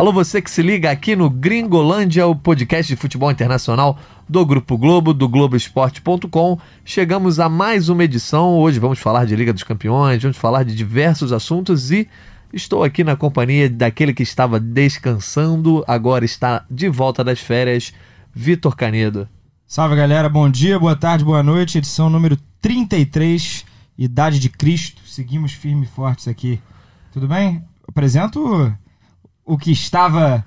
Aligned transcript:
Alô, 0.00 0.14
você 0.14 0.40
que 0.40 0.50
se 0.50 0.62
liga 0.62 0.90
aqui 0.90 1.14
no 1.14 1.28
Gringolândia, 1.28 2.26
o 2.26 2.34
podcast 2.34 2.90
de 2.90 2.98
futebol 2.98 3.30
internacional 3.30 3.98
do 4.26 4.46
Grupo 4.46 4.78
Globo, 4.78 5.12
do 5.12 5.28
Globoesporte.com. 5.28 6.58
Chegamos 6.82 7.38
a 7.38 7.50
mais 7.50 7.90
uma 7.90 8.02
edição. 8.02 8.54
Hoje 8.58 8.78
vamos 8.78 8.98
falar 8.98 9.26
de 9.26 9.36
Liga 9.36 9.52
dos 9.52 9.62
Campeões, 9.62 10.22
vamos 10.22 10.38
falar 10.38 10.62
de 10.62 10.74
diversos 10.74 11.34
assuntos 11.34 11.90
e 11.90 12.08
estou 12.50 12.82
aqui 12.82 13.04
na 13.04 13.14
companhia 13.14 13.68
daquele 13.68 14.14
que 14.14 14.22
estava 14.22 14.58
descansando, 14.58 15.84
agora 15.86 16.24
está 16.24 16.64
de 16.70 16.88
volta 16.88 17.22
das 17.22 17.38
férias, 17.38 17.92
Vitor 18.34 18.74
Canedo. 18.74 19.28
Salve 19.66 19.96
galera, 19.96 20.30
bom 20.30 20.48
dia, 20.48 20.78
boa 20.78 20.96
tarde, 20.96 21.26
boa 21.26 21.42
noite. 21.42 21.76
Edição 21.76 22.08
número 22.08 22.38
33, 22.62 23.66
Idade 23.98 24.38
de 24.38 24.48
Cristo. 24.48 25.02
Seguimos 25.04 25.52
firmes 25.52 25.90
e 25.90 25.92
fortes 25.92 26.26
aqui. 26.26 26.58
Tudo 27.12 27.28
bem? 27.28 27.62
Apresento 27.86 28.74
o 29.44 29.58
que 29.58 29.72
estava 29.72 30.44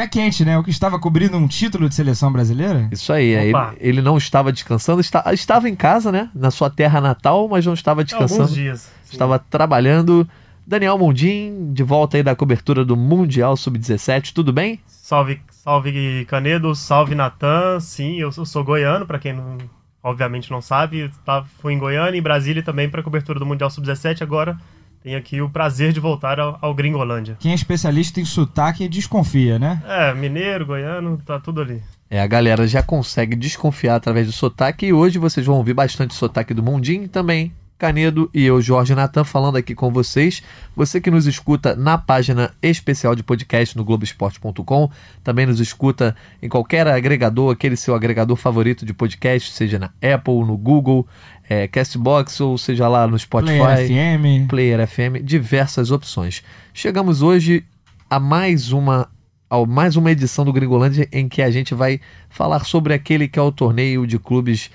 pé 0.00 0.08
quente, 0.08 0.44
né? 0.44 0.58
O 0.58 0.64
que 0.64 0.70
estava 0.70 0.98
cobrindo 0.98 1.36
um 1.36 1.46
título 1.46 1.88
de 1.88 1.94
seleção 1.94 2.32
brasileira. 2.32 2.88
Isso 2.90 3.12
aí, 3.12 3.28
ele, 3.28 3.52
ele, 3.78 4.02
não 4.02 4.16
estava 4.16 4.50
descansando, 4.50 5.00
está, 5.00 5.22
estava 5.32 5.68
em 5.68 5.76
casa, 5.76 6.10
né? 6.10 6.30
Na 6.34 6.50
sua 6.50 6.70
terra 6.70 7.00
natal, 7.00 7.48
mas 7.48 7.66
não 7.66 7.74
estava 7.74 8.02
descansando. 8.02 8.42
Alguns 8.42 8.54
dias. 8.54 8.80
Sim. 9.04 9.12
Estava 9.12 9.38
trabalhando. 9.38 10.26
Daniel 10.66 10.96
Mundim, 10.96 11.72
de 11.72 11.82
volta 11.82 12.16
aí 12.16 12.22
da 12.22 12.36
cobertura 12.36 12.84
do 12.84 12.96
Mundial 12.96 13.56
Sub-17, 13.56 14.32
tudo 14.32 14.52
bem? 14.52 14.78
Salve, 14.86 15.40
salve 15.50 16.24
Canedo, 16.26 16.74
salve 16.76 17.14
Natan. 17.14 17.80
Sim, 17.80 18.20
eu 18.20 18.30
sou, 18.30 18.46
sou 18.46 18.62
goiano, 18.62 19.04
para 19.04 19.18
quem 19.18 19.32
não, 19.32 19.58
obviamente 20.00 20.50
não 20.50 20.60
sabe. 20.60 21.10
Tá, 21.24 21.44
fui 21.60 21.72
em 21.72 21.78
Goiânia 21.78 22.16
e 22.16 22.20
em 22.20 22.22
Brasília 22.22 22.62
também 22.62 22.88
para 22.88 23.02
cobertura 23.02 23.40
do 23.40 23.46
Mundial 23.46 23.68
Sub-17. 23.68 24.22
Agora 24.22 24.56
tem 25.02 25.14
aqui 25.14 25.40
o 25.40 25.48
prazer 25.48 25.92
de 25.92 26.00
voltar 26.00 26.38
ao, 26.38 26.58
ao, 26.60 26.74
Gringolândia. 26.74 27.36
Quem 27.40 27.52
é 27.52 27.54
especialista 27.54 28.20
em 28.20 28.24
sotaque 28.24 28.88
desconfia, 28.88 29.58
né? 29.58 29.82
É, 29.86 30.14
mineiro, 30.14 30.66
goiano, 30.66 31.20
tá 31.24 31.38
tudo 31.38 31.60
ali. 31.62 31.82
É, 32.10 32.20
a 32.20 32.26
galera 32.26 32.66
já 32.66 32.82
consegue 32.82 33.36
desconfiar 33.36 33.94
através 33.94 34.26
do 34.26 34.32
sotaque 34.32 34.86
e 34.86 34.92
hoje 34.92 35.18
vocês 35.18 35.46
vão 35.46 35.56
ouvir 35.56 35.74
bastante 35.74 36.14
sotaque 36.14 36.52
do 36.52 36.62
Mundinho 36.62 37.08
também. 37.08 37.52
Canedo 37.80 38.28
e 38.34 38.44
eu, 38.44 38.60
Jorge 38.60 38.94
Natan, 38.94 39.24
falando 39.24 39.56
aqui 39.56 39.74
com 39.74 39.90
vocês. 39.90 40.42
Você 40.76 41.00
que 41.00 41.10
nos 41.10 41.26
escuta 41.26 41.74
na 41.74 41.96
página 41.96 42.50
especial 42.62 43.16
de 43.16 43.22
podcast 43.22 43.74
no 43.74 43.82
Globoesporte.com, 43.82 44.90
também 45.24 45.46
nos 45.46 45.60
escuta 45.60 46.14
em 46.42 46.48
qualquer 46.48 46.86
agregador, 46.86 47.50
aquele 47.50 47.76
seu 47.76 47.94
agregador 47.94 48.36
favorito 48.36 48.84
de 48.84 48.92
podcast, 48.92 49.52
seja 49.52 49.78
na 49.78 49.86
Apple, 49.86 50.44
no 50.44 50.58
Google, 50.58 51.08
é, 51.48 51.66
Castbox 51.66 52.38
ou 52.42 52.58
seja 52.58 52.86
lá 52.86 53.06
no 53.06 53.18
Spotify, 53.18 53.56
Player 53.56 53.88
FM, 53.88 54.48
Player 54.48 54.86
FM, 54.86 55.24
diversas 55.24 55.90
opções. 55.90 56.42
Chegamos 56.74 57.22
hoje 57.22 57.64
a 58.10 58.20
mais 58.20 58.72
uma 58.72 59.08
a 59.48 59.66
mais 59.66 59.96
uma 59.96 60.12
edição 60.12 60.44
do 60.44 60.52
Gringolândia 60.52 61.08
em 61.10 61.28
que 61.28 61.42
a 61.42 61.50
gente 61.50 61.74
vai 61.74 61.98
falar 62.28 62.64
sobre 62.64 62.94
aquele 62.94 63.26
que 63.26 63.38
é 63.38 63.42
o 63.42 63.50
torneio 63.50 64.06
de 64.06 64.16
clubes 64.16 64.70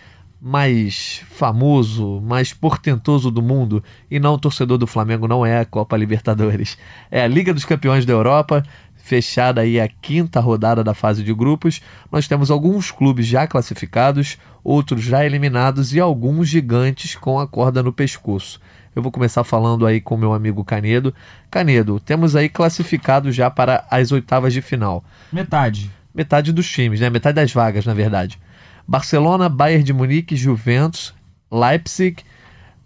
mais 0.45 1.23
famoso, 1.31 2.21
mais 2.21 2.53
portentoso 2.53 3.31
do 3.31 3.41
mundo, 3.41 3.83
e 4.11 4.19
não 4.19 4.35
o 4.35 4.37
torcedor 4.37 4.77
do 4.77 4.85
Flamengo 4.85 5.27
não 5.27 5.43
é 5.43 5.57
a 5.57 5.65
Copa 5.65 5.97
Libertadores. 5.97 6.77
É 7.09 7.23
a 7.23 7.27
Liga 7.27 7.51
dos 7.51 7.65
Campeões 7.65 8.05
da 8.05 8.13
Europa, 8.13 8.63
fechada 8.93 9.61
aí 9.61 9.81
a 9.81 9.87
quinta 9.87 10.39
rodada 10.39 10.83
da 10.83 10.93
fase 10.93 11.23
de 11.23 11.33
grupos. 11.33 11.81
Nós 12.11 12.27
temos 12.27 12.51
alguns 12.51 12.91
clubes 12.91 13.25
já 13.25 13.47
classificados, 13.47 14.37
outros 14.63 15.01
já 15.01 15.25
eliminados 15.25 15.95
e 15.95 15.99
alguns 15.99 16.47
gigantes 16.47 17.15
com 17.15 17.39
a 17.39 17.47
corda 17.47 17.81
no 17.81 17.91
pescoço. 17.91 18.61
Eu 18.95 19.01
vou 19.01 19.11
começar 19.11 19.43
falando 19.43 19.83
aí 19.83 19.99
com 19.99 20.15
meu 20.15 20.31
amigo 20.31 20.63
Canedo. 20.63 21.11
Canedo, 21.49 21.99
temos 21.99 22.35
aí 22.35 22.49
classificados 22.49 23.35
já 23.35 23.49
para 23.49 23.83
as 23.89 24.11
oitavas 24.11 24.53
de 24.53 24.61
final. 24.61 25.03
Metade. 25.33 25.89
Metade 26.13 26.53
dos 26.53 26.69
times, 26.69 26.99
né? 26.99 27.09
Metade 27.09 27.35
das 27.35 27.51
vagas, 27.51 27.83
na 27.83 27.95
verdade. 27.95 28.39
Barcelona, 28.87 29.49
Bayern 29.49 29.83
de 29.83 29.93
Munique, 29.93 30.35
Juventus, 30.35 31.13
Leipzig, 31.51 32.23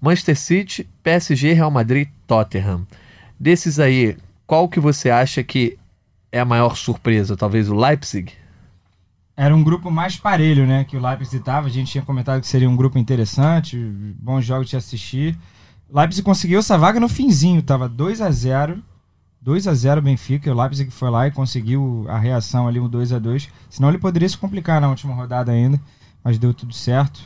Manchester 0.02 0.38
City, 0.38 0.90
PSG, 1.04 1.54
Real 1.54 1.72
Madrid, 1.72 2.08
Tottenham. 2.26 2.86
Desses 3.40 3.80
aí, 3.80 4.18
qual 4.46 4.68
que 4.68 4.80
você 4.80 5.09
acha 5.09 5.44
que 5.44 5.78
é 6.32 6.40
a 6.40 6.46
maior 6.46 6.76
surpresa? 6.76 7.36
Talvez 7.36 7.70
o 7.70 7.76
Leipzig? 7.76 8.32
Era 9.36 9.56
um 9.56 9.64
grupo 9.64 9.90
mais 9.90 10.18
parelho, 10.18 10.66
né? 10.66 10.84
Que 10.84 10.98
o 10.98 11.02
Leipzig 11.02 11.38
estava. 11.38 11.68
A 11.68 11.70
gente 11.70 11.92
tinha 11.92 12.04
comentado 12.04 12.42
que 12.42 12.48
seria 12.48 12.70
um 12.70 12.76
grupo 12.76 12.98
interessante, 12.98 13.78
bons 13.78 14.46
jogos 14.46 14.70
de 14.70 14.76
assistir. 14.76 15.38
Leipzig 15.92 16.24
conseguiu 16.24 16.59
essa 16.59 16.78
vaga 16.78 17.00
no 17.00 17.09
finzinho, 17.09 17.62
tava 17.62 17.88
2 17.88 18.22
a 18.22 18.30
0 18.30 18.84
2 19.42 19.68
a 19.68 19.74
0 19.74 20.02
Benfica, 20.02 20.52
o 20.52 20.60
Leipzig 20.60 20.92
foi 20.92 21.10
lá 21.10 21.28
e 21.28 21.32
conseguiu 21.32 22.06
a 22.10 22.18
reação 22.18 22.68
ali, 22.68 22.80
um 22.80 22.90
2 22.90 23.14
a 23.14 23.20
2 23.20 23.50
Senão 23.70 23.90
ele 23.90 23.98
poderia 23.98 24.28
se 24.28 24.38
complicar 24.38 24.82
na 24.82 24.90
última 24.90 25.14
rodada 25.14 25.52
ainda, 25.52 25.80
mas 26.24 26.38
deu 26.38 26.54
tudo 26.54 26.74
certo. 26.74 27.22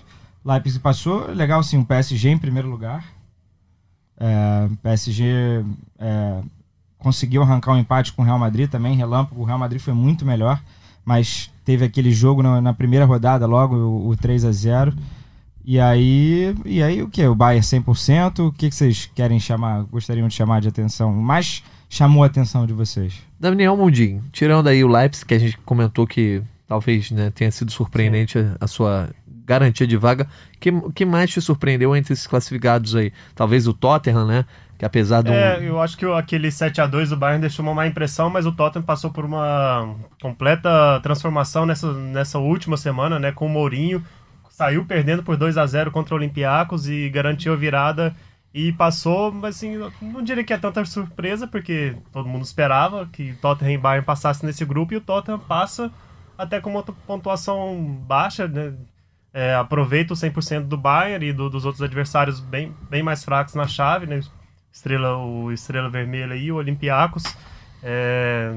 Leipzig 0.46 0.80
passou, 0.80 1.32
legal 1.32 1.64
sim, 1.64 1.78
o 1.78 1.86
PSG 1.86 2.30
em 2.30 2.38
primeiro 2.38 2.70
lugar. 2.70 3.06
É, 4.18 4.70
PSG 4.82 5.66
é, 5.98 6.42
conseguiu 7.00 7.42
arrancar 7.42 7.74
um 7.74 7.78
empate 7.78 8.14
com 8.14 8.22
o 8.22 8.26
Real 8.26 8.38
Madrid 8.38 8.70
também, 8.70 8.96
relâmpago, 8.96 9.42
o 9.42 9.46
Real 9.46 9.58
Madrid 9.58 9.82
foi 9.82 9.94
muito 9.94 10.26
melhor, 10.26 10.62
mas 11.04 11.52
teve 11.66 11.84
aquele 11.84 12.12
jogo 12.12 12.44
na, 12.44 12.62
na 12.62 12.74
primeira 12.74 13.06
rodada 13.06 13.46
logo, 13.46 13.76
o, 13.76 14.10
o 14.10 14.16
3 14.16 14.46
a 14.46 14.52
0 14.52 14.94
e 15.66 15.80
aí, 15.80 16.56
e 16.66 16.84
aí 16.84 17.02
o 17.02 17.10
que? 17.10 17.26
O 17.26 17.34
Bayern 17.34 17.66
100%? 17.66 18.48
O 18.48 18.52
que, 18.52 18.70
que 18.70 18.76
vocês 18.76 19.10
querem 19.16 19.40
chamar, 19.40 19.84
gostariam 19.84 20.28
de 20.28 20.34
chamar 20.34 20.60
de 20.60 20.68
atenção? 20.68 21.14
Mais 21.14 21.64
chamou 21.94 22.24
a 22.24 22.26
atenção 22.28 22.66
de 22.66 22.74
vocês? 22.74 23.22
Daniel 23.40 23.78
Mundinho, 23.78 24.24
tirando 24.32 24.68
aí 24.68 24.84
o 24.84 24.88
Leipzig, 24.88 25.26
que 25.26 25.34
a 25.36 25.40
gente 25.40 25.58
comentou 25.60 26.08
que 26.08 26.42
talvez 26.68 27.12
né, 27.12 27.32
tenha 27.34 27.52
sido 27.52 27.72
surpreendente 27.72 28.40
a, 28.40 28.58
a, 28.62 28.68
sua 28.68 29.10
garantia 29.46 29.86
de 29.86 29.96
vaga, 29.96 30.28
que 30.60 30.72
que 30.96 31.06
mais 31.06 31.30
te 31.30 31.40
surpreendeu 31.40 31.96
entre 31.96 32.14
esses 32.14 32.26
classificados 32.26 32.96
aí? 32.96 33.14
Talvez 33.36 33.68
o 33.68 33.74
Tottenham, 33.74 34.26
né? 34.26 34.46
Que 34.78 34.86
apesar 34.86 35.22
do. 35.22 35.32
É, 35.32 35.60
eu 35.62 35.80
acho 35.80 35.96
que 35.96 36.06
aquele 36.06 36.50
7 36.50 36.82
a 36.82 36.88
2 36.88 37.12
do 37.12 37.18
Bayern 37.18 37.42
deixou 37.42 37.64
uma 37.64 37.76
má 37.76 37.86
impressão, 37.86 38.28
mas 38.28 38.48
o 38.48 38.52
Tottenham 38.52 38.84
passou 38.84 39.12
por 39.12 39.24
uma 39.24 39.96
completa 40.20 41.00
transformação 41.04 41.66
nessa, 41.66 41.94
nessa 41.94 42.40
última 42.40 42.76
semana, 42.76 43.20
né? 43.20 43.32
Com 43.32 43.46
o 43.46 43.50
Mourinho. 43.50 44.04
Saiu 44.50 44.86
perdendo 44.86 45.22
por 45.22 45.38
2 45.38 45.58
a 45.58 45.66
0 45.66 45.92
contra 45.92 46.16
o 46.16 46.18
Olympiacos 46.18 46.88
e 46.88 47.10
garantiu 47.10 47.54
a 47.54 47.56
virada 47.56 48.16
e 48.54 48.72
passou, 48.72 49.32
mas 49.32 49.56
assim, 49.56 49.78
não 50.00 50.22
diria 50.22 50.44
que 50.44 50.54
é 50.54 50.58
tanta 50.58 50.86
surpresa, 50.86 51.48
porque 51.48 51.96
todo 52.12 52.30
mundo 52.30 52.44
esperava 52.44 53.08
que 53.08 53.34
Tottenham 53.36 53.74
e 53.74 53.78
Bayern 53.78 54.06
passassem 54.06 54.46
nesse 54.46 54.64
grupo 54.64 54.94
e 54.94 54.98
o 54.98 55.02
Tottenham 55.02 55.40
passa 55.40 55.92
até 56.38 56.62
com 56.62 56.70
uma 56.70 56.84
pontuação 56.84 57.84
baixa, 58.08 58.48
né? 58.48 58.74
É, 59.34 59.56
aproveita 59.56 60.14
o 60.14 60.16
100% 60.16 60.66
do 60.68 60.78
Bayern 60.78 61.26
e 61.26 61.34
do, 61.34 61.50
dos 61.50 61.66
outros 61.66 61.82
adversários 61.82 62.40
bem, 62.40 62.72
bem 62.88 63.02
mais 63.02 63.24
fracos 63.24 63.56
na 63.56 63.68
chave, 63.68 64.06
né? 64.06 64.20
Estrela, 64.72 65.18
o 65.18 65.52
Estrela 65.52 65.90
Vermelha 65.90 66.36
e 66.36 66.52
o 66.52 66.58
Olympiacos. 66.58 67.24
É, 67.82 68.56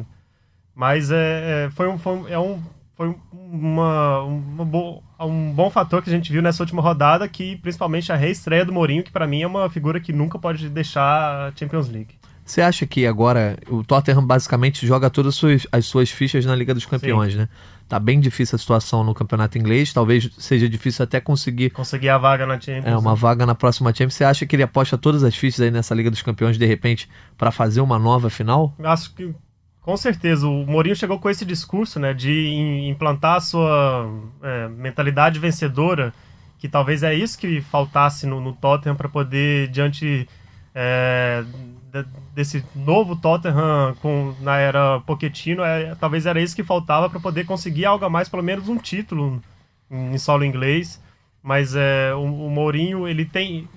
mas 0.75 1.11
é, 1.11 1.65
é 1.65 1.71
foi, 1.71 1.89
um, 1.89 1.97
foi, 1.97 2.31
é 2.31 2.39
um, 2.39 2.63
foi 2.95 3.17
uma, 3.33 4.21
uma 4.21 4.65
bo 4.65 5.03
um 5.25 5.53
bom 5.53 5.71
fator 5.71 6.03
que 6.03 6.11
a 6.11 6.13
gente 6.13 6.31
viu 6.31 6.43
nessa 6.43 6.63
última 6.63 6.83
rodada, 6.83 7.27
que 7.29 7.57
principalmente 7.57 8.13
a 8.13 8.17
reestreia 8.17 8.65
do 8.65 8.73
Mourinho, 8.73 9.03
que 9.03 9.11
para 9.11 9.27
mim 9.27 9.43
é 9.43 9.47
uma 9.47 9.71
figura 9.71 9.99
que 9.99 10.13
nunca 10.13 10.39
pode 10.39 10.69
deixar 10.69 11.49
a 11.49 11.53
Champions 11.57 11.89
League. 11.89 12.15
Você 12.45 12.63
acha 12.63 12.87
que 12.87 13.05
agora 13.07 13.59
o 13.69 13.83
Tottenham 13.83 14.25
basicamente 14.25 14.87
joga 14.87 15.11
todas 15.11 15.35
as 15.35 15.35
suas, 15.35 15.67
as 15.73 15.87
suas 15.87 16.11
fichas 16.11 16.45
na 16.45 16.55
Liga 16.55 16.73
dos 16.73 16.87
Campeões, 16.87 17.33
Sim. 17.33 17.41
né? 17.41 17.49
Tá 17.89 17.99
bem 17.99 18.21
difícil 18.21 18.55
a 18.55 18.59
situação 18.59 19.03
no 19.03 19.15
campeonato 19.15 19.59
inglês, 19.59 19.93
talvez 19.93 20.31
seja 20.39 20.69
difícil 20.69 21.03
até 21.03 21.21
conseguir 21.21 21.71
conseguir 21.71 22.09
a 22.09 22.19
vaga 22.19 22.47
na 22.47 22.61
Champions. 22.61 22.87
É, 22.87 22.97
uma 22.97 23.13
né? 23.13 23.17
vaga 23.17 23.47
na 23.47 23.55
próxima 23.55 23.91
Champions. 23.91 24.15
Você 24.15 24.25
acha 24.25 24.47
que 24.47 24.55
ele 24.55 24.63
aposta 24.63 24.97
todas 24.97 25.25
as 25.25 25.37
fichas 25.37 25.61
aí 25.61 25.71
nessa 25.71 25.95
Liga 25.95 26.11
dos 26.11 26.23
Campeões 26.23 26.57
de 26.57 26.67
repente 26.67 27.09
para 27.37 27.51
fazer 27.51 27.81
uma 27.81 27.99
nova 27.99 28.31
final? 28.31 28.75
Acho 28.83 29.13
que 29.13 29.35
com 29.87 29.97
certeza, 29.97 30.49
o 30.49 30.67
Mourinho 30.67 30.97
chegou 30.97 31.17
com 31.17 31.31
esse 31.31 31.45
discurso, 31.45 32.01
né, 32.01 32.13
de 32.13 32.49
implantar 32.89 33.37
a 33.37 33.41
sua 33.41 34.11
é, 34.43 34.67
mentalidade 34.67 35.39
vencedora, 35.39 36.13
que 36.59 36.69
talvez 36.69 37.05
é 37.05 37.15
isso 37.15 37.39
que 37.39 37.61
faltasse 37.61 38.27
no, 38.27 38.41
no 38.41 38.53
Tottenham 38.53 38.97
para 38.97 39.09
poder, 39.09 39.69
diante 39.69 40.29
é, 40.75 41.45
de, 41.93 42.05
desse 42.35 42.65
novo 42.75 43.15
Tottenham 43.15 43.95
com, 44.03 44.35
na 44.41 44.57
era 44.57 44.99
Pochettino, 45.07 45.63
é, 45.63 45.95
talvez 45.95 46.27
era 46.27 46.41
isso 46.41 46.57
que 46.57 46.65
faltava 46.65 47.09
para 47.09 47.21
poder 47.21 47.47
conseguir 47.47 47.85
algo 47.85 48.05
a 48.05 48.11
mais, 48.11 48.29
pelo 48.29 48.43
menos 48.43 48.69
um 48.69 48.79
título 48.79 49.41
em, 49.89 50.15
em 50.15 50.19
solo 50.19 50.45
inglês. 50.45 51.01
Mas 51.41 51.77
é, 51.77 52.13
o, 52.13 52.25
o 52.25 52.51
Mourinho, 52.51 53.07
ele 53.07 53.25
tem 53.25 53.69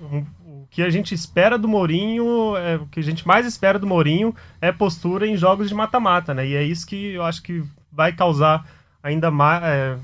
que 0.70 0.82
a 0.82 0.90
gente 0.90 1.14
espera 1.14 1.58
do 1.58 1.66
Mourinho, 1.66 2.56
é, 2.56 2.76
o 2.76 2.86
que 2.86 3.00
a 3.00 3.02
gente 3.02 3.26
mais 3.26 3.44
espera 3.44 3.78
do 3.78 3.86
Mourinho 3.86 4.34
é 4.60 4.70
postura 4.70 5.26
em 5.26 5.36
jogos 5.36 5.68
de 5.68 5.74
mata-mata, 5.74 6.32
né? 6.32 6.46
E 6.46 6.54
é 6.54 6.62
isso 6.62 6.86
que 6.86 7.12
eu 7.12 7.24
acho 7.24 7.42
que 7.42 7.62
vai 7.92 8.12
causar 8.12 8.64
ainda 9.02 9.30
mais, 9.30 9.62
é, 9.64 9.96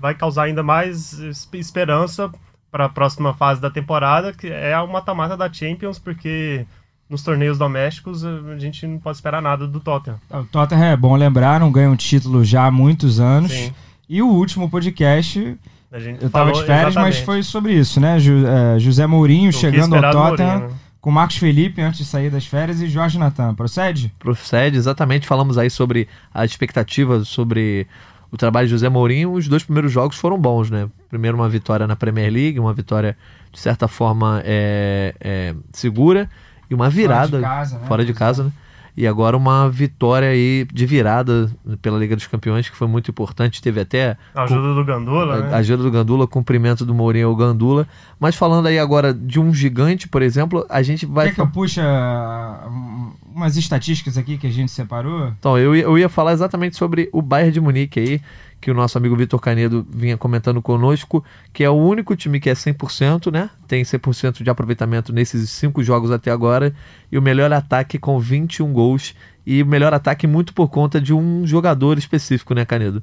vai 0.00 0.14
causar 0.14 0.44
ainda 0.44 0.62
mais 0.62 1.12
esperança 1.52 2.30
para 2.70 2.86
a 2.86 2.88
próxima 2.88 3.32
fase 3.32 3.60
da 3.60 3.70
temporada, 3.70 4.32
que 4.32 4.48
é 4.48 4.78
o 4.80 4.90
mata-mata 4.90 5.36
da 5.36 5.50
Champions, 5.52 5.98
porque 5.98 6.66
nos 7.08 7.22
torneios 7.22 7.56
domésticos, 7.56 8.24
a 8.24 8.58
gente 8.58 8.86
não 8.86 8.98
pode 8.98 9.16
esperar 9.16 9.40
nada 9.40 9.66
do 9.66 9.80
Tottenham. 9.80 10.20
O 10.30 10.44
Tottenham 10.44 10.84
é 10.84 10.96
bom 10.96 11.16
lembrar, 11.16 11.58
não 11.58 11.72
ganha 11.72 11.88
um 11.88 11.96
título 11.96 12.44
já 12.44 12.66
há 12.66 12.70
muitos 12.70 13.18
anos. 13.18 13.50
Sim. 13.50 13.72
E 14.08 14.20
o 14.20 14.28
último 14.28 14.68
podcast, 14.68 15.56
A 15.90 15.98
gente 15.98 16.22
eu 16.22 16.28
tava 16.28 16.50
falou 16.50 16.60
de 16.60 16.66
férias, 16.66 16.94
mas 16.94 17.16
exatamente 17.16 17.24
foi 17.24 17.42
sobre 17.42 17.72
isso, 17.72 18.00
né? 18.00 18.18
É, 18.18 18.78
José 18.78 19.06
Mourinho 19.06 19.50
o 19.50 19.52
chegando 19.52 19.94
ao 19.94 20.02
Tottenham 20.12 20.58
Mourinho, 20.58 20.68
né? 20.68 20.76
com 21.00 21.10
Marcos 21.10 21.38
Felipe 21.38 21.80
antes 21.80 22.00
de 22.00 22.04
sair 22.04 22.30
das 22.30 22.46
férias 22.46 22.80
e 22.82 22.88
Jorge 22.88 23.18
Natan. 23.18 23.54
Procede? 23.54 24.12
Procede, 24.18 24.76
exatamente. 24.76 25.26
Falamos 25.26 25.56
aí 25.56 25.70
sobre 25.70 26.06
a 26.32 26.44
expectativa 26.44 27.24
sobre 27.24 27.86
o 28.30 28.36
trabalho 28.36 28.66
de 28.66 28.72
José 28.72 28.88
Mourinho. 28.88 29.32
Os 29.32 29.48
dois 29.48 29.64
primeiros 29.64 29.90
jogos 29.90 30.18
foram 30.18 30.38
bons, 30.38 30.70
né? 30.70 30.88
Primeiro 31.08 31.36
uma 31.38 31.48
vitória 31.48 31.86
na 31.86 31.96
Premier 31.96 32.30
League, 32.30 32.60
uma 32.60 32.74
vitória 32.74 33.16
de 33.50 33.58
certa 33.58 33.88
forma 33.88 34.42
é, 34.44 35.14
é, 35.20 35.54
segura 35.72 36.28
e 36.70 36.74
uma 36.74 36.90
virada 36.90 37.30
Fora 37.30 37.38
de 37.38 37.42
casa, 37.42 37.78
né? 37.78 37.86
fora 37.86 38.04
de 38.04 38.12
casa, 38.12 38.44
né? 38.44 38.52
E 39.00 39.06
agora 39.06 39.36
uma 39.36 39.70
vitória 39.70 40.28
aí 40.28 40.66
de 40.72 40.84
virada 40.84 41.48
pela 41.80 41.96
Liga 41.96 42.16
dos 42.16 42.26
Campeões, 42.26 42.68
que 42.68 42.74
foi 42.76 42.88
muito 42.88 43.08
importante. 43.12 43.62
Teve 43.62 43.80
até 43.80 44.16
A 44.34 44.42
ajuda 44.42 44.74
do 44.74 44.84
Gandula, 44.84 45.34
a 45.36 45.40
né? 45.42 45.54
ajuda 45.54 45.84
do 45.84 45.90
Gandula, 45.92 46.26
cumprimento 46.26 46.84
do 46.84 46.92
Mourinho 46.92 47.28
ao 47.28 47.36
Gandula. 47.36 47.86
Mas 48.18 48.34
falando 48.34 48.66
aí 48.66 48.76
agora 48.76 49.14
de 49.14 49.38
um 49.38 49.54
gigante, 49.54 50.08
por 50.08 50.20
exemplo, 50.20 50.66
a 50.68 50.82
gente 50.82 51.06
vai. 51.06 51.26
Quer 51.28 51.34
que 51.36 51.40
eu 51.40 51.46
puxe 51.46 51.80
ah, 51.80 52.66
um- 52.68 53.12
umas 53.36 53.56
estatísticas 53.56 54.18
aqui 54.18 54.36
que 54.36 54.48
a 54.48 54.50
gente 54.52 54.72
separou? 54.72 55.28
Então, 55.38 55.56
eu, 55.56 55.76
ia- 55.76 55.84
eu 55.84 55.96
ia 55.96 56.08
falar 56.08 56.32
exatamente 56.32 56.76
sobre 56.76 57.08
o 57.12 57.22
Bayern 57.22 57.52
de 57.52 57.60
Munique 57.60 58.00
aí, 58.00 58.20
que 58.60 58.70
o 58.70 58.74
nosso 58.74 58.98
amigo 58.98 59.16
Vitor 59.16 59.40
Canedo 59.40 59.86
vinha 59.88 60.16
comentando 60.16 60.60
conosco, 60.60 61.24
que 61.52 61.62
é 61.62 61.70
o 61.70 61.74
único 61.74 62.16
time 62.16 62.40
que 62.40 62.50
é 62.50 62.54
100%, 62.54 63.30
né? 63.30 63.50
Tem 63.66 63.82
100% 63.82 64.42
de 64.42 64.50
aproveitamento 64.50 65.12
nesses 65.12 65.50
cinco 65.50 65.82
jogos 65.82 66.10
até 66.10 66.30
agora, 66.30 66.74
e 67.10 67.16
o 67.16 67.22
melhor 67.22 67.52
ataque 67.52 67.98
com 67.98 68.18
21 68.18 68.72
gols, 68.72 69.14
e 69.46 69.62
o 69.62 69.66
melhor 69.66 69.94
ataque 69.94 70.26
muito 70.26 70.52
por 70.52 70.68
conta 70.68 71.00
de 71.00 71.14
um 71.14 71.46
jogador 71.46 71.98
específico, 71.98 72.54
né, 72.54 72.64
Canedo? 72.64 73.02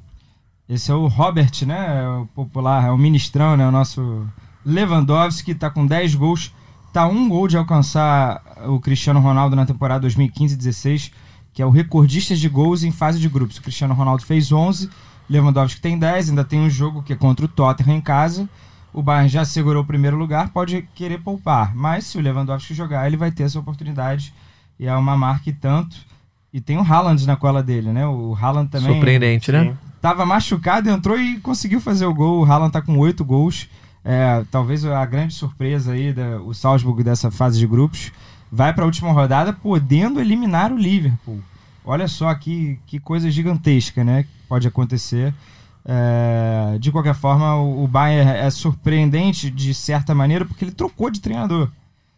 Esse 0.68 0.90
é 0.90 0.94
o 0.94 1.06
Robert, 1.06 1.52
né? 1.64 2.02
É 2.02 2.08
O 2.08 2.26
popular, 2.26 2.88
é 2.88 2.90
o 2.90 2.98
ministrão, 2.98 3.56
né? 3.56 3.66
O 3.66 3.70
nosso 3.70 4.26
Lewandowski 4.64 5.54
tá 5.54 5.70
com 5.70 5.86
10 5.86 6.16
gols. 6.16 6.52
Tá 6.92 7.06
um 7.06 7.28
gol 7.28 7.46
de 7.46 7.56
alcançar 7.56 8.42
o 8.66 8.80
Cristiano 8.80 9.20
Ronaldo 9.20 9.54
na 9.54 9.64
temporada 9.64 10.06
2015-16, 10.08 11.12
que 11.52 11.62
é 11.62 11.66
o 11.66 11.70
recordista 11.70 12.34
de 12.34 12.48
gols 12.48 12.82
em 12.82 12.90
fase 12.90 13.20
de 13.20 13.28
grupos. 13.28 13.58
O 13.58 13.62
Cristiano 13.62 13.94
Ronaldo 13.94 14.24
fez 14.24 14.50
11, 14.50 14.90
Lewandowski 15.28 15.80
tem 15.80 15.98
10, 15.98 16.30
ainda 16.30 16.44
tem 16.44 16.60
um 16.60 16.70
jogo 16.70 17.02
que 17.02 17.12
é 17.12 17.16
contra 17.16 17.44
o 17.44 17.48
Tottenham 17.48 17.96
em 17.96 18.00
casa. 18.00 18.48
O 18.92 19.02
Bayern 19.02 19.28
já 19.28 19.44
segurou 19.44 19.82
o 19.82 19.86
primeiro 19.86 20.16
lugar, 20.16 20.50
pode 20.50 20.88
querer 20.94 21.18
poupar, 21.20 21.74
mas 21.74 22.06
se 22.06 22.18
o 22.18 22.20
Lewandowski 22.20 22.72
jogar, 22.74 23.06
ele 23.06 23.16
vai 23.16 23.30
ter 23.30 23.42
essa 23.42 23.58
oportunidade. 23.58 24.32
E 24.78 24.86
é 24.86 24.94
uma 24.96 25.16
marca 25.16 25.50
e 25.50 25.52
tanto. 25.52 25.96
E 26.52 26.60
tem 26.60 26.78
o 26.78 26.82
Haaland 26.82 27.26
na 27.26 27.36
cola 27.36 27.62
dele, 27.62 27.92
né? 27.92 28.06
O 28.06 28.34
Haaland 28.40 28.70
também 28.70 28.92
Surpreendente, 28.92 29.52
né? 29.52 29.76
Tava 30.00 30.24
machucado, 30.24 30.88
entrou 30.88 31.18
e 31.18 31.38
conseguiu 31.40 31.80
fazer 31.80 32.06
o 32.06 32.14
gol. 32.14 32.40
O 32.40 32.50
Haaland 32.50 32.72
tá 32.72 32.80
com 32.80 32.96
oito 32.98 33.24
gols. 33.24 33.68
É, 34.04 34.44
talvez 34.50 34.84
a 34.84 35.04
grande 35.04 35.34
surpresa 35.34 35.92
aí, 35.92 36.12
da, 36.12 36.40
o 36.40 36.54
Salzburg 36.54 37.02
dessa 37.02 37.30
fase 37.30 37.58
de 37.58 37.66
grupos, 37.66 38.12
vai 38.52 38.72
para 38.72 38.84
a 38.84 38.86
última 38.86 39.10
rodada 39.10 39.52
podendo 39.52 40.20
eliminar 40.20 40.72
o 40.72 40.78
Liverpool. 40.78 41.42
Olha 41.86 42.08
só 42.08 42.34
que, 42.34 42.80
que 42.84 42.98
coisa 42.98 43.30
gigantesca, 43.30 44.02
né? 44.02 44.24
Que 44.24 44.28
pode 44.48 44.66
acontecer. 44.66 45.32
É, 45.84 46.76
de 46.80 46.90
qualquer 46.90 47.14
forma, 47.14 47.54
o, 47.54 47.84
o 47.84 47.86
Bayern 47.88 48.28
é 48.28 48.50
surpreendente 48.50 49.48
de 49.48 49.72
certa 49.72 50.12
maneira 50.12 50.44
porque 50.44 50.64
ele 50.64 50.72
trocou 50.72 51.08
de 51.08 51.20
treinador. 51.20 51.70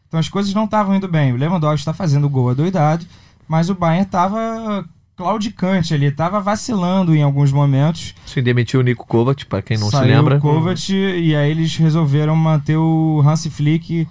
Então 0.09 0.19
as 0.19 0.29
coisas 0.29 0.55
não 0.55 0.65
estavam 0.65 0.97
indo 0.97 1.07
bem. 1.07 1.35
O 1.35 1.37
Lewandowski 1.37 1.81
está 1.81 1.93
fazendo 1.93 2.25
o 2.25 2.31
gol 2.31 2.49
adoidado, 2.49 3.05
mas 3.47 3.69
o 3.69 3.75
Bayern 3.75 4.07
estava 4.07 4.89
claudicante 5.15 5.93
ali, 5.93 6.07
estava 6.07 6.41
vacilando 6.41 7.15
em 7.15 7.23
alguns 7.23 7.53
momentos. 7.53 8.15
Se 8.25 8.41
demitiu 8.41 8.81
o 8.81 8.83
Nico 8.83 9.07
Kovac, 9.07 9.45
para 9.45 9.61
quem 9.61 9.77
não 9.77 9.91
Saiu 9.91 10.05
se 10.05 10.17
lembra. 10.17 10.39
o 10.39 10.41
Kovac 10.41 10.91
e 10.95 11.37
aí 11.37 11.51
eles 11.51 11.77
resolveram 11.77 12.35
manter 12.35 12.77
o 12.79 13.23
Hansi 13.27 13.51
Flick 13.51 14.09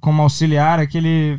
como 0.00 0.20
auxiliar, 0.20 0.78
aquele 0.78 1.38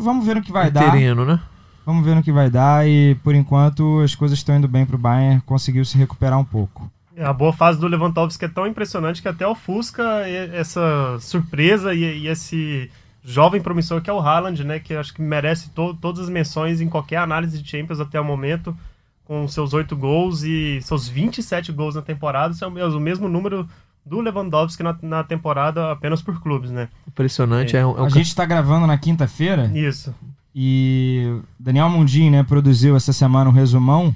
vamos 0.00 0.26
ver 0.26 0.34
no 0.34 0.42
que 0.42 0.50
vai 0.50 0.70
dar. 0.70 0.88
Interino, 0.88 1.24
né? 1.24 1.38
Vamos 1.86 2.04
ver 2.04 2.14
no 2.14 2.22
que 2.22 2.32
vai 2.32 2.48
dar 2.50 2.86
e 2.88 3.14
por 3.22 3.34
enquanto 3.34 4.00
as 4.00 4.14
coisas 4.14 4.38
estão 4.38 4.56
indo 4.56 4.66
bem 4.68 4.86
pro 4.86 4.96
Bayern, 4.98 5.40
conseguiu 5.42 5.84
se 5.84 5.98
recuperar 5.98 6.38
um 6.38 6.44
pouco. 6.44 6.90
A 7.18 7.32
boa 7.32 7.52
fase 7.52 7.78
do 7.78 7.86
Lewandowski 7.86 8.44
é 8.44 8.48
tão 8.48 8.66
impressionante 8.66 9.22
que 9.22 9.28
até 9.28 9.46
ofusca 9.46 10.02
e- 10.28 10.56
essa 10.56 11.16
surpresa 11.20 11.94
e, 11.94 12.00
e 12.22 12.26
esse 12.28 12.90
jovem 13.24 13.60
promissor 13.60 14.00
que 14.02 14.10
é 14.10 14.12
o 14.12 14.18
Haaland, 14.20 14.64
né? 14.64 14.78
Que 14.80 14.94
acho 14.94 15.14
que 15.14 15.22
merece 15.22 15.70
to- 15.70 15.94
todas 15.94 16.22
as 16.24 16.28
menções 16.28 16.80
em 16.80 16.88
qualquer 16.88 17.18
análise 17.18 17.62
de 17.62 17.68
Champions 17.70 18.00
até 18.00 18.20
o 18.20 18.24
momento, 18.24 18.76
com 19.24 19.46
seus 19.46 19.72
oito 19.74 19.96
gols 19.96 20.42
e 20.42 20.80
seus 20.82 21.06
27 21.08 21.70
gols 21.70 21.94
na 21.94 22.02
temporada. 22.02 22.52
Isso 22.52 22.64
é 22.64 22.66
o 22.66 22.70
mesmo, 22.70 22.98
o 22.98 23.00
mesmo 23.00 23.28
número 23.28 23.68
do 24.04 24.20
Lewandowski 24.20 24.82
na, 24.82 24.96
na 25.00 25.22
temporada 25.24 25.92
apenas 25.92 26.20
por 26.20 26.42
clubes, 26.42 26.70
né? 26.70 26.88
Impressionante. 27.06 27.76
É, 27.76 27.86
um, 27.86 27.96
é 27.96 28.02
um 28.02 28.04
A 28.06 28.08
gente 28.08 28.26
está 28.26 28.44
gravando 28.44 28.86
na 28.86 28.98
quinta-feira 28.98 29.70
Isso. 29.74 30.12
E 30.54 31.36
Daniel 31.58 31.88
Mundin, 31.90 32.30
né, 32.30 32.42
produziu 32.42 32.96
essa 32.96 33.12
semana 33.12 33.50
um 33.50 33.52
resumão 33.52 34.14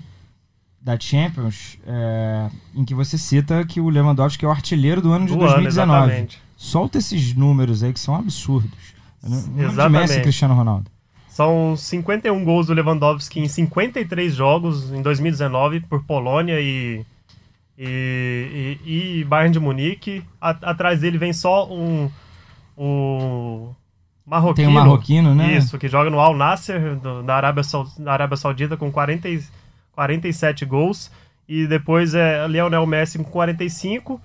da 0.81 0.99
Champions, 0.99 1.77
é, 1.87 2.49
em 2.75 2.85
que 2.85 2.95
você 2.95 3.19
cita 3.19 3.65
que 3.67 3.81
o 3.81 3.89
Lewandowski 3.89 4.45
é 4.45 4.49
o 4.49 4.51
artilheiro 4.51 5.03
do 5.03 5.13
ano 5.13 5.27
de 5.27 5.33
Do 5.33 5.41
ano, 5.41 5.53
2019. 5.55 5.99
exatamente. 6.05 6.43
Solta 6.57 6.99
esses 6.99 7.35
números 7.35 7.83
aí 7.83 7.93
que 7.93 8.01
são 8.01 8.15
absurdos. 8.15 8.71
Exatamente. 9.59 10.01
Messi 10.01 10.21
Cristiano 10.23 10.55
Ronaldo. 10.55 10.91
São 11.29 11.77
51 11.77 12.45
gols 12.45 12.67
do 12.69 12.73
Lewandowski 12.75 13.41
em 13.41 13.49
53 13.49 14.35
jogos 14.35 14.91
em 14.93 15.03
2019 15.03 15.81
por 15.81 16.03
Polônia 16.05 16.61
e, 16.61 17.05
e, 17.77 18.79
e, 18.85 19.19
e 19.21 19.25
Bayern 19.25 19.53
de 19.53 19.61
Munique. 19.61 20.25
A- 20.41 20.51
atrás 20.51 21.01
dele 21.01 21.19
vem 21.19 21.33
só 21.33 21.69
um, 21.71 22.11
um 22.77 23.71
marroquino. 24.29 24.55
Tem 24.55 24.67
o 24.67 24.71
marroquino, 24.71 25.35
né? 25.35 25.57
Isso, 25.57 25.79
que 25.79 25.89
joga 25.89 26.11
no 26.11 26.21
Al 26.21 26.37
Nasser 26.37 26.97
do- 26.97 27.23
da, 27.23 27.35
Arábia 27.37 27.63
da 27.99 28.13
Arábia 28.13 28.37
Saudita 28.37 28.77
com 28.77 28.91
40, 28.93 29.29
e- 29.29 29.43
47 29.93 30.65
gols. 30.65 31.11
E 31.49 31.67
depois 31.67 32.15
é 32.15 32.47
Lionel 32.47 32.87
Messi 32.87 33.19
com 33.19 33.25
45. 33.25 34.21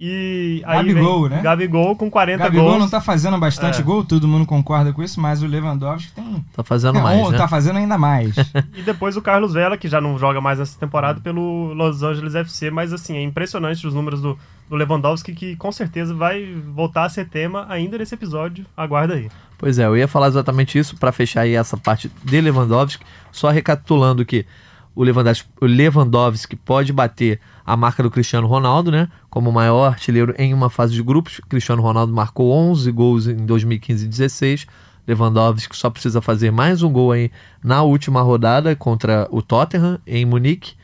E 0.00 0.62
aí 0.64 0.76
Gabigol, 0.86 1.22
vem 1.28 1.30
né? 1.38 1.42
Gabigol 1.42 1.96
com 1.96 2.08
40 2.08 2.44
Gabigol 2.44 2.66
gols. 2.68 2.78
não 2.78 2.88
tá 2.88 3.00
fazendo 3.00 3.36
bastante 3.36 3.80
É. 3.80 3.82
gol, 3.82 4.04
todo 4.04 4.28
mundo 4.28 4.46
concorda 4.46 4.92
com 4.92 5.02
isso, 5.02 5.20
mas 5.20 5.42
o 5.42 5.46
Lewandowski 5.46 6.12
tem. 6.12 6.44
Tá 6.54 6.62
fazendo 6.62 6.98
É, 7.00 7.02
mais, 7.02 7.20
ou 7.20 7.32
né? 7.32 7.38
Tá 7.38 7.48
fazendo 7.48 7.78
ainda 7.78 7.98
mais. 7.98 8.36
E 8.76 8.82
depois 8.82 9.16
o 9.16 9.22
Carlos 9.22 9.54
Vela, 9.54 9.76
que 9.76 9.88
já 9.88 10.00
não 10.00 10.16
joga 10.16 10.40
mais 10.40 10.60
nessa 10.60 10.78
temporada 10.78 11.20
pelo 11.20 11.72
Los 11.74 12.02
Angeles 12.04 12.36
FC, 12.36 12.70
mas 12.70 12.92
assim, 12.92 13.16
é 13.16 13.22
impressionante 13.22 13.84
os 13.88 13.92
números 13.94 14.20
do, 14.22 14.38
do 14.68 14.76
Lewandowski, 14.76 15.34
que 15.34 15.56
com 15.56 15.72
certeza 15.72 16.14
vai 16.14 16.54
voltar 16.74 17.04
a 17.04 17.08
ser 17.08 17.28
tema 17.28 17.66
ainda 17.68 17.98
nesse 17.98 18.14
episódio. 18.14 18.66
Aguarda 18.76 19.14
aí. 19.14 19.30
Pois 19.56 19.78
é, 19.78 19.86
eu 19.86 19.96
ia 19.96 20.06
falar 20.06 20.28
exatamente 20.28 20.78
isso 20.78 20.96
para 20.96 21.10
fechar 21.10 21.42
aí 21.42 21.54
essa 21.54 21.76
parte 21.76 22.10
de 22.22 22.40
Lewandowski, 22.40 23.04
só 23.32 23.50
recapitulando 23.50 24.24
que 24.24 24.46
o 24.94 25.02
Lewandowski, 25.02 25.48
o 25.60 25.66
Lewandowski 25.66 26.56
pode 26.56 26.92
bater 26.92 27.40
a 27.64 27.76
marca 27.76 28.02
do 28.02 28.10
Cristiano 28.10 28.48
Ronaldo, 28.48 28.90
né? 28.90 29.08
Como 29.30 29.52
maior 29.52 29.86
artilheiro 29.86 30.34
em 30.36 30.52
uma 30.52 30.68
fase 30.68 30.92
de 30.92 31.02
grupos. 31.02 31.40
Cristiano 31.48 31.80
Ronaldo 31.80 32.12
marcou 32.12 32.50
11 32.50 32.90
gols 32.90 33.26
em 33.28 33.46
2015 33.46 34.04
e 34.04 34.08
16. 34.08 34.66
Lewandowski 35.06 35.76
só 35.76 35.88
precisa 35.88 36.20
fazer 36.20 36.50
mais 36.50 36.82
um 36.82 36.92
gol 36.92 37.12
aí 37.12 37.30
na 37.62 37.82
última 37.82 38.22
rodada 38.22 38.74
contra 38.74 39.28
o 39.30 39.40
Tottenham 39.40 40.00
em 40.04 40.24
Munique. 40.24 40.74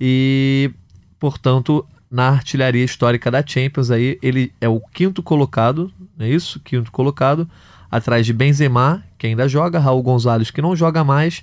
E, 0.00 0.70
portanto, 1.18 1.84
na 2.10 2.28
artilharia 2.28 2.84
histórica 2.84 3.30
da 3.30 3.44
Champions 3.44 3.90
aí, 3.90 4.18
ele 4.22 4.52
é 4.60 4.68
o 4.68 4.80
quinto 4.80 5.22
colocado, 5.22 5.92
é 6.18 6.28
isso? 6.28 6.60
Quinto 6.60 6.90
colocado, 6.90 7.48
atrás 7.90 8.24
de 8.24 8.32
Benzema, 8.32 9.02
que 9.18 9.26
ainda 9.26 9.48
joga, 9.48 9.78
Raul 9.78 10.02
Gonzalez, 10.02 10.50
que 10.50 10.62
não 10.62 10.74
joga 10.74 11.04
mais, 11.04 11.42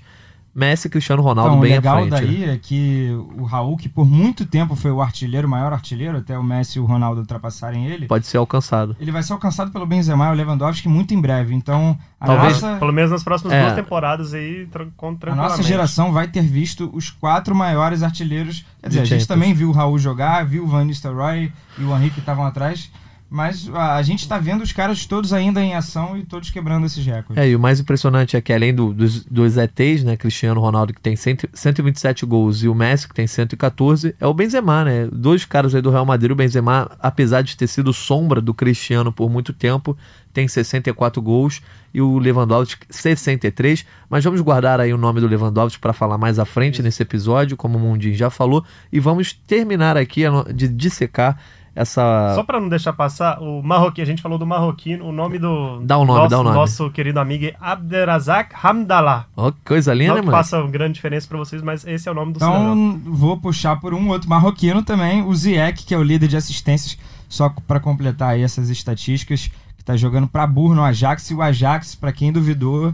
Messi 0.56 0.88
e 0.88 0.90
Cristiano 0.90 1.22
Ronaldo 1.22 1.50
Então, 1.50 1.60
o 1.60 1.62
bem 1.62 1.74
à 1.74 1.76
legal 1.76 1.96
frente. 1.98 2.12
né? 2.12 2.18
daí 2.22 2.44
é 2.46 2.58
que 2.58 3.10
o 3.38 3.44
Raul, 3.44 3.76
que 3.76 3.90
por 3.90 4.06
muito 4.06 4.46
tempo 4.46 4.74
foi 4.74 4.90
o 4.90 5.02
artilheiro, 5.02 5.46
o 5.48 5.52
maior 5.52 5.74
artilheiro, 5.74 6.18
até 6.18 6.40
o 6.40 6.44
Messi 6.44 6.78
e 6.78 6.82
o 6.82 6.86
Ronaldo 6.86 7.20
ultrapassarem 7.20 7.88
ele, 7.88 8.08
Pode 8.08 8.26
ser 8.26 8.38
alcançado. 8.38 8.96
ele 8.98 9.12
vai 9.12 9.22
ser 9.22 9.34
alcançado 9.34 9.70
pelo 9.72 9.86
Benzema 9.86 10.30
e 10.30 10.32
o 10.32 10.34
Lewandowski 10.34 10.88
muito 10.88 11.14
em 11.14 11.20
breve. 11.20 11.54
Então, 11.54 11.98
a, 12.18 12.26
Talvez- 12.28 12.62
nossa, 12.62 12.78
Pelo 12.80 12.94
menos 12.94 13.12
nas 13.12 13.22
próximas 13.24 13.52
É. 13.54 13.62
duas 13.64 13.74
temporadas 13.76 14.34
aí, 14.34 14.66
tra- 14.68 14.88
com 14.96 15.18
a 15.28 15.36
nossa 15.36 15.62
geração 15.62 16.14
vai 16.14 16.28
ter 16.30 16.44
visto 16.44 16.90
os 16.94 17.10
quatro 17.10 17.54
maiores 17.54 18.02
artilheiros. 18.02 18.66
Quer 18.82 18.88
dizer, 18.88 19.00
De 19.00 19.04
a 19.04 19.06
gente 19.06 19.10
Champions. 19.24 19.28
também 19.28 19.54
viu 19.54 19.70
o 19.70 19.74
Raul 19.74 20.00
jogar, 20.00 20.46
viu 20.46 20.64
o 20.64 20.68
Van 20.68 20.86
Nistelrooy 20.86 21.52
e 21.78 21.84
o 21.84 21.94
Henrique 21.98 22.16
que 22.16 22.20
estavam 22.22 22.46
atrás, 22.46 22.90
Mas 23.30 23.68
a, 23.74 23.96
a 23.96 24.02
gente 24.04 24.28
tá 24.28 24.38
vendo 24.38 24.62
os 24.62 24.72
caras 24.72 25.06
todos 25.06 25.34
ainda 25.34 25.60
em 25.62 25.74
ação 25.74 26.16
e 26.18 26.24
todos 26.24 26.52
quebrando 26.52 26.86
esses 26.86 27.04
recordes. 27.06 27.38
É, 27.44 27.50
e 27.50 27.56
o 27.56 27.60
mais 27.60 27.80
impressionante 27.80 28.38
é 28.38 28.42
que 28.42 28.54
além 28.54 28.74
do- 28.74 28.94
dos, 28.94 29.26
dos 29.26 29.58
ETs, 29.58 30.04
né, 30.04 30.16
Cristiano 30.16 30.62
Ronaldo 30.62 30.94
que 30.94 31.02
tem 31.02 31.16
100, 31.16 31.38
127 31.54 32.26
gols 32.26 32.62
e 32.64 32.68
o 32.70 32.76
Messi 32.76 33.08
que 33.08 33.16
tem 33.16 33.26
114, 33.28 34.16
é 34.20 34.28
o 34.28 34.34
Benzema, 34.34 34.86
né? 34.86 35.10
Dois 35.12 35.44
caras 35.44 35.74
aí 35.74 35.82
do 35.82 35.90
Real 35.90 36.06
Madrid, 36.06 36.32
o 36.32 36.36
Benzema, 36.36 36.90
apesar 37.00 37.42
de 37.42 37.58
ter 37.58 37.68
sido 37.68 37.92
sombra 37.92 38.40
do 38.40 38.54
Cristiano 38.54 39.12
por 39.12 39.30
muito 39.30 39.52
tempo, 39.54 39.98
tem 40.32 40.48
64 40.48 41.22
gols 41.22 41.62
e 41.94 42.02
o 42.02 42.20
Lewandowski 42.20 42.86
63, 42.90 43.86
mas 44.10 44.24
vamos 44.24 44.40
guardar 44.42 44.80
aí 44.80 44.94
o 44.94 44.98
nome 44.98 45.20
do 45.20 45.28
Lewandowski 45.28 45.80
para 45.80 45.94
falar 45.94 46.18
mais 46.18 46.38
à 46.40 46.46
frente 46.46 46.84
nesse 46.84 47.02
episódio, 47.02 47.58
como 47.58 47.78
o 47.78 47.82
Mundinho 47.82 48.16
já 48.16 48.30
falou, 48.30 48.64
e 48.92 49.00
vamos 49.00 49.34
terminar 49.34 49.98
aqui 49.98 50.24
de 50.54 50.68
dissecar 50.68 51.40
essa 51.76 52.34
Só 52.36 52.44
pra 52.44 52.60
não 52.62 52.70
deixar 52.70 52.94
passar, 52.94 53.42
o 53.42 53.62
marroquino, 53.62 54.04
a 54.04 54.08
gente 54.08 54.22
falou 54.22 54.38
do 54.38 54.46
marroquino, 54.48 55.06
o 55.06 55.12
nome 55.12 55.38
do 55.38 55.82
Dá 55.82 55.98
o 55.98 56.06
nome, 56.06 56.20
nosso, 56.20 56.30
dá 56.30 56.40
o 56.40 56.44
nome. 56.44 56.56
nosso 56.56 56.90
querido 56.90 57.20
amigo 57.20 57.46
é 57.46 57.54
Abderrazak 57.60 58.56
Hamdallah. 58.64 59.26
Que 59.36 59.66
coisa 59.66 59.94
linda, 59.94 60.10
Não 60.10 60.16
né, 60.16 60.22
que 60.22 60.26
mano? 60.28 60.38
faça 60.38 60.62
grande 60.68 60.94
diferença 60.94 61.28
pra 61.28 61.38
vocês, 61.38 61.62
mas 61.62 61.86
esse 61.86 62.08
é 62.08 62.12
o 62.12 62.16
nome 62.16 62.32
do 62.32 62.40
cidadão. 62.40 62.74
Então, 62.74 63.14
vou 63.14 63.38
puxar 63.38 63.76
por 63.82 63.94
um 63.94 64.08
outro 64.08 64.30
marroquino 64.30 64.82
também, 64.84 65.22
o 65.22 65.36
Ziyech, 65.36 65.86
que 65.86 65.94
é 65.94 65.98
o 65.98 66.04
líder 66.04 66.30
de 66.30 66.38
assistências, 66.38 66.98
só 67.28 67.50
para 67.68 67.80
completar 67.82 68.30
aí 68.30 68.42
essas 68.42 68.70
estatísticas, 68.70 69.52
que 69.78 69.84
tá 69.84 69.98
jogando 69.98 70.28
para 70.28 70.48
burro 70.48 70.76
no 70.76 70.84
Ajax, 70.84 71.30
e 71.30 71.34
o 71.34 71.42
Ajax, 71.42 71.94
para 71.94 72.14
quem 72.14 72.32
duvidou, 72.32 72.94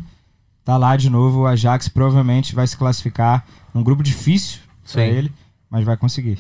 tá 0.66 0.76
lá 0.76 0.98
de 0.98 1.08
novo, 1.10 1.42
o 1.42 1.48
Ajax 1.48 1.88
provavelmente 1.88 2.56
vai 2.56 2.66
se 2.66 2.76
classificar 2.76 3.46
num 3.74 3.84
grupo 3.84 4.02
difícil 4.02 4.60
para 4.92 5.04
ele, 5.06 5.32
mas 5.70 5.86
vai 5.86 5.96
conseguir. 5.96 6.40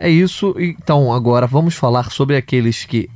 É 0.00 0.08
isso. 0.08 0.54
Então, 0.58 1.12
agora 1.12 1.46
vamos 1.46 1.74
falar 1.74 2.10
sobre 2.10 2.34
aqueles 2.34 2.86
que 2.86 3.10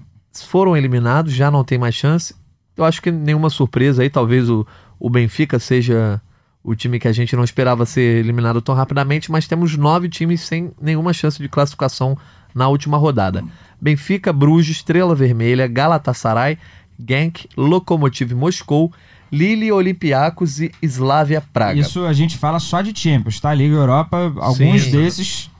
foram 0.46 0.76
eliminados, 0.76 1.32
já 1.32 1.50
não 1.50 1.64
tem 1.64 1.78
mais 1.78 1.94
chance. 1.94 2.34
Eu 2.76 2.84
acho 2.84 3.00
que 3.00 3.10
nenhuma 3.10 3.48
surpresa 3.48 4.02
aí, 4.02 4.10
talvez 4.10 4.50
o, 4.50 4.66
o 5.00 5.08
Benfica 5.08 5.58
seja 5.58 6.20
o 6.62 6.74
time 6.74 6.98
que 6.98 7.08
a 7.08 7.12
gente 7.12 7.34
não 7.34 7.42
esperava 7.42 7.86
ser 7.86 8.18
eliminado 8.18 8.60
tão 8.60 8.74
rapidamente, 8.74 9.32
mas 9.32 9.48
temos 9.48 9.78
nove 9.78 10.10
times 10.10 10.42
sem 10.42 10.72
nenhuma 10.80 11.14
chance 11.14 11.40
de 11.40 11.48
classificação 11.48 12.18
na 12.54 12.68
última 12.68 12.98
rodada. 12.98 13.42
Benfica, 13.80 14.30
Bruges, 14.30 14.76
Estrela 14.76 15.14
Vermelha, 15.14 15.66
Galatasaray, 15.66 16.58
Genk, 16.98 17.48
Lokomotiv 17.56 18.32
Moscou, 18.32 18.92
Lille, 19.32 19.72
Olympiacos 19.72 20.60
e 20.60 20.70
Slavia 20.82 21.40
Praga. 21.40 21.80
Isso 21.80 22.04
a 22.04 22.12
gente 22.12 22.36
fala 22.36 22.58
só 22.58 22.82
de 22.82 22.98
Champions, 22.98 23.40
tá? 23.40 23.54
Liga 23.54 23.74
Europa, 23.74 24.32
alguns 24.36 24.82
Sim. 24.82 24.90
desses 24.90 25.50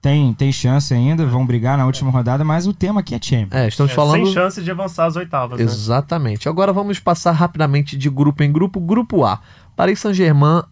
tem, 0.00 0.32
tem 0.32 0.52
chance 0.52 0.94
ainda, 0.94 1.26
vão 1.26 1.44
brigar 1.44 1.76
na 1.76 1.84
última 1.84 2.10
rodada, 2.10 2.44
mas 2.44 2.66
o 2.66 2.72
tema 2.72 3.00
aqui 3.00 3.14
é 3.14 3.18
Champions. 3.20 3.52
É, 3.54 3.68
estamos 3.68 3.92
É, 3.92 3.94
falando 3.94 4.24
Sem 4.24 4.32
chance 4.34 4.62
de 4.62 4.70
avançar 4.70 5.06
às 5.06 5.16
oitavas, 5.16 5.58
né? 5.58 5.64
Exatamente. 5.64 6.48
Agora 6.48 6.72
vamos 6.72 6.98
passar 7.00 7.32
rapidamente 7.32 7.96
de 7.96 8.08
grupo 8.08 8.42
em 8.42 8.52
grupo. 8.52 8.78
Grupo 8.80 9.24
A. 9.24 9.40
Paris 9.76 9.98
Saint-Germain, 10.00 10.62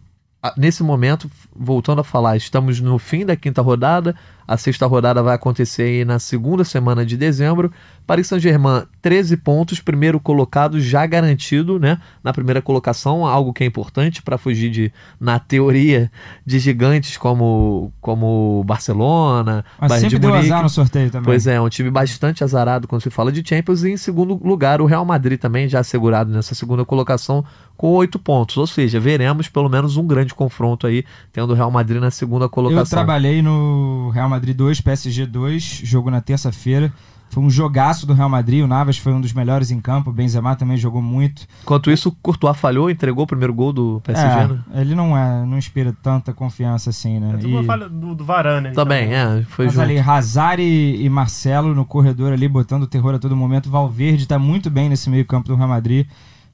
nesse 0.55 0.83
momento, 0.83 1.29
voltando 1.55 2.01
a 2.01 2.03
falar, 2.03 2.37
estamos 2.37 2.79
no 2.79 2.97
fim 2.99 3.25
da 3.25 3.35
quinta 3.35 3.61
rodada. 3.61 4.15
A 4.47 4.55
sexta 4.55 4.85
rodada 4.85 5.21
vai 5.21 5.35
acontecer 5.35 5.83
aí 5.83 6.05
na 6.05 6.19
segunda 6.19 6.63
semana 6.63 7.05
de 7.05 7.17
dezembro. 7.17 7.69
Paris 8.05 8.27
Saint-Germain, 8.27 8.83
13 9.01 9.35
pontos, 9.35 9.81
primeiro 9.81 10.21
colocado 10.21 10.79
já 10.79 11.05
garantido, 11.05 11.77
né? 11.77 11.99
Na 12.23 12.31
primeira 12.31 12.61
colocação, 12.61 13.25
algo 13.25 13.51
que 13.51 13.65
é 13.65 13.67
importante 13.67 14.21
para 14.21 14.37
fugir 14.37 14.69
de, 14.69 14.93
na 15.19 15.37
teoria, 15.37 16.09
de 16.45 16.59
gigantes 16.59 17.17
como 17.17 17.91
como 17.99 18.63
Barcelona, 18.65 19.65
Mas 19.81 19.89
Bayern 19.89 20.09
sempre 20.09 20.15
de 20.15 20.21
deu 20.21 20.29
Munique. 20.29 20.47
azar 20.49 20.63
no 20.63 20.69
sorteio 20.69 21.11
também. 21.11 21.25
Pois 21.25 21.45
é, 21.45 21.55
é 21.55 21.61
um 21.61 21.67
time 21.67 21.91
bastante 21.91 22.41
azarado 22.41 22.87
quando 22.87 23.01
se 23.01 23.09
fala 23.09 23.33
de 23.33 23.43
Champions. 23.45 23.83
E 23.83 23.89
em 23.89 23.97
segundo 23.97 24.39
lugar, 24.41 24.79
o 24.79 24.85
Real 24.85 25.03
Madrid 25.03 25.37
também 25.37 25.67
já 25.67 25.79
assegurado 25.79 26.31
nessa 26.31 26.55
segunda 26.55 26.85
colocação 26.85 27.43
com 27.77 27.87
oito 27.91 28.17
pontos. 28.17 28.57
Ou 28.57 28.67
seja, 28.67 28.99
veremos 28.99 29.47
pelo 29.47 29.69
menos 29.69 29.95
um 29.95 30.05
grande 30.05 30.33
confronto 30.33 30.87
aí, 30.87 31.05
tendo 31.31 31.51
o 31.51 31.55
Real 31.55 31.69
Madrid 31.71 32.01
na 32.01 32.11
segunda 32.11 32.45
Eu 32.45 32.49
colocação. 32.49 32.97
trabalhei 32.97 33.41
no 33.41 34.09
Real 34.13 34.27
Madrid 34.27 34.55
2, 34.57 34.81
PSG 34.81 35.25
2, 35.27 35.81
jogo 35.83 36.09
na 36.09 36.19
terça-feira. 36.19 36.91
Foi 37.29 37.43
um 37.43 37.49
jogaço 37.49 38.07
do 38.07 38.13
Real 38.13 38.29
Madrid. 38.29 38.63
O 38.63 38.67
Navas 38.67 38.97
foi 38.97 39.11
um 39.11 39.19
dos 39.19 39.33
melhores 39.33 39.69
em 39.69 39.81
campo. 39.81 40.09
O 40.09 40.13
Benzema 40.13 40.55
também 40.55 40.77
jogou 40.77 41.01
muito. 41.01 41.45
Enquanto 41.61 41.91
isso, 41.91 42.07
o 42.07 42.11
Courtois 42.13 42.57
falhou, 42.57 42.89
entregou 42.89 43.25
o 43.25 43.27
primeiro 43.27 43.53
gol 43.53 43.73
do 43.73 43.99
PSG, 44.05 44.47
né? 44.47 44.59
É, 44.73 44.79
ele 44.79 44.95
não 44.95 45.15
é, 45.15 45.45
não 45.45 45.57
inspira 45.57 45.93
tanta 46.01 46.31
confiança 46.33 46.89
assim, 46.89 47.19
né? 47.19 47.31
É 47.33 47.37
tudo 47.37 47.49
E- 47.49 47.51
uma 47.51 47.63
falha 47.65 47.89
do, 47.89 48.15
do 48.15 48.23
Varane. 48.23 48.67
ali 48.67 48.75
Também, 48.75 49.13
é, 49.13 49.43
foi 49.49 49.65
Mas 49.65 49.73
junto. 49.75 49.83
ali, 49.83 49.99
Hazard 49.99 50.61
e, 50.63 51.03
e 51.03 51.09
Marcelo 51.09 51.75
no 51.75 51.83
corredor 51.83 52.31
ali, 52.31 52.47
botando 52.47 52.87
terror 52.87 53.13
a 53.15 53.19
todo 53.19 53.35
momento. 53.35 53.69
Valverde 53.69 54.25
tá 54.25 54.39
muito 54.39 54.69
bem 54.69 54.87
nesse 54.87 55.09
meio 55.09 55.25
campo 55.25 55.49
do 55.49 55.55
Real 55.55 55.67
Madrid. 55.67 56.07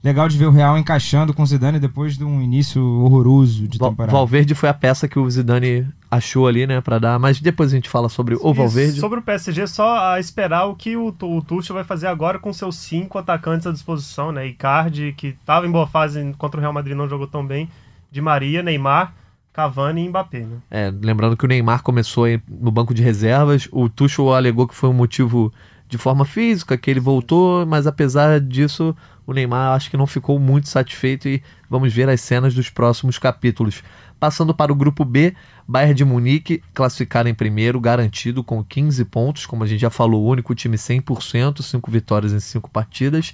Legal 0.04 0.28
de 0.28 0.38
ver 0.38 0.48
o 0.48 0.52
Real 0.52 0.78
encaixando 0.78 1.34
com 1.34 1.44
o 1.44 1.46
Zidane 1.46 1.80
depois 1.80 2.18
de 2.18 2.26
um 2.26 2.42
início 2.42 2.84
horroroso 2.84 3.66
de 3.70 3.80
temporada. 3.80 4.12
Valverde 4.12 4.54
foi 4.54 4.68
a 4.68 4.74
peça 4.74 5.08
que 5.08 5.18
o 5.18 5.30
Zidane 5.30 5.88
achou 6.12 6.46
ali, 6.46 6.68
né, 6.68 6.82
Pra 6.82 7.00
dar. 7.00 7.18
Mas 7.18 7.40
depois 7.40 7.72
a 7.72 7.76
gente 7.76 7.88
fala 7.88 8.10
sobre 8.10 8.36
o 8.36 8.50
E 8.52 8.54
Valverde. 8.54 9.00
Sobre 9.00 9.20
o 9.20 9.22
PSG, 9.22 9.66
só 9.66 10.12
a 10.12 10.20
esperar 10.20 10.66
o 10.66 10.76
que 10.76 10.98
o, 10.98 11.08
o 11.22 11.42
Tuchel 11.42 11.74
vai 11.74 11.86
fazer 11.86 12.08
agora 12.08 12.38
com 12.38 12.52
seus 12.52 12.76
cinco 12.76 13.18
atacantes 13.18 13.66
à 13.66 13.72
disposição, 13.72 14.34
né? 14.34 14.46
Icardi, 14.46 15.14
que 15.16 15.28
estava 15.28 15.66
em 15.66 15.72
boa 15.72 15.88
fase 15.88 16.36
contra 16.38 16.58
o 16.58 16.62
Real 16.62 16.74
Madrid, 16.74 16.98
não 16.98 17.08
jogou 17.08 17.26
tão 17.26 17.46
bem. 17.46 17.70
Di 18.12 18.20
Maria, 18.20 18.62
Neymar, 18.62 19.14
Cavani 19.54 20.04
e 20.04 20.10
Mbappé, 20.10 20.40
né? 20.40 20.58
É, 20.70 20.94
lembrando 21.02 21.38
que 21.38 21.46
o 21.46 21.48
Neymar 21.48 21.82
começou 21.82 22.26
aí 22.26 22.42
no 22.50 22.72
banco 22.72 22.94
de 22.94 23.02
reservas. 23.02 23.70
O 23.72 23.88
Tuchel 23.88 24.34
alegou 24.34 24.68
que 24.68 24.76
foi 24.76 24.90
um 24.90 24.94
motivo 24.94 25.54
de 25.88 25.98
forma 25.98 26.26
física, 26.26 26.78
que 26.78 26.90
ele 26.90 27.00
voltou, 27.00 27.66
mas 27.66 27.86
apesar 27.86 28.42
disso, 28.42 28.96
o 29.26 29.34
Neymar 29.34 29.76
acho 29.76 29.90
que 29.90 29.98
não 29.98 30.08
ficou 30.08 30.38
muito 30.40 30.68
satisfeito 30.68 31.28
e 31.28 31.42
vamos 31.70 31.94
ver 31.94 32.10
as 32.10 32.22
cenas 32.22 32.54
dos 32.54 32.70
próximos 32.70 33.18
capítulos. 33.18 33.84
Passando 34.20 34.54
para 34.54 34.72
o 34.72 34.76
grupo 34.76 35.04
B, 35.04 35.34
Bayern 35.68 35.94
de 35.94 36.06
Munique 36.06 36.62
classificado 36.74 37.28
em 37.28 37.34
primeiro, 37.34 37.80
garantido 37.80 38.44
com 38.44 38.64
15 38.64 39.04
pontos, 39.06 39.46
como 39.46 39.64
a 39.64 39.68
gente 39.68 39.82
já 39.82 39.90
falou, 39.90 40.24
o 40.24 40.28
único 40.28 40.54
time 40.56 40.78
100%, 40.78 41.62
5 41.62 41.92
vitórias 41.92 42.32
em 42.32 42.40
5 42.40 42.70
partidas. 42.70 43.34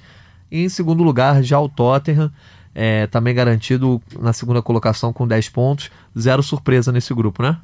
E 0.51 0.63
em 0.63 0.69
segundo 0.69 1.03
lugar, 1.03 1.43
já 1.43 1.59
o 1.59 1.69
Tottenham, 1.69 2.31
é, 2.73 3.07
também 3.07 3.35
garantido 3.35 4.01
na 4.19 4.33
segunda 4.33 4.61
colocação 4.61 5.13
com 5.13 5.27
10 5.27 5.49
pontos. 5.49 5.91
Zero 6.17 6.41
surpresa 6.41 6.91
nesse 6.91 7.13
grupo, 7.13 7.43
né? 7.43 7.57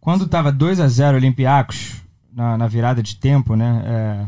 Quando 0.00 0.26
tava 0.26 0.50
2 0.50 0.80
a 0.80 0.88
0 0.88 1.16
Olympiacos 1.16 2.02
na, 2.32 2.58
na 2.58 2.66
virada 2.66 3.02
de 3.02 3.16
tempo, 3.16 3.54
né? 3.54 3.82
é, 3.86 4.26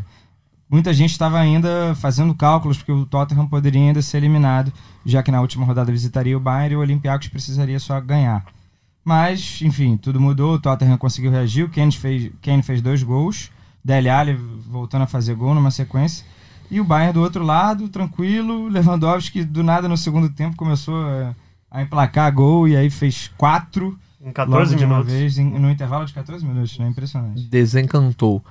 muita 0.74 0.92
gente 0.92 1.10
estava 1.12 1.38
ainda 1.38 1.94
fazendo 1.94 2.34
cálculos 2.34 2.78
porque 2.78 2.90
o 2.92 3.06
Tottenham 3.06 3.46
poderia 3.46 3.80
ainda 3.80 4.02
ser 4.02 4.16
eliminado, 4.18 4.72
já 5.06 5.22
que 5.22 5.30
na 5.30 5.40
última 5.40 5.64
rodada 5.64 5.92
visitaria 5.92 6.36
o 6.36 6.40
Bayern 6.40 6.74
e 6.74 6.76
o 6.76 6.80
Olympiacos 6.80 7.28
precisaria 7.28 7.78
só 7.78 8.00
ganhar. 8.00 8.44
Mas, 9.04 9.60
enfim, 9.62 9.96
tudo 9.96 10.20
mudou, 10.20 10.54
o 10.54 10.58
Tottenham 10.58 10.96
conseguiu 10.98 11.30
reagir, 11.30 11.62
o 11.64 11.68
Kane 11.68 11.92
fez, 11.92 12.30
Kane 12.42 12.62
fez 12.62 12.80
dois 12.80 13.02
gols, 13.02 13.50
Dele 13.84 14.08
Alli 14.08 14.34
voltando 14.68 15.02
a 15.02 15.06
fazer 15.06 15.34
gol 15.34 15.54
numa 15.54 15.70
sequência, 15.70 16.24
e 16.70 16.80
o 16.80 16.84
Bayern 16.84 17.12
do 17.12 17.20
outro 17.20 17.44
lado, 17.44 17.88
tranquilo, 17.88 18.66
Lewandowski 18.68 19.44
do 19.44 19.62
nada 19.62 19.86
no 19.88 19.96
segundo 19.96 20.28
tempo 20.30 20.56
começou 20.56 20.96
a, 21.06 21.34
a 21.70 21.82
emplacar 21.82 22.32
gol 22.32 22.66
e 22.66 22.74
aí 22.76 22.88
fez 22.88 23.30
quatro 23.36 23.96
Em 24.20 24.32
14 24.32 24.70
logo 24.72 24.78
de 24.78 24.84
uma 24.86 24.94
minutos. 24.96 25.12
vez, 25.12 25.38
em- 25.38 25.50
no 25.58 25.70
intervalo 25.70 26.06
de 26.06 26.14
14 26.14 26.44
minutos, 26.44 26.78
né? 26.78 26.88
Impressionante. 26.88 27.42
desencantou. 27.42 28.42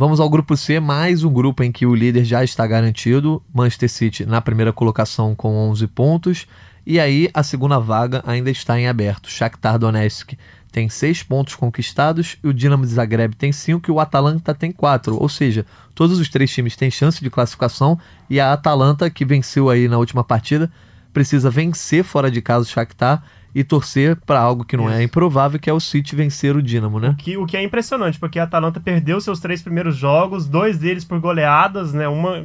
Vamos 0.00 0.18
ao 0.18 0.30
grupo 0.30 0.56
C, 0.56 0.80
mais 0.80 1.24
um 1.24 1.30
grupo 1.30 1.62
em 1.62 1.70
que 1.70 1.84
o 1.84 1.94
líder 1.94 2.24
já 2.24 2.42
está 2.42 2.66
garantido, 2.66 3.42
Manchester 3.52 3.90
City 3.90 4.24
na 4.24 4.40
primeira 4.40 4.72
colocação 4.72 5.34
com 5.34 5.54
11 5.68 5.86
pontos, 5.88 6.46
e 6.86 6.98
aí 6.98 7.28
a 7.34 7.42
segunda 7.42 7.78
vaga 7.78 8.24
ainda 8.26 8.50
está 8.50 8.80
em 8.80 8.88
aberto. 8.88 9.28
Shakhtar 9.28 9.78
Donetsk 9.78 10.38
tem 10.72 10.88
6 10.88 11.24
pontos 11.24 11.54
conquistados, 11.54 12.38
e 12.42 12.48
o 12.48 12.54
Dinamo 12.54 12.86
de 12.86 12.94
Zagreb 12.94 13.36
tem 13.36 13.52
5 13.52 13.90
e 13.90 13.92
o 13.92 14.00
Atalanta 14.00 14.54
tem 14.54 14.72
4, 14.72 15.20
ou 15.20 15.28
seja, 15.28 15.66
todos 15.94 16.18
os 16.18 16.30
três 16.30 16.50
times 16.50 16.76
têm 16.76 16.90
chance 16.90 17.22
de 17.22 17.28
classificação, 17.28 17.98
e 18.30 18.40
a 18.40 18.54
Atalanta, 18.54 19.10
que 19.10 19.26
venceu 19.26 19.68
aí 19.68 19.86
na 19.86 19.98
última 19.98 20.24
partida, 20.24 20.72
precisa 21.12 21.50
vencer 21.50 22.04
fora 22.04 22.30
de 22.30 22.40
casa 22.40 22.64
o 22.64 22.70
Shakhtar 22.70 23.22
e 23.54 23.64
torcer 23.64 24.16
para 24.24 24.38
algo 24.40 24.64
que 24.64 24.76
não 24.76 24.88
é 24.88 24.94
Isso. 24.94 25.02
improvável, 25.04 25.58
que 25.58 25.68
é 25.68 25.72
o 25.72 25.80
City 25.80 26.14
vencer 26.14 26.54
o 26.54 26.62
Dinamo, 26.62 27.00
né? 27.00 27.16
Que, 27.18 27.36
o 27.36 27.44
que 27.46 27.56
é 27.56 27.62
impressionante, 27.62 28.18
porque 28.18 28.38
a 28.38 28.44
Atalanta 28.44 28.78
perdeu 28.80 29.20
seus 29.20 29.40
três 29.40 29.60
primeiros 29.60 29.96
jogos, 29.96 30.46
dois 30.46 30.78
deles 30.78 31.04
por 31.04 31.18
goleadas, 31.18 31.92
né? 31.92 32.06
Uma, 32.06 32.44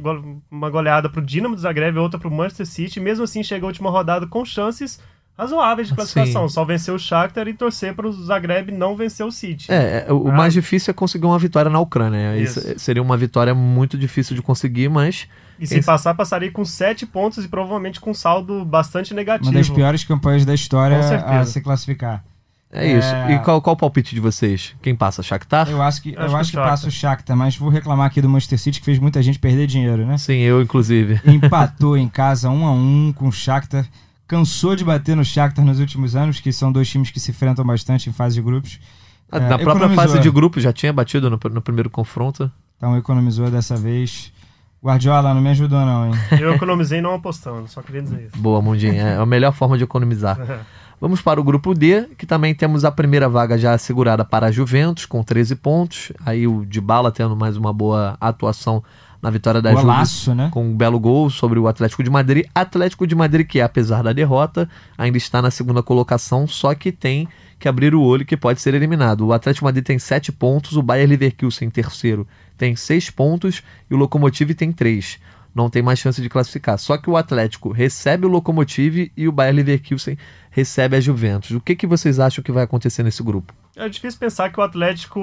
uma 0.50 0.68
goleada 0.70 1.08
pro 1.08 1.22
Dinamo 1.22 1.54
de 1.54 1.60
Zagreb 1.62 1.96
e 1.96 2.00
outra 2.00 2.18
pro 2.18 2.30
Manchester 2.30 2.66
City. 2.66 2.98
Mesmo 3.00 3.24
assim, 3.24 3.42
chegou 3.42 3.68
a 3.68 3.70
última 3.70 3.90
rodada 3.90 4.26
com 4.26 4.44
chances 4.44 5.00
razoáveis 5.38 5.88
de 5.88 5.94
classificação. 5.94 6.48
Sim. 6.48 6.54
Só 6.54 6.64
vencer 6.64 6.94
o 6.94 6.98
Shakhtar 6.98 7.46
e 7.46 7.52
torcer 7.54 7.94
pro 7.94 8.10
Zagreb 8.10 8.72
não 8.72 8.96
vencer 8.96 9.24
o 9.24 9.30
City. 9.30 9.70
É, 9.70 10.06
é, 10.08 10.12
o 10.12 10.24
o 10.24 10.28
Ah. 10.30 10.32
mais 10.32 10.52
difícil 10.54 10.90
é 10.90 10.94
conseguir 10.94 11.26
uma 11.26 11.38
vitória 11.38 11.70
na 11.70 11.78
Ucrânia. 11.78 12.36
Isso. 12.38 12.58
Isso. 12.58 12.78
seria 12.78 13.02
uma 13.02 13.16
vitória 13.16 13.54
muito 13.54 13.98
difícil 13.98 14.34
de 14.34 14.42
conseguir, 14.42 14.88
mas 14.88 15.28
E 15.58 15.66
se 15.66 15.78
esse- 15.78 15.86
passar, 15.86 16.14
passaria 16.14 16.50
com 16.50 16.64
sete 16.64 17.06
pontos 17.06 17.44
e 17.44 17.48
provavelmente 17.48 17.98
com 18.00 18.12
saldo 18.12 18.64
bastante 18.64 19.12
negativo. 19.14 19.50
Uma 19.50 19.58
das 19.58 19.70
piores 19.70 20.04
campanhas 20.04 20.44
da 20.44 20.54
história 20.54 20.98
a 21.24 21.44
se 21.44 21.60
classificar. 21.60 22.22
É 22.70 22.98
isso. 22.98 23.08
É. 23.08 23.34
E 23.34 23.38
qual, 23.38 23.62
qual 23.62 23.74
o 23.74 23.76
palpite 23.78 24.14
de 24.14 24.20
vocês? 24.20 24.74
Quem 24.82 24.94
passa? 24.94 25.22
Shakhtar? 25.22 25.70
Eu 25.70 25.80
acho 25.80 26.02
que, 26.02 26.10
Acho 26.10 26.20
eu 26.20 26.28
que 26.28 26.34
acho 26.34 26.50
que 26.50 26.56
Shakhtar. 26.56 26.70
passa 26.70 26.88
o 26.88 26.90
Shakhtar, 26.90 27.36
mas 27.36 27.56
vou 27.56 27.68
reclamar 27.70 28.06
aqui 28.06 28.20
do 28.20 28.28
Manchester 28.28 28.58
City 28.58 28.80
que 28.80 28.84
fez 28.84 28.98
muita 28.98 29.22
gente 29.22 29.38
perder 29.38 29.66
dinheiro, 29.66 30.04
né? 30.04 30.18
Sim, 30.18 30.38
eu 30.40 30.60
inclusive. 30.60 31.20
Empatou 31.24 31.96
em 31.96 32.08
casa 32.08 32.50
1 32.50 32.66
a 32.66 32.72
1 32.72 33.12
com 33.14 33.28
o 33.28 33.32
Shakhtar. 33.32 33.86
Cansou 34.26 34.74
de 34.74 34.84
bater 34.84 35.14
no 35.16 35.24
Shakhtar 35.24 35.64
nos 35.64 35.78
últimos 35.78 36.16
anos, 36.16 36.40
que 36.40 36.52
são 36.52 36.72
dois 36.72 36.88
times 36.88 37.10
que 37.10 37.20
se 37.20 37.30
enfrentam 37.30 37.64
bastante 37.64 38.10
em 38.10 38.12
fase 38.12 38.34
de 38.34 38.42
grupos. 38.42 38.80
Ah, 39.30 39.36
É, 39.36 39.40
Na 39.40 39.46
própria 39.58 39.70
economizou. 39.84 40.04
fase 40.04 40.18
de 40.20 40.30
grupo 40.30 40.60
já 40.60 40.72
tinha 40.72 40.92
batido 40.92 41.30
no, 41.30 41.38
no 41.50 41.62
primeiro 41.62 41.88
confronto. 41.88 42.50
Então 42.76 42.96
economizou 42.98 43.48
dessa 43.50 43.76
vez. 43.76 44.32
Guardiola, 44.86 45.34
não 45.34 45.40
me 45.40 45.50
ajudou 45.50 45.80
não, 45.80 46.06
hein? 46.06 46.12
Eu 46.40 46.54
economizei 46.54 47.00
não 47.00 47.14
apostando, 47.14 47.66
só 47.66 47.82
queria 47.82 48.02
dizer 48.02 48.26
isso. 48.26 48.38
Boa, 48.38 48.62
Mundinho. 48.62 48.94
É 48.94 49.16
a 49.16 49.26
melhor 49.26 49.52
forma 49.52 49.76
de 49.76 49.82
economizar. 49.82 50.38
Vamos 51.00 51.20
para 51.20 51.40
o 51.40 51.44
grupo 51.44 51.74
D, 51.74 52.08
que 52.16 52.24
também 52.24 52.54
temos 52.54 52.84
a 52.84 52.90
primeira 52.90 53.28
vaga 53.28 53.58
já 53.58 53.74
assegurada 53.74 54.24
para 54.24 54.46
a 54.46 54.50
Juventus, 54.52 55.04
com 55.04 55.22
13 55.22 55.56
pontos. 55.56 56.12
Aí 56.24 56.46
o 56.46 56.64
Dybala 56.64 57.10
tendo 57.10 57.36
mais 57.36 57.56
uma 57.56 57.72
boa 57.72 58.16
atuação 58.20 58.82
na 59.20 59.28
vitória 59.28 59.60
da 59.60 59.70
Juventus. 59.70 59.90
Golaço, 59.90 60.34
né? 60.34 60.48
Com 60.52 60.64
um 60.64 60.76
belo 60.76 61.00
gol 61.00 61.28
sobre 61.28 61.58
o 61.58 61.66
Atlético 61.66 62.02
de 62.02 62.08
Madrid. 62.08 62.46
Atlético 62.54 63.06
de 63.06 63.14
Madrid 63.14 63.46
que, 63.46 63.60
apesar 63.60 64.02
da 64.02 64.12
derrota, 64.12 64.68
ainda 64.96 65.18
está 65.18 65.42
na 65.42 65.50
segunda 65.50 65.82
colocação, 65.82 66.46
só 66.46 66.74
que 66.74 66.92
tem 66.92 67.28
que 67.58 67.68
abrir 67.68 67.94
o 67.94 68.02
olho 68.02 68.24
que 68.24 68.36
pode 68.36 68.60
ser 68.60 68.72
eliminado. 68.72 69.26
O 69.26 69.32
Atlético 69.32 69.64
de 69.64 69.64
Madrid 69.64 69.84
tem 69.84 69.98
7 69.98 70.30
pontos, 70.32 70.76
o 70.76 70.82
Bayer 70.82 71.08
Leverkusen, 71.08 71.68
terceiro, 71.70 72.26
tem 72.56 72.76
6 72.76 73.10
pontos 73.10 73.62
e 73.90 73.94
o 73.94 73.96
Lokomotiv 73.96 74.54
tem 74.54 74.72
3. 74.72 75.18
Não 75.54 75.70
tem 75.70 75.82
mais 75.82 75.98
chance 75.98 76.20
de 76.20 76.28
classificar. 76.28 76.78
Só 76.78 76.98
que 76.98 77.08
o 77.08 77.16
Atlético 77.16 77.70
recebe 77.72 78.26
o 78.26 78.28
Lokomotiv 78.28 79.10
e 79.16 79.26
o 79.26 79.32
Bayer 79.32 79.54
Leverkusen 79.54 80.18
recebe 80.50 80.96
a 80.96 81.00
Juventus. 81.00 81.52
O 81.52 81.60
que, 81.60 81.74
que 81.74 81.86
vocês 81.86 82.20
acham 82.20 82.44
que 82.44 82.52
vai 82.52 82.64
acontecer 82.64 83.02
nesse 83.02 83.22
grupo? 83.22 83.54
É 83.74 83.88
difícil 83.88 84.20
pensar 84.20 84.50
que 84.50 84.60
o 84.60 84.62
Atlético 84.62 85.20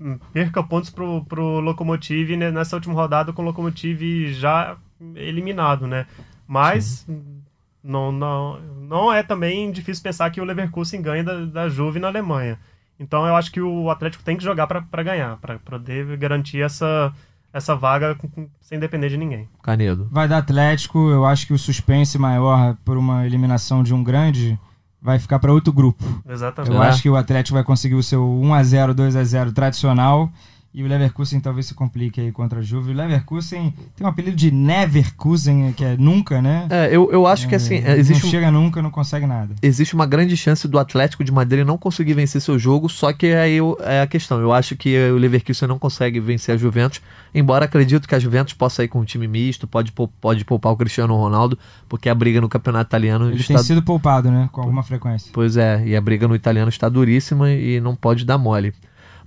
hum, 0.00 0.18
perca 0.32 0.62
pontos 0.62 0.90
pro, 0.90 1.24
pro 1.24 1.60
Lokomotiv 1.60 2.34
nessa 2.36 2.76
última 2.76 2.94
rodada 2.94 3.32
com 3.32 3.42
o 3.42 3.44
Lokomotiv 3.44 4.32
já 4.32 4.76
eliminado, 5.14 5.86
né? 5.86 6.06
Mas 6.46 7.04
hum, 7.08 7.40
não, 7.82 8.12
não, 8.12 8.60
não 8.60 9.12
é 9.12 9.22
também 9.22 9.70
difícil 9.70 10.02
pensar 10.02 10.30
que 10.30 10.40
o 10.40 10.44
Leverkusen 10.44 11.00
ganha 11.00 11.24
da, 11.24 11.44
da 11.44 11.68
Juve 11.68 11.98
na 11.98 12.08
Alemanha. 12.08 12.58
Então 12.98 13.26
eu 13.26 13.36
acho 13.36 13.50
que 13.52 13.60
o 13.60 13.90
Atlético 13.90 14.24
tem 14.24 14.36
que 14.36 14.42
jogar 14.44 14.66
para 14.66 15.02
ganhar, 15.02 15.36
para 15.36 15.58
poder 15.58 16.16
garantir 16.16 16.60
essa, 16.62 17.12
essa 17.52 17.74
vaga 17.76 18.14
com- 18.16 18.28
com- 18.28 18.48
sem 18.60 18.78
depender 18.78 19.08
de 19.08 19.16
ninguém. 19.16 19.48
Canedo. 19.62 20.08
Vai 20.10 20.26
dar 20.26 20.38
Atlético, 20.38 21.08
eu 21.10 21.24
acho 21.24 21.46
que 21.46 21.52
o 21.52 21.58
suspense 21.58 22.18
maior 22.18 22.76
por 22.84 22.96
uma 22.96 23.24
eliminação 23.26 23.82
de 23.82 23.94
um 23.94 24.02
grande 24.02 24.58
vai 25.00 25.18
ficar 25.18 25.38
para 25.38 25.52
outro 25.52 25.72
grupo. 25.72 26.04
Exatamente. 26.28 26.74
Eu 26.74 26.82
É. 26.82 26.88
acho 26.88 27.00
que 27.02 27.08
o 27.08 27.16
Atlético 27.16 27.54
vai 27.54 27.62
conseguir 27.64 27.94
o 27.94 28.02
seu 28.02 28.20
1x0, 28.24 28.92
2x0 28.94 29.52
tradicional. 29.52 30.28
E 30.74 30.82
o 30.82 30.86
Leverkusen 30.86 31.40
talvez 31.40 31.66
se 31.66 31.74
complique 31.74 32.20
aí 32.20 32.30
contra 32.30 32.58
a 32.58 32.62
Juve. 32.62 32.90
O 32.92 32.94
Leverkusen 32.94 33.72
tem 33.96 34.06
um 34.06 34.10
apelido 34.10 34.36
de 34.36 34.50
Neverkusen, 34.50 35.72
que 35.72 35.82
é 35.84 35.96
nunca, 35.96 36.42
né? 36.42 36.66
É, 36.70 36.86
eu, 36.94 37.10
eu 37.10 37.26
acho 37.26 37.48
que 37.48 37.54
assim, 37.54 37.76
É, 37.76 37.96
existe 37.96 38.22
não 38.22 38.28
um, 38.28 38.30
chega 38.30 38.50
nunca, 38.50 38.82
não 38.82 38.90
consegue 38.90 39.26
nada. 39.26 39.54
existe 39.62 39.94
uma 39.94 40.06
grande 40.06 40.36
chance 40.36 40.68
do 40.68 40.78
Atlético 40.78 41.24
de 41.24 41.32
Madrid 41.32 41.64
não 41.66 41.78
conseguir 41.78 42.14
vencer 42.14 42.40
seu 42.40 42.58
jogo, 42.58 42.88
só 42.88 43.12
que 43.12 43.28
aí 43.28 43.54
eu- 43.56 43.78
é 43.80 44.02
a 44.02 44.06
questão. 44.06 44.40
Eu 44.40 44.52
acho 44.52 44.76
que 44.76 44.94
o 45.10 45.16
Leverkusen 45.16 45.66
não 45.68 45.78
consegue 45.78 46.20
vencer 46.20 46.54
a 46.54 46.58
Juventus, 46.58 47.00
embora 47.34 47.64
acredito 47.64 48.06
que 48.06 48.14
a 48.14 48.18
Juventus 48.18 48.52
possa 48.52 48.84
ir 48.84 48.88
com 48.88 49.00
um 49.00 49.04
time 49.04 49.26
misto, 49.26 49.66
pode, 49.66 49.90
pode 50.20 50.44
poupar 50.44 50.72
o 50.72 50.76
Cristiano 50.76 51.16
Ronaldo, 51.16 51.58
porque 51.88 52.08
a 52.08 52.14
briga 52.14 52.40
no 52.40 52.48
campeonato 52.48 52.88
italiano 52.90 53.28
Ele 53.30 53.40
está... 53.40 53.54
tem 53.54 53.62
sido 53.64 53.82
poupado, 53.82 54.30
né? 54.30 54.48
Com 54.52 54.60
alguma 54.60 54.82
frequência. 54.82 55.30
Pois 55.32 55.56
é, 55.56 55.82
e 55.86 55.96
a 55.96 56.00
briga 56.00 56.28
no 56.28 56.36
italiano 56.36 56.68
está 56.68 56.88
duríssima 56.88 57.50
e 57.50 57.80
não 57.80 57.96
pode 57.96 58.24
dar 58.24 58.36
mole. 58.38 58.72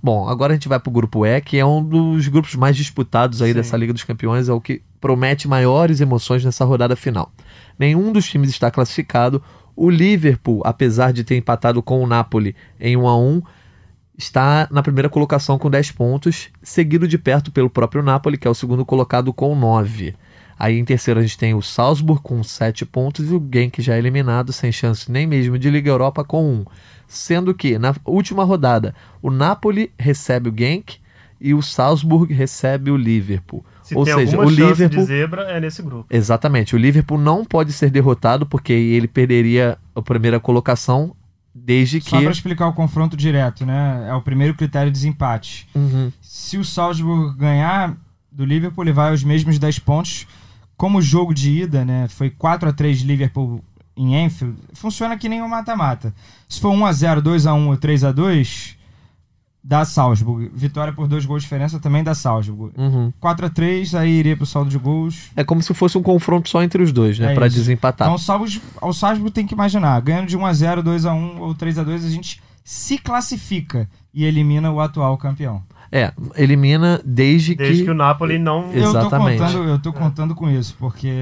Bom, 0.02 0.28
agora 0.28 0.52
a 0.52 0.56
gente 0.56 0.68
vai 0.68 0.80
pro 0.80 0.90
grupo 0.90 1.24
E, 1.24 1.40
que 1.40 1.56
é 1.56 1.64
um 1.64 1.82
dos 1.82 2.26
grupos 2.26 2.56
mais 2.56 2.76
disputados 2.76 3.40
aí 3.40 3.50
Sim. 3.50 3.54
dessa 3.54 3.76
Liga 3.76 3.92
dos 3.92 4.02
Campeões, 4.02 4.48
é 4.48 4.52
o 4.52 4.60
que 4.60 4.82
promete 5.00 5.46
maiores 5.46 6.00
emoções 6.00 6.44
nessa 6.44 6.64
rodada 6.64 6.96
final. 6.96 7.30
Nenhum 7.78 8.12
dos 8.12 8.28
times 8.28 8.50
está 8.50 8.68
classificado. 8.68 9.40
O 9.76 9.88
Liverpool, 9.88 10.60
apesar 10.64 11.12
de 11.12 11.22
ter 11.22 11.36
empatado 11.36 11.80
com 11.80 12.02
o 12.02 12.06
Napoli 12.06 12.56
em 12.80 12.96
1 12.96 13.06
a 13.06 13.16
1, 13.16 13.42
está 14.18 14.66
na 14.72 14.82
primeira 14.82 15.08
colocação 15.08 15.56
com 15.56 15.70
10 15.70 15.92
pontos, 15.92 16.50
seguido 16.62 17.06
de 17.06 17.16
perto 17.16 17.52
pelo 17.52 17.70
próprio 17.70 18.02
Napoli, 18.02 18.36
que 18.36 18.48
é 18.48 18.50
o 18.50 18.54
segundo 18.54 18.84
colocado 18.84 19.32
com 19.32 19.54
9. 19.54 20.16
Aí 20.58 20.78
em 20.78 20.84
terceiro 20.84 21.20
a 21.20 21.22
gente 21.22 21.38
tem 21.38 21.54
o 21.54 21.62
Salzburg 21.62 22.22
com 22.22 22.42
7 22.42 22.84
pontos 22.86 23.30
e 23.30 23.34
o 23.34 23.48
Genk 23.52 23.80
já 23.80 23.96
eliminado, 23.96 24.52
sem 24.52 24.70
chance 24.70 25.10
nem 25.10 25.26
mesmo 25.26 25.58
de 25.58 25.70
Liga 25.70 25.90
Europa 25.90 26.24
com 26.24 26.44
1. 26.44 26.64
Sendo 27.12 27.52
que 27.52 27.78
na 27.78 27.94
última 28.06 28.42
rodada 28.42 28.94
o 29.20 29.30
Napoli 29.30 29.92
recebe 29.98 30.48
o 30.48 30.54
Genk 30.56 30.96
e 31.38 31.52
o 31.52 31.60
Salzburg 31.60 32.32
recebe 32.32 32.90
o 32.90 32.96
Liverpool. 32.96 33.62
Se 33.82 33.94
Ou 33.94 34.04
tem 34.04 34.14
seja, 34.14 34.38
o 34.38 34.48
Liverpool 34.48 35.00
de 35.00 35.04
zebra, 35.04 35.42
é 35.42 35.60
nesse 35.60 35.82
grupo. 35.82 36.06
Exatamente. 36.08 36.74
O 36.74 36.78
Liverpool 36.78 37.18
não 37.18 37.44
pode 37.44 37.72
ser 37.74 37.90
derrotado 37.90 38.46
porque 38.46 38.72
ele 38.72 39.06
perderia 39.06 39.76
a 39.94 40.00
primeira 40.00 40.40
colocação 40.40 41.14
desde 41.54 42.00
que. 42.00 42.08
Só 42.08 42.20
para 42.22 42.30
explicar 42.30 42.66
o 42.68 42.72
confronto 42.72 43.14
direto, 43.14 43.66
né? 43.66 44.06
É 44.08 44.14
o 44.14 44.22
primeiro 44.22 44.54
critério 44.54 44.90
de 44.90 44.98
desempate. 44.98 45.68
Uhum. 45.74 46.10
Se 46.22 46.56
o 46.56 46.64
Salzburg 46.64 47.36
ganhar 47.36 47.94
do 48.30 48.46
Liverpool, 48.46 48.84
ele 48.84 48.92
vai 48.92 49.10
aos 49.10 49.22
mesmos 49.22 49.58
10 49.58 49.80
pontos. 49.80 50.26
Como 50.78 50.98
o 50.98 51.02
jogo 51.02 51.34
de 51.34 51.50
ida, 51.50 51.84
né, 51.84 52.08
foi 52.08 52.30
4 52.30 52.70
a 52.70 52.72
3 52.72 53.00
Liverpool 53.02 53.62
em 53.96 54.24
Enfield, 54.24 54.56
funciona 54.72 55.16
que 55.18 55.28
nem 55.28 55.42
um 55.42 55.48
mata-mata. 55.48 56.14
Se 56.48 56.60
for 56.60 56.70
1 56.70 56.86
a 56.86 56.92
0, 56.92 57.22
2 57.22 57.46
a 57.46 57.54
1 57.54 57.68
ou 57.68 57.76
3 57.76 58.04
a 58.04 58.12
2, 58.12 58.76
dá 59.62 59.84
Salzburg. 59.84 60.50
Vitória 60.54 60.92
por 60.92 61.06
dois 61.06 61.24
gols 61.24 61.42
de 61.42 61.46
diferença 61.46 61.78
também 61.78 62.02
dá 62.02 62.14
Salzburg. 62.14 62.72
Uhum. 62.76 63.12
4 63.20 63.46
a 63.46 63.48
3, 63.50 63.94
aí 63.94 64.10
iria 64.10 64.36
pro 64.36 64.46
saldo 64.46 64.70
de 64.70 64.78
gols. 64.78 65.30
É 65.36 65.44
como 65.44 65.62
se 65.62 65.72
fosse 65.74 65.96
um 65.96 66.02
confronto 66.02 66.48
só 66.48 66.62
entre 66.62 66.82
os 66.82 66.90
dois, 66.92 67.18
né? 67.18 67.32
É 67.32 67.34
Pra 67.34 67.46
isso. 67.46 67.56
desempatar. 67.56 68.08
Então 68.08 68.16
o 68.16 68.18
Salzburg, 68.18 68.62
o 68.80 68.92
Salzburg 68.92 69.30
tem 69.32 69.46
que 69.46 69.54
imaginar, 69.54 70.00
ganhando 70.00 70.26
de 70.26 70.36
1 70.36 70.46
a 70.46 70.52
0, 70.52 70.82
2 70.82 71.06
a 71.06 71.14
1 71.14 71.40
ou 71.40 71.54
3 71.54 71.78
a 71.78 71.84
2, 71.84 72.04
a 72.04 72.10
gente 72.10 72.42
se 72.64 72.98
classifica 72.98 73.88
e 74.14 74.24
elimina 74.24 74.70
o 74.70 74.80
atual 74.80 75.16
campeão. 75.16 75.62
É, 75.94 76.10
elimina 76.36 76.98
desde, 77.04 77.54
Desde 77.54 77.80
que. 77.80 77.84
que 77.84 77.90
o 77.90 77.94
Napoli 77.94 78.38
não. 78.38 78.72
Ex- 78.72 78.88
Exatamente. 78.88 79.42
Eu 79.42 79.46
tô 79.46 79.52
contando, 79.52 79.68
eu 79.68 79.78
tô 79.78 79.92
contando 79.92 80.34
com 80.34 80.48
isso, 80.50 80.74
porque 80.78 81.12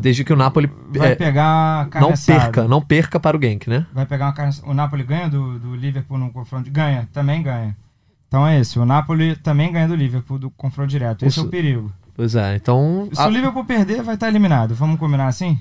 Desde 0.00 0.22
que 0.22 0.32
o 0.32 0.36
Napoli 0.36 0.70
vai 0.90 1.12
é, 1.12 1.14
pegar 1.14 1.80
a 1.80 1.86
carne 1.86 2.08
não 2.08 2.14
perca, 2.16 2.68
não 2.68 2.80
perca 2.82 3.18
para 3.18 3.36
o 3.36 3.40
Genk, 3.40 3.68
né? 3.70 3.86
Vai 3.94 4.04
pegar 4.04 4.26
uma 4.26 4.32
carne 4.34 4.54
O 4.64 4.74
Napoli 4.74 5.02
ganha 5.02 5.28
do, 5.30 5.58
do 5.58 5.74
Liverpool 5.74 6.18
no 6.18 6.30
confronto? 6.30 6.70
Ganha, 6.70 7.08
também 7.12 7.42
ganha. 7.42 7.74
Então 8.28 8.46
é 8.46 8.60
esse, 8.60 8.78
o 8.78 8.84
Napoli 8.84 9.34
também 9.36 9.72
ganha 9.72 9.88
do 9.88 9.94
Liverpool 9.94 10.38
do 10.38 10.50
confronto 10.50 10.90
direto. 10.90 11.24
Esse 11.24 11.38
Isso- 11.38 11.46
é 11.46 11.48
o 11.48 11.50
perigo. 11.50 11.90
Pois 12.14 12.34
é, 12.34 12.56
então. 12.56 13.08
Se 13.12 13.20
a, 13.20 13.26
o 13.26 13.30
Liverpool 13.30 13.64
perder, 13.64 14.02
vai 14.02 14.14
estar 14.14 14.28
eliminado. 14.28 14.74
Vamos 14.74 14.98
combinar 14.98 15.26
assim? 15.28 15.58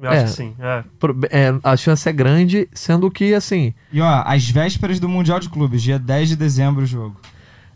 Eu 0.00 0.10
acho 0.10 0.20
É. 0.20 0.24
que 0.24 0.30
sim. 0.30 0.54
É. 0.58 0.84
é, 1.30 1.54
a 1.62 1.76
chance 1.76 2.08
é 2.08 2.12
grande, 2.12 2.68
sendo 2.72 3.08
que, 3.10 3.32
assim. 3.34 3.72
E 3.92 4.00
ó, 4.00 4.22
às 4.26 4.48
vésperas 4.48 4.98
do 4.98 5.08
Mundial 5.08 5.38
de 5.38 5.48
Clubes, 5.48 5.80
dia 5.82 5.98
10 5.98 6.30
de 6.30 6.36
dezembro 6.36 6.82
o 6.82 6.86
jogo. 6.86 7.20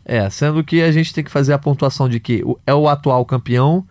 É, 0.09 0.31
sendo 0.31 0.63
que 0.63 0.81
a 0.83 0.93
gente 0.93 1.13
tem 1.13 1.25
que 1.25 1.31
fazer 1.31 1.53
a 1.53 1.59
pontuação 1.59 2.09
de 2.09 2.21
que 2.21 2.45
é 2.65 2.73
o 2.73 2.89
atual 2.89 3.25
campeão, 3.27 3.85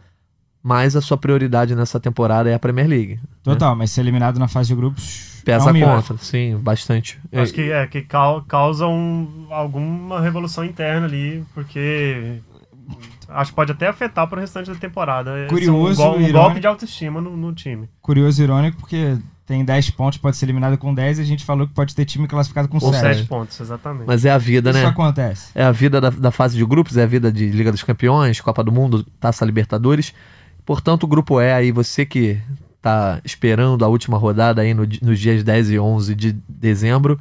mas 0.63 0.95
a 0.95 1.01
sua 1.01 1.17
prioridade 1.17 1.75
nessa 1.75 1.99
temporada 1.99 2.49
é 2.49 2.53
a 2.53 2.59
Premier 2.59 2.87
League. 2.87 3.19
Total, 3.43 3.75
mas 3.75 3.91
ser 3.91 3.99
eliminado 4.01 4.39
na 4.39 4.47
fase 4.47 4.69
de 4.69 4.75
grupos. 4.75 5.41
Pesa 5.43 5.69
é 5.69 5.85
um 5.85 6.17
sim, 6.17 6.57
bastante. 6.57 7.19
Eu 7.31 7.43
Acho 7.43 7.53
que, 7.53 7.69
é, 7.69 7.85
que 7.85 8.01
cau- 8.01 8.41
causa 8.47 8.87
um- 8.87 9.45
alguma 9.51 10.19
revolução 10.21 10.63
interna 10.65 11.05
ali, 11.05 11.43
porque 11.53 12.39
acho 13.29 13.51
que 13.51 13.55
pode 13.55 13.71
até 13.73 13.87
afetar 13.87 14.25
para 14.27 14.37
o 14.37 14.41
restante 14.41 14.71
da 14.71 14.75
temporada. 14.75 15.37
Esse 15.41 15.49
Curioso, 15.49 16.01
é 16.01 16.05
um, 16.07 16.11
gol- 16.13 16.19
um 16.19 16.31
golpe 16.31 16.59
de 16.61 16.65
autoestima 16.65 17.21
no, 17.21 17.35
no 17.37 17.53
time. 17.53 17.87
Curioso 18.01 18.41
e 18.41 18.45
irônico, 18.45 18.77
porque 18.79 19.17
tem 19.45 19.63
10 19.63 19.91
pontos, 19.91 20.17
pode 20.17 20.37
ser 20.37 20.45
eliminado 20.45 20.77
com 20.77 20.93
10 20.93 21.19
e 21.19 21.21
a 21.21 21.25
gente 21.25 21.45
falou 21.45 21.67
que 21.67 21.73
pode 21.73 21.93
ter 21.93 22.03
time 22.03 22.27
classificado 22.27 22.67
com 22.67 22.79
Com 22.79 22.91
7. 22.91 23.17
7 23.17 23.27
pontos, 23.27 23.59
exatamente. 23.59 24.07
Mas 24.07 24.25
é 24.25 24.31
a 24.31 24.37
vida, 24.37 24.71
Isso 24.71 24.79
né? 24.79 24.85
acontece. 24.85 25.51
É 25.53 25.63
a 25.63 25.71
vida 25.71 26.01
da, 26.01 26.09
da 26.09 26.31
fase 26.31 26.57
de 26.57 26.65
grupos, 26.65 26.97
é 26.97 27.03
a 27.03 27.05
vida 27.05 27.31
de 27.31 27.49
Liga 27.49 27.71
dos 27.71 27.83
Campeões, 27.83 28.41
Copa 28.41 28.63
do 28.63 28.71
Mundo, 28.71 29.05
Taça 29.19 29.45
Libertadores. 29.45 30.13
Portanto, 30.65 31.03
o 31.03 31.07
grupo 31.07 31.39
E 31.39 31.51
aí, 31.51 31.71
você 31.71 32.05
que 32.05 32.41
tá 32.81 33.19
esperando 33.23 33.85
a 33.85 33.87
última 33.87 34.17
rodada 34.17 34.61
aí 34.61 34.73
no 34.73 34.87
nos 35.01 35.19
dias 35.19 35.43
10 35.43 35.71
e 35.71 35.79
11 35.79 36.15
de 36.15 36.31
dezembro, 36.49 37.19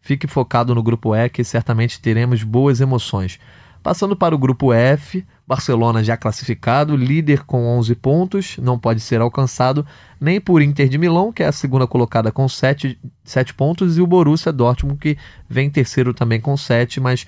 fique 0.00 0.26
focado 0.26 0.74
no 0.74 0.82
grupo 0.82 1.14
E 1.14 1.28
que 1.28 1.44
certamente 1.44 2.00
teremos 2.00 2.42
boas 2.42 2.80
emoções. 2.80 3.38
Passando 3.80 4.16
para 4.16 4.34
o 4.34 4.38
grupo 4.38 4.72
F, 4.72 5.24
Barcelona 5.50 6.04
já 6.04 6.16
classificado, 6.16 6.94
líder 6.94 7.42
com 7.42 7.66
11 7.76 7.96
pontos, 7.96 8.56
não 8.58 8.78
pode 8.78 9.00
ser 9.00 9.20
alcançado 9.20 9.84
nem 10.20 10.40
por 10.40 10.62
Inter 10.62 10.88
de 10.88 10.96
Milão, 10.96 11.32
que 11.32 11.42
é 11.42 11.46
a 11.46 11.52
segunda 11.52 11.88
colocada 11.88 12.30
com 12.30 12.48
7, 12.48 12.96
7 13.24 13.54
pontos, 13.54 13.98
e 13.98 14.00
o 14.00 14.06
Borussia 14.06 14.52
Dortmund, 14.52 15.00
que 15.00 15.18
vem 15.48 15.66
em 15.66 15.70
terceiro 15.70 16.14
também 16.14 16.40
com 16.40 16.56
7, 16.56 17.00
mas 17.00 17.26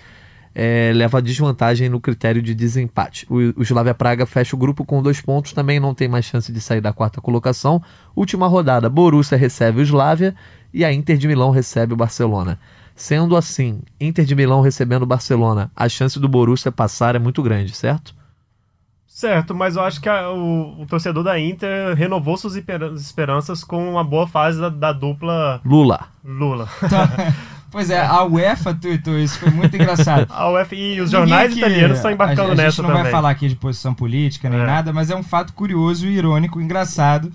é, 0.54 0.92
leva 0.94 1.20
desvantagem 1.20 1.88
no 1.88 2.00
critério 2.00 2.40
de 2.40 2.54
desempate. 2.54 3.26
O, 3.28 3.60
o 3.60 3.62
Slavia 3.64 3.92
Praga 3.92 4.24
fecha 4.24 4.54
o 4.54 4.58
grupo 4.58 4.84
com 4.84 5.02
dois 5.02 5.20
pontos, 5.20 5.52
também 5.52 5.80
não 5.80 5.92
tem 5.92 6.06
mais 6.06 6.24
chance 6.24 6.52
de 6.52 6.60
sair 6.60 6.80
da 6.80 6.92
quarta 6.92 7.20
colocação. 7.20 7.82
Última 8.14 8.46
rodada, 8.46 8.88
Borussia 8.88 9.36
recebe 9.36 9.80
o 9.80 9.82
Slavia 9.82 10.32
e 10.72 10.84
a 10.84 10.92
Inter 10.92 11.16
de 11.16 11.26
Milão 11.26 11.50
recebe 11.50 11.92
o 11.92 11.96
Barcelona. 11.96 12.56
Sendo 12.94 13.36
assim, 13.36 13.80
Inter 14.00 14.24
de 14.24 14.34
Milão 14.34 14.60
recebendo 14.60 15.02
o 15.02 15.06
Barcelona, 15.06 15.70
a 15.74 15.88
chance 15.88 16.18
do 16.18 16.28
Borussia 16.28 16.70
passar 16.70 17.16
é 17.16 17.18
muito 17.18 17.42
grande, 17.42 17.74
certo? 17.74 18.14
Certo, 19.06 19.54
mas 19.54 19.76
eu 19.76 19.82
acho 19.82 20.00
que 20.00 20.08
a, 20.08 20.30
o, 20.30 20.82
o, 20.82 20.86
torcedor 20.86 21.22
da 21.22 21.38
Inter 21.38 21.94
renovou 21.94 22.36
suas 22.36 22.56
esperanças 22.56 23.62
com 23.62 23.90
uma 23.90 24.02
boa 24.02 24.26
fase 24.26 24.60
da, 24.60 24.68
da 24.68 24.92
dupla 24.92 25.60
Lula. 25.64 26.08
Lula. 26.24 26.68
Pois 27.72 27.88
é, 27.88 28.04
a 28.04 28.22
UEFA 28.24 28.74
tweetou 28.74 29.18
isso, 29.18 29.38
foi 29.38 29.48
muito 29.48 29.74
engraçado. 29.74 30.26
a 30.32 30.50
UEFA 30.50 30.74
e 30.74 31.00
os 31.00 31.10
jornais 31.10 31.56
italianos 31.56 31.96
estão 31.96 32.10
embarcando 32.10 32.50
a, 32.50 32.52
a 32.52 32.54
nessa 32.54 32.56
também. 32.56 32.66
A 32.66 32.70
gente 32.70 32.82
não 32.82 32.88
também. 32.90 33.02
vai 33.04 33.10
falar 33.10 33.30
aqui 33.30 33.48
de 33.48 33.56
posição 33.56 33.94
política 33.94 34.50
nem 34.50 34.60
é. 34.60 34.66
nada, 34.66 34.92
mas 34.92 35.08
é 35.08 35.16
um 35.16 35.22
fato 35.22 35.54
curioso, 35.54 36.06
irônico, 36.06 36.60
engraçado, 36.60 37.32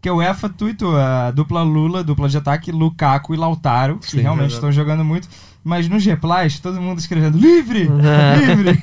porque 0.00 0.08
a 0.08 0.14
UEFA 0.14 0.48
tweetou 0.48 0.96
a 0.96 1.30
dupla 1.30 1.62
Lula, 1.62 2.02
dupla 2.02 2.26
de 2.26 2.38
ataque, 2.38 2.72
Lukaku 2.72 3.34
e 3.34 3.36
Lautaro, 3.36 3.98
Sim, 4.00 4.16
que 4.16 4.22
realmente 4.22 4.54
estão 4.54 4.72
jogando 4.72 5.04
muito 5.04 5.28
mas 5.62 5.86
nos 5.90 6.02
replies, 6.06 6.58
todo 6.58 6.80
mundo 6.80 6.98
escrevendo 6.98 7.36
livre, 7.36 7.80
livre. 8.40 8.80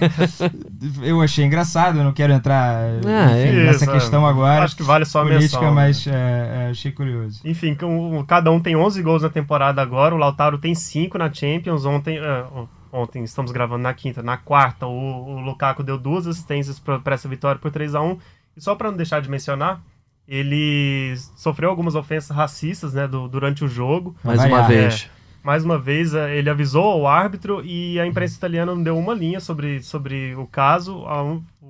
eu 1.01 1.19
achei 1.21 1.43
engraçado, 1.43 1.97
eu 1.97 2.03
não 2.03 2.13
quero 2.13 2.34
entrar 2.34 2.84
ah, 3.03 3.32
enfim, 3.32 3.58
é 3.58 3.63
nessa 3.63 3.86
isso, 3.86 3.93
questão 3.93 4.27
agora. 4.27 4.63
Acho 4.63 4.75
que 4.75 4.84
vale 4.84 5.03
só 5.03 5.21
a 5.21 5.23
política, 5.23 5.60
menção, 5.60 5.73
mas 5.73 6.06
né? 6.06 6.13
é, 6.13 6.65
é, 6.67 6.69
achei 6.69 6.91
curioso. 6.91 7.41
Enfim, 7.43 7.75
cada 8.27 8.51
um 8.51 8.60
tem 8.60 8.75
11 8.75 9.01
gols 9.01 9.23
na 9.23 9.30
temporada 9.30 9.82
agora, 9.82 10.13
o 10.13 10.19
Lautaro 10.19 10.60
tem 10.60 10.75
5 10.75 11.17
na 11.17 11.34
Champions, 11.34 11.86
ontem... 11.86 12.19
Ontem 12.89 13.21
estamos 13.21 13.51
gravando 13.51 13.84
na 13.84 13.93
quinta, 13.93 14.23
na 14.23 14.38
quarta 14.38 14.88
o, 14.88 14.91
o 14.91 15.39
Lukaku 15.41 15.84
deu 15.84 15.97
duas 15.97 16.25
assistências 16.25 16.80
para 16.80 17.13
essa 17.13 17.27
vitória 17.27 17.60
por 17.60 17.69
3 17.69 17.93
a 17.93 18.01
1 18.01 18.17
e 18.56 18.62
só 18.62 18.75
para 18.75 18.89
não 18.89 18.97
deixar 18.97 19.21
de 19.21 19.30
mencionar, 19.30 19.82
ele 20.27 21.15
sofreu 21.35 21.69
algumas 21.69 21.95
ofensas 21.95 22.35
racistas 22.35 22.93
né, 22.93 23.07
do, 23.07 23.27
durante 23.27 23.63
o 23.63 23.67
jogo. 23.67 24.15
Mais 24.23 24.43
uma 24.43 24.67
vez. 24.67 25.09
É, 25.11 25.17
mais 25.47 25.63
uma 25.63 25.79
vez, 25.79 26.13
eh, 26.13 26.37
ele 26.37 26.49
avisou 26.49 26.99
o 26.99 27.07
árbitro 27.07 27.63
e 27.63 27.97
a 27.99 28.05
imprensa 28.05 28.35
italiana 28.35 28.75
não 28.75 28.83
deu 28.83 28.97
uma 28.97 29.13
linha 29.13 29.39
sobre, 29.39 29.81
sobre 29.81 30.35
o 30.35 30.45
caso. 30.45 31.05
A, 31.05 31.19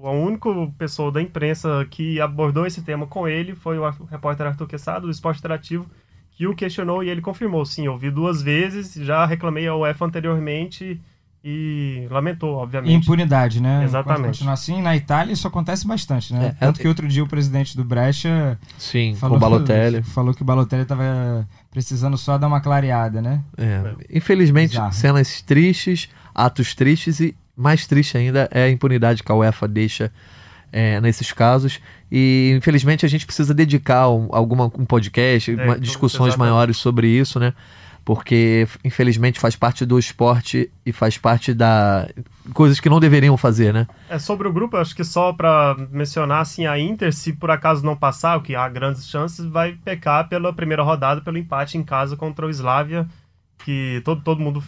a 0.04 0.12
única 0.12 0.50
pessoa 0.80 1.12
da 1.12 1.22
imprensa 1.22 1.86
que 1.92 2.20
abordou 2.20 2.66
esse 2.66 2.82
tema 2.82 3.06
com 3.06 3.28
ele 3.28 3.54
foi 3.54 3.78
o 3.78 3.88
repórter 4.10 4.48
Arthur 4.48 4.68
Quesada, 4.68 5.02
do 5.02 5.12
Esporte 5.12 5.38
Interativo, 5.38 5.86
que 6.32 6.48
o 6.48 6.56
questionou 6.56 7.04
e 7.04 7.10
ele 7.10 7.22
confirmou. 7.22 7.64
Sim, 7.66 7.88
ouvi 7.88 8.10
duas 8.10 8.42
vezes, 8.42 8.96
já 8.96 9.24
reclamei 9.28 9.68
ao 9.68 9.82
UEFA 9.82 10.06
anteriormente 10.06 11.00
e 11.44 12.08
lamentou, 12.10 12.56
obviamente. 12.56 12.94
Impunidade, 12.94 13.62
né? 13.62 13.84
Exatamente. 13.84 14.28
Continuar 14.28 14.54
assim, 14.54 14.82
na 14.82 14.96
Itália 14.96 15.32
isso 15.32 15.48
acontece 15.48 15.88
bastante, 15.88 16.34
né? 16.34 16.56
É, 16.60 16.66
Tanto 16.66 16.80
que 16.80 16.88
outro 16.88 17.08
dia 17.08 17.24
o 17.24 17.28
presidente 17.28 17.76
do 17.78 17.84
Brecha 17.84 18.60
Sim, 18.78 19.16
falou, 19.16 19.38
o 19.38 19.40
Balotelli. 19.40 20.02
Que, 20.02 20.10
falou 20.10 20.34
que 20.34 20.42
o 20.42 20.46
Balotelli 20.46 20.84
estava 20.84 21.48
precisando 21.72 22.18
só 22.18 22.38
dar 22.38 22.48
uma 22.48 22.60
clareada, 22.60 23.22
né? 23.22 23.42
É. 23.58 23.94
Infelizmente, 24.10 24.72
Bizarro. 24.72 24.94
cenas 24.94 25.42
tristes, 25.42 26.10
atos 26.34 26.74
tristes 26.74 27.20
e 27.20 27.36
mais 27.56 27.88
triste 27.88 28.18
ainda 28.18 28.50
é 28.52 28.64
a 28.64 28.70
impunidade 28.70 29.24
que 29.24 29.32
a 29.32 29.36
UEFA 29.36 29.68
deixa 29.68 30.12
é, 30.72 31.00
nesses 31.02 31.32
casos. 31.32 31.80
E 32.12 32.54
infelizmente 32.58 33.06
a 33.06 33.10
gente 33.10 33.26
precisa 33.26 33.54
dedicar 33.54 34.10
um, 34.10 34.28
alguma, 34.32 34.66
um 34.66 34.86
podcast, 34.86 35.52
é, 35.52 35.64
uma, 35.64 35.80
discussões 35.80 36.30
exatamente. 36.30 36.52
maiores 36.52 36.78
sobre 36.78 37.08
isso, 37.08 37.40
né? 37.40 37.54
Porque 38.08 38.66
infelizmente 38.86 39.38
faz 39.38 39.58
parte 39.58 39.86
do 39.86 40.00
esporte 40.00 40.72
e 40.86 40.94
faz 40.94 41.18
parte 41.18 41.54
da 41.54 42.08
coisas 42.54 42.80
que 42.80 42.88
não 42.88 43.02
deveriam 43.02 43.36
fazer, 43.36 43.74
né? 43.74 43.86
É 44.10 44.18
sobre 44.18 44.48
o 44.48 44.54
grupo, 44.54 44.78
acho 44.78 44.96
que 44.96 45.04
só 45.04 45.34
para 45.34 45.76
mencionar 45.92 46.40
assim 46.40 46.66
a 46.66 46.80
Inter, 46.80 47.14
se 47.14 47.34
por 47.34 47.52
acaso 47.52 47.86
não 47.86 47.98
passar, 47.98 48.38
o 48.38 48.42
que 48.42 48.56
há 48.56 48.70
grandes 48.70 49.10
chances, 49.10 49.44
vai 49.44 49.74
pecar 49.84 50.30
pela 50.30 50.54
primeira 50.54 50.84
rodada 50.84 51.20
pelo 51.20 51.38
empate 51.38 51.78
em 51.78 51.84
casa 51.84 52.16
contra 52.16 52.46
o 52.46 52.50
Slavia, 52.50 53.06
que 53.66 54.02
todo 54.06 54.22
todo 54.22 54.40
mundo 54.40 54.64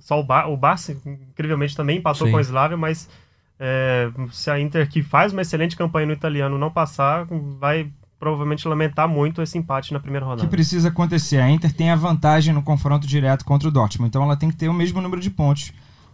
só 0.00 0.18
o, 0.18 0.24
Bar, 0.24 0.50
o 0.50 0.56
Barça 0.56 0.90
incrivelmente 1.06 1.76
também 1.76 1.98
empatou 1.98 2.26
Sim. 2.26 2.32
com 2.32 2.38
o 2.38 2.40
Slavia, 2.40 2.76
mas 2.76 3.08
é, 3.60 4.10
se 4.32 4.50
a 4.50 4.58
Inter 4.58 4.90
que 4.90 5.04
faz 5.04 5.32
uma 5.32 5.42
excelente 5.42 5.76
campanha 5.76 6.08
no 6.08 6.12
italiano 6.12 6.58
não 6.58 6.68
passar, 6.68 7.28
vai 7.60 7.92
provavelmente 8.22 8.68
lamentar 8.68 9.08
muito 9.08 9.42
esse 9.42 9.58
empate 9.58 9.92
na 9.92 9.98
primeira 9.98 10.24
rodada. 10.24 10.46
O 10.46 10.48
que 10.48 10.50
precisa 10.54 10.90
acontecer? 10.90 11.38
A 11.38 11.50
Inter 11.50 11.72
tem 11.72 11.90
a 11.90 11.96
vantagem 11.96 12.54
no 12.54 12.62
confronto 12.62 13.04
direto 13.04 13.44
contra 13.44 13.68
o 13.68 13.72
Dortmund, 13.72 14.10
então 14.10 14.22
ela 14.22 14.36
tem 14.36 14.48
que 14.48 14.54
ter 14.54 14.68
o 14.68 14.72
mesmo 14.72 15.00
número 15.00 15.20
de 15.20 15.28
pontos. 15.28 15.72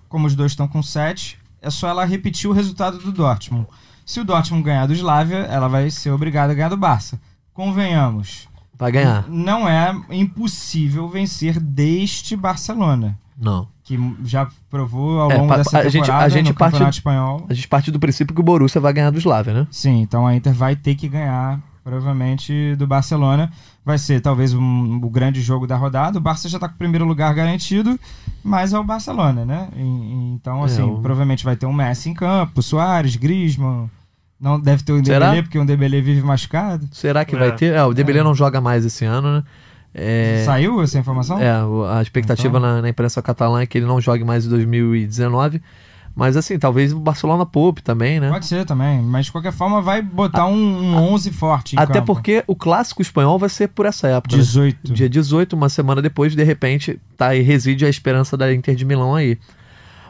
Como 0.09 0.27
os 0.27 0.35
dois 0.35 0.53
estão 0.53 0.66
com 0.66 0.83
7, 0.83 1.38
é 1.61 1.68
só 1.68 1.87
ela 1.87 2.07
repetir 2.07 2.49
o 2.49 2.55
resultado 2.55 2.97
do 2.97 3.12
Dortmund. 3.12 3.66
Se 4.07 4.21
o 4.21 4.25
Dortmund 4.25 4.64
ganhar 4.64 4.87
do 4.87 4.94
Slavia, 4.94 5.40
ela 5.51 5.68
vai 5.68 5.90
ser 5.90 6.11
obrigada 6.11 6.51
a 6.51 6.57
ganhar 6.57 6.71
do 6.71 6.79
Barça. 6.79 7.21
Convenhamos. 7.53 8.49
Vai 8.73 8.90
ganhar. 8.90 9.29
Não 9.29 9.68
é 9.68 9.94
impossível 10.09 11.11
vencer 11.11 11.61
deste 11.61 12.35
Barcelona. 12.35 13.18
Não. 13.38 13.68
Que 13.85 13.99
já 14.25 14.49
provou 14.71 15.21
ao 15.21 15.31
é, 15.31 15.37
longo 15.37 15.55
dessa 15.55 15.83
temporada 15.83 15.87
a 15.87 15.90
gente, 15.90 16.11
a 16.11 16.29
gente 16.31 16.49
no 16.49 16.55
parte, 16.55 16.73
Campeonato 16.73 16.97
Espanhol. 16.97 17.47
A 17.51 17.53
gente 17.53 17.68
parte 17.68 17.90
do 17.90 18.01
princípio 18.01 18.35
que 18.35 18.40
o 18.40 18.44
Borussia 18.44 18.81
vai 18.81 18.94
ganhar 18.94 19.11
do 19.11 19.18
Slavia, 19.18 19.53
né? 19.53 19.66
Sim, 19.71 20.01
então 20.01 20.27
a 20.27 20.35
Inter 20.35 20.55
vai 20.55 20.75
ter 20.75 20.94
que 20.94 21.07
ganhar 21.07 21.61
provavelmente 21.88 22.77
do 22.77 22.87
Barcelona. 22.87 23.51
Vai 23.83 23.96
ser 23.96 24.20
talvez 24.20 24.53
um, 24.53 25.01
o 25.03 25.09
grande 25.09 25.40
jogo 25.40 25.66
da 25.66 25.74
rodada. 25.74 26.18
O 26.18 26.20
Barça 26.20 26.46
já 26.48 26.59
está 26.59 26.68
com 26.68 26.74
o 26.74 26.79
primeiro 26.79 27.07
lugar 27.07 27.35
garantido, 27.35 27.98
mas 28.44 28.74
é 28.74 28.79
o 28.79 28.85
Barcelona, 28.85 29.46
né? 29.46 29.68
E, 29.74 30.35
então, 30.35 30.62
assim, 30.62 30.83
é, 30.83 31.01
provavelmente 31.01 31.44
vai 31.44 31.57
ter 31.57 31.64
um 31.64 31.72
Messi 31.72 32.11
em 32.11 32.14
campo, 32.14 32.62
Soares, 32.62 33.16
Griezmann. 33.16 33.88
Não 34.38 34.61
deve 34.61 34.85
ter 34.85 34.92
o 34.92 35.01
Dembélé, 35.01 35.42
porque 35.42 35.59
o 35.59 35.64
Dembélé 35.64 36.01
vive 36.03 36.22
machucado. 36.22 36.87
Será 36.92 37.24
que 37.24 37.35
é. 37.35 37.38
vai 37.38 37.57
ter? 37.57 37.74
É, 37.74 37.83
o 37.83 37.94
Dembélé 37.94 38.20
é. 38.20 38.22
não 38.22 38.35
joga 38.35 38.61
mais 38.61 38.85
esse 38.85 39.07
ano, 39.07 39.37
né? 39.37 39.44
É... 39.94 40.42
Saiu 40.44 40.83
essa 40.83 40.98
informação? 40.98 41.40
É, 41.40 41.51
a 41.51 42.03
expectativa 42.03 42.59
então... 42.59 42.61
na, 42.61 42.83
na 42.83 42.88
imprensa 42.90 43.22
catalã 43.22 43.62
é 43.62 43.66
que 43.66 43.79
ele 43.79 43.87
não 43.87 44.01
jogue 44.01 44.22
mais 44.22 44.44
em 44.44 44.51
2019. 44.51 45.62
Mas 46.18 46.37
assim, 46.37 46.59
talvez 46.59 46.92
o 46.92 46.98
Barcelona 46.98 47.46
poupe 47.46 47.81
também, 47.81 48.18
né? 48.18 48.28
Pode 48.28 48.44
ser 48.44 48.66
também, 48.66 49.00
mas 49.00 49.26
de 49.26 49.33
qualquer 49.33 49.52
forma 49.52 49.81
vai 49.81 50.02
botar 50.02 50.46
um, 50.46 50.52
um 50.52 50.96
11 51.12 51.31
forte 51.31 51.78
Até 51.78 52.00
campo. 52.00 52.07
porque 52.07 52.42
o 52.44 52.57
clássico 52.57 53.00
espanhol 53.00 53.38
vai 53.38 53.48
ser 53.48 53.68
por 53.68 53.87
essa 53.87 54.09
época. 54.09 54.35
18. 54.35 54.88
Né? 54.88 54.94
Dia 54.96 55.09
18, 55.09 55.52
uma 55.52 55.68
semana 55.68 56.02
depois, 56.02 56.35
de 56.35 56.42
repente, 56.42 57.00
tá 57.16 57.28
aí, 57.28 57.40
reside 57.40 57.87
a 57.87 57.88
esperança 57.88 58.37
da 58.37 58.52
Inter 58.52 58.74
de 58.74 58.85
Milão 58.85 59.14
aí. 59.14 59.38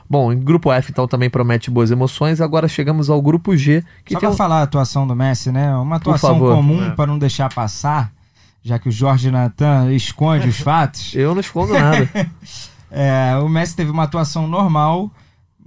Bom, 0.08 0.32
em 0.32 0.38
grupo 0.38 0.72
F 0.72 0.90
então 0.90 1.06
também 1.06 1.28
promete 1.28 1.70
boas 1.70 1.90
emoções. 1.90 2.40
Agora 2.40 2.66
chegamos 2.68 3.10
ao 3.10 3.20
grupo 3.20 3.54
G. 3.54 3.84
Que 4.02 4.14
Só 4.14 4.20
para 4.20 4.30
um... 4.30 4.34
falar 4.34 4.60
a 4.60 4.62
atuação 4.62 5.06
do 5.06 5.14
Messi, 5.14 5.52
né? 5.52 5.76
Uma 5.76 5.96
atuação 5.96 6.38
comum 6.38 6.86
é. 6.86 6.90
para 6.92 7.06
não 7.06 7.18
deixar 7.18 7.52
passar, 7.52 8.10
já 8.62 8.78
que 8.78 8.88
o 8.88 8.92
Jorge 8.92 9.30
Natan 9.30 9.92
esconde 9.92 10.48
os 10.48 10.56
fatos. 10.58 11.14
Eu 11.14 11.34
não 11.34 11.40
escondo 11.40 11.74
nada. 11.74 12.08
é, 12.90 13.36
o 13.42 13.48
Messi 13.50 13.76
teve 13.76 13.90
uma 13.90 14.04
atuação 14.04 14.48
normal 14.48 15.10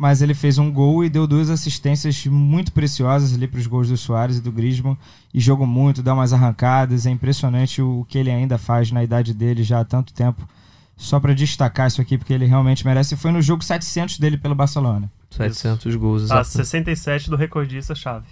mas 0.01 0.19
ele 0.19 0.33
fez 0.33 0.57
um 0.57 0.71
gol 0.71 1.05
e 1.05 1.09
deu 1.11 1.27
duas 1.27 1.47
assistências 1.51 2.25
muito 2.25 2.71
preciosas 2.71 3.35
ali 3.35 3.47
para 3.47 3.59
os 3.59 3.67
gols 3.67 3.87
do 3.87 3.95
Soares 3.95 4.37
e 4.37 4.41
do 4.41 4.51
Griezmann 4.51 4.97
e 5.31 5.39
jogou 5.39 5.67
muito, 5.67 6.01
dá 6.01 6.11
umas 6.11 6.33
arrancadas, 6.33 7.05
é 7.05 7.11
impressionante 7.11 7.83
o, 7.83 7.99
o 7.99 8.05
que 8.05 8.17
ele 8.17 8.31
ainda 8.31 8.57
faz 8.57 8.91
na 8.91 9.03
idade 9.03 9.31
dele 9.31 9.61
já 9.61 9.79
há 9.79 9.85
tanto 9.85 10.11
tempo. 10.11 10.49
Só 10.97 11.19
para 11.19 11.35
destacar 11.35 11.85
isso 11.85 12.01
aqui 12.01 12.17
porque 12.17 12.33
ele 12.33 12.47
realmente 12.47 12.83
merece. 12.83 13.15
Foi 13.15 13.31
no 13.31 13.43
jogo 13.43 13.63
700 13.63 14.17
dele 14.17 14.39
pelo 14.39 14.55
Barcelona. 14.55 15.07
700 15.29 15.85
isso. 15.85 15.99
gols, 15.99 16.23
exatamente. 16.23 16.47
A 16.47 16.65
67 16.65 17.29
do 17.29 17.35
recordista 17.35 17.93
chave. 17.93 18.25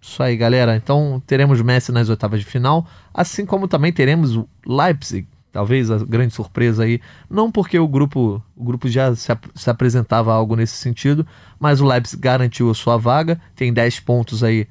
Isso 0.00 0.20
aí, 0.20 0.36
galera. 0.36 0.74
Então 0.74 1.22
teremos 1.24 1.62
Messi 1.62 1.92
nas 1.92 2.08
oitavas 2.08 2.40
de 2.40 2.46
final, 2.46 2.84
assim 3.14 3.46
como 3.46 3.68
também 3.68 3.92
teremos 3.92 4.34
o 4.34 4.48
Leipzig 4.66 5.28
talvez 5.52 5.90
a 5.90 5.98
grande 5.98 6.34
surpresa 6.34 6.84
aí, 6.84 7.00
não 7.28 7.50
porque 7.50 7.78
o 7.78 7.88
grupo, 7.88 8.42
o 8.56 8.64
grupo 8.64 8.88
já 8.88 9.14
se, 9.14 9.28
se 9.54 9.70
apresentava 9.70 10.32
algo 10.32 10.56
nesse 10.56 10.76
sentido, 10.76 11.26
mas 11.58 11.80
o 11.80 11.86
Leipzig 11.86 12.20
garantiu 12.20 12.70
a 12.70 12.74
sua 12.74 12.96
vaga, 12.96 13.40
tem 13.54 13.72
10 13.72 14.00
pontos 14.00 14.44
aí 14.44 14.66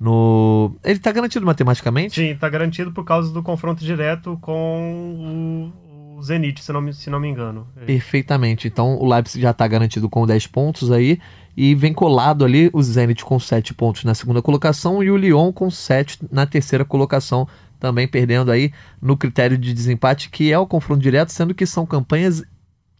no. 0.00 0.72
Ele 0.84 0.96
está 0.96 1.10
garantido 1.12 1.44
matematicamente? 1.44 2.14
Sim, 2.14 2.30
está 2.30 2.48
garantido 2.48 2.92
por 2.92 3.04
causa 3.04 3.32
do 3.32 3.42
confronto 3.42 3.84
direto 3.84 4.38
com 4.40 5.72
o, 6.14 6.18
o 6.18 6.22
Zenit, 6.22 6.62
se 6.62 6.72
não, 6.72 6.80
me, 6.80 6.92
se 6.92 7.10
não 7.10 7.18
me 7.18 7.28
engano. 7.28 7.66
Perfeitamente. 7.84 8.68
Então 8.68 8.96
o 8.96 9.08
Leipzig 9.08 9.42
já 9.42 9.50
está 9.50 9.66
garantido 9.66 10.08
com 10.08 10.26
10 10.26 10.46
pontos 10.48 10.92
aí. 10.92 11.18
E 11.60 11.74
vem 11.74 11.92
colado 11.92 12.44
ali 12.44 12.70
o 12.72 12.80
Zenit 12.80 13.24
com 13.24 13.36
7 13.40 13.74
pontos 13.74 14.04
na 14.04 14.14
segunda 14.14 14.40
colocação 14.40 15.02
e 15.02 15.10
o 15.10 15.16
Lyon 15.16 15.52
com 15.52 15.68
7 15.68 16.20
na 16.30 16.46
terceira 16.46 16.84
colocação 16.84 17.48
também 17.78 18.08
perdendo 18.08 18.50
aí 18.50 18.72
no 19.00 19.16
critério 19.16 19.56
de 19.56 19.72
desempate, 19.72 20.30
que 20.30 20.52
é 20.52 20.58
o 20.58 20.66
confronto 20.66 21.02
direto, 21.02 21.32
sendo 21.32 21.54
que 21.54 21.66
são 21.66 21.86
campanhas 21.86 22.42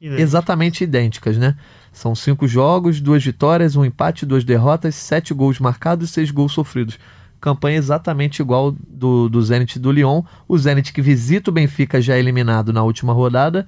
Idênticas. 0.00 0.22
exatamente 0.22 0.84
idênticas, 0.84 1.36
né? 1.36 1.56
São 1.92 2.14
cinco 2.14 2.46
jogos, 2.46 3.00
duas 3.00 3.24
vitórias, 3.24 3.74
um 3.74 3.84
empate, 3.84 4.24
duas 4.24 4.44
derrotas, 4.44 4.94
sete 4.94 5.34
gols 5.34 5.58
marcados 5.58 6.10
e 6.10 6.12
seis 6.12 6.30
gols 6.30 6.52
sofridos. 6.52 6.98
Campanha 7.40 7.78
exatamente 7.78 8.40
igual 8.40 8.72
do, 8.72 9.28
do 9.28 9.42
Zenit 9.42 9.78
do 9.78 9.90
Lyon. 9.90 10.22
O 10.46 10.56
Zenit 10.56 10.92
que 10.92 11.02
visita 11.02 11.50
o 11.50 11.52
Benfica 11.52 12.00
já 12.00 12.14
é 12.14 12.18
eliminado 12.18 12.72
na 12.72 12.82
última 12.82 13.12
rodada 13.12 13.66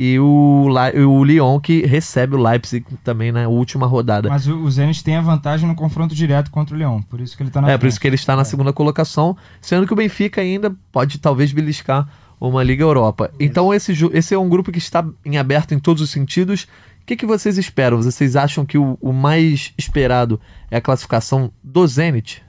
e 0.00 0.16
o, 0.20 0.68
o 1.08 1.24
Lyon 1.24 1.58
que 1.58 1.84
recebe 1.84 2.36
o 2.36 2.38
Leipzig 2.40 2.86
também 3.02 3.32
na 3.32 3.48
última 3.48 3.84
rodada. 3.84 4.28
Mas 4.28 4.46
o, 4.46 4.56
o 4.56 4.70
Zenit 4.70 5.02
tem 5.02 5.16
a 5.16 5.20
vantagem 5.20 5.66
no 5.68 5.74
confronto 5.74 6.14
direto 6.14 6.52
contra 6.52 6.72
o 6.72 6.78
Lyon, 6.78 7.02
por 7.02 7.20
isso 7.20 7.36
que 7.36 7.42
ele 7.42 7.50
está 7.50 7.60
na 7.60 7.66
É, 7.66 7.70
frente. 7.72 7.80
por 7.80 7.86
isso 7.88 8.00
que 8.00 8.06
ele 8.06 8.14
está 8.14 8.36
na 8.36 8.42
é. 8.42 8.44
segunda 8.44 8.72
colocação, 8.72 9.36
sendo 9.60 9.88
que 9.88 9.92
o 9.92 9.96
Benfica 9.96 10.40
ainda 10.40 10.72
pode 10.92 11.18
talvez 11.18 11.50
beliscar 11.50 12.08
uma 12.40 12.62
Liga 12.62 12.84
Europa. 12.84 13.32
Então 13.40 13.74
esse, 13.74 13.92
esse 14.12 14.32
é 14.32 14.38
um 14.38 14.48
grupo 14.48 14.70
que 14.70 14.78
está 14.78 15.04
em 15.24 15.36
aberto 15.36 15.74
em 15.74 15.80
todos 15.80 16.00
os 16.00 16.10
sentidos. 16.10 16.68
O 17.02 17.06
que, 17.08 17.16
que 17.16 17.26
vocês 17.26 17.58
esperam? 17.58 18.00
Vocês 18.00 18.36
acham 18.36 18.64
que 18.64 18.78
o, 18.78 18.96
o 19.00 19.12
mais 19.12 19.72
esperado 19.76 20.40
é 20.70 20.76
a 20.76 20.80
classificação 20.80 21.50
do 21.64 21.84
Zenit? 21.88 22.40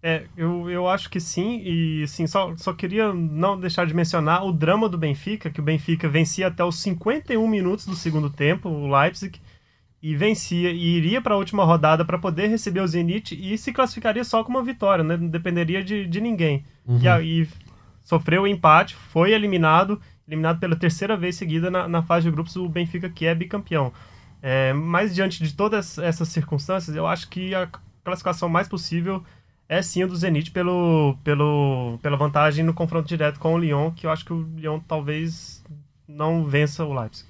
É, 0.00 0.24
eu, 0.36 0.70
eu 0.70 0.88
acho 0.88 1.10
que 1.10 1.18
sim, 1.18 1.60
e 1.64 2.02
assim, 2.04 2.26
só, 2.26 2.54
só 2.56 2.72
queria 2.72 3.12
não 3.12 3.58
deixar 3.58 3.84
de 3.84 3.94
mencionar 3.94 4.44
o 4.44 4.52
drama 4.52 4.88
do 4.88 4.96
Benfica, 4.96 5.50
que 5.50 5.60
o 5.60 5.62
Benfica 5.62 6.08
vencia 6.08 6.46
até 6.46 6.62
os 6.64 6.78
51 6.80 7.46
minutos 7.48 7.84
do 7.84 7.96
segundo 7.96 8.30
tempo, 8.30 8.68
o 8.68 8.88
Leipzig, 8.88 9.40
e 10.00 10.14
vencia, 10.14 10.70
e 10.70 10.96
iria 10.96 11.20
para 11.20 11.34
a 11.34 11.36
última 11.36 11.64
rodada 11.64 12.04
para 12.04 12.16
poder 12.16 12.46
receber 12.46 12.80
o 12.80 12.86
Zenit 12.86 13.34
e 13.34 13.58
se 13.58 13.72
classificaria 13.72 14.22
só 14.22 14.44
com 14.44 14.50
uma 14.50 14.62
vitória, 14.62 15.02
né? 15.02 15.16
não 15.16 15.26
dependeria 15.26 15.82
de, 15.82 16.06
de 16.06 16.20
ninguém. 16.20 16.64
E 17.02 17.08
aí 17.08 17.48
sofreu 18.04 18.42
o 18.42 18.46
empate, 18.46 18.94
foi 18.94 19.32
eliminado, 19.32 20.00
eliminado 20.26 20.60
pela 20.60 20.76
terceira 20.76 21.16
vez 21.16 21.34
seguida 21.34 21.70
na, 21.70 21.88
na 21.88 22.02
fase 22.02 22.26
de 22.26 22.30
grupos, 22.30 22.54
o 22.54 22.68
Benfica 22.68 23.10
que 23.10 23.26
é 23.26 23.34
bicampeão. 23.34 23.92
É, 24.40 24.72
mas 24.72 25.12
diante 25.12 25.42
de 25.42 25.52
todas 25.52 25.98
essas 25.98 26.28
circunstâncias, 26.28 26.94
eu 26.94 27.04
acho 27.04 27.28
que 27.28 27.52
a 27.52 27.68
classificação 28.04 28.48
mais 28.48 28.68
possível 28.68 29.24
é 29.68 29.82
sim 29.82 30.02
a 30.02 30.06
do 30.06 30.16
Zenit 30.16 30.50
pelo, 30.50 31.16
pelo, 31.22 31.98
pela 32.00 32.16
vantagem 32.16 32.64
no 32.64 32.72
confronto 32.72 33.06
direto 33.06 33.38
com 33.38 33.54
o 33.54 33.58
Lyon, 33.58 33.90
que 33.90 34.06
eu 34.06 34.10
acho 34.10 34.24
que 34.24 34.32
o 34.32 34.48
Lyon 34.56 34.80
talvez 34.80 35.62
não 36.08 36.46
vença 36.46 36.84
o 36.84 36.98
Leipzig. 36.98 37.28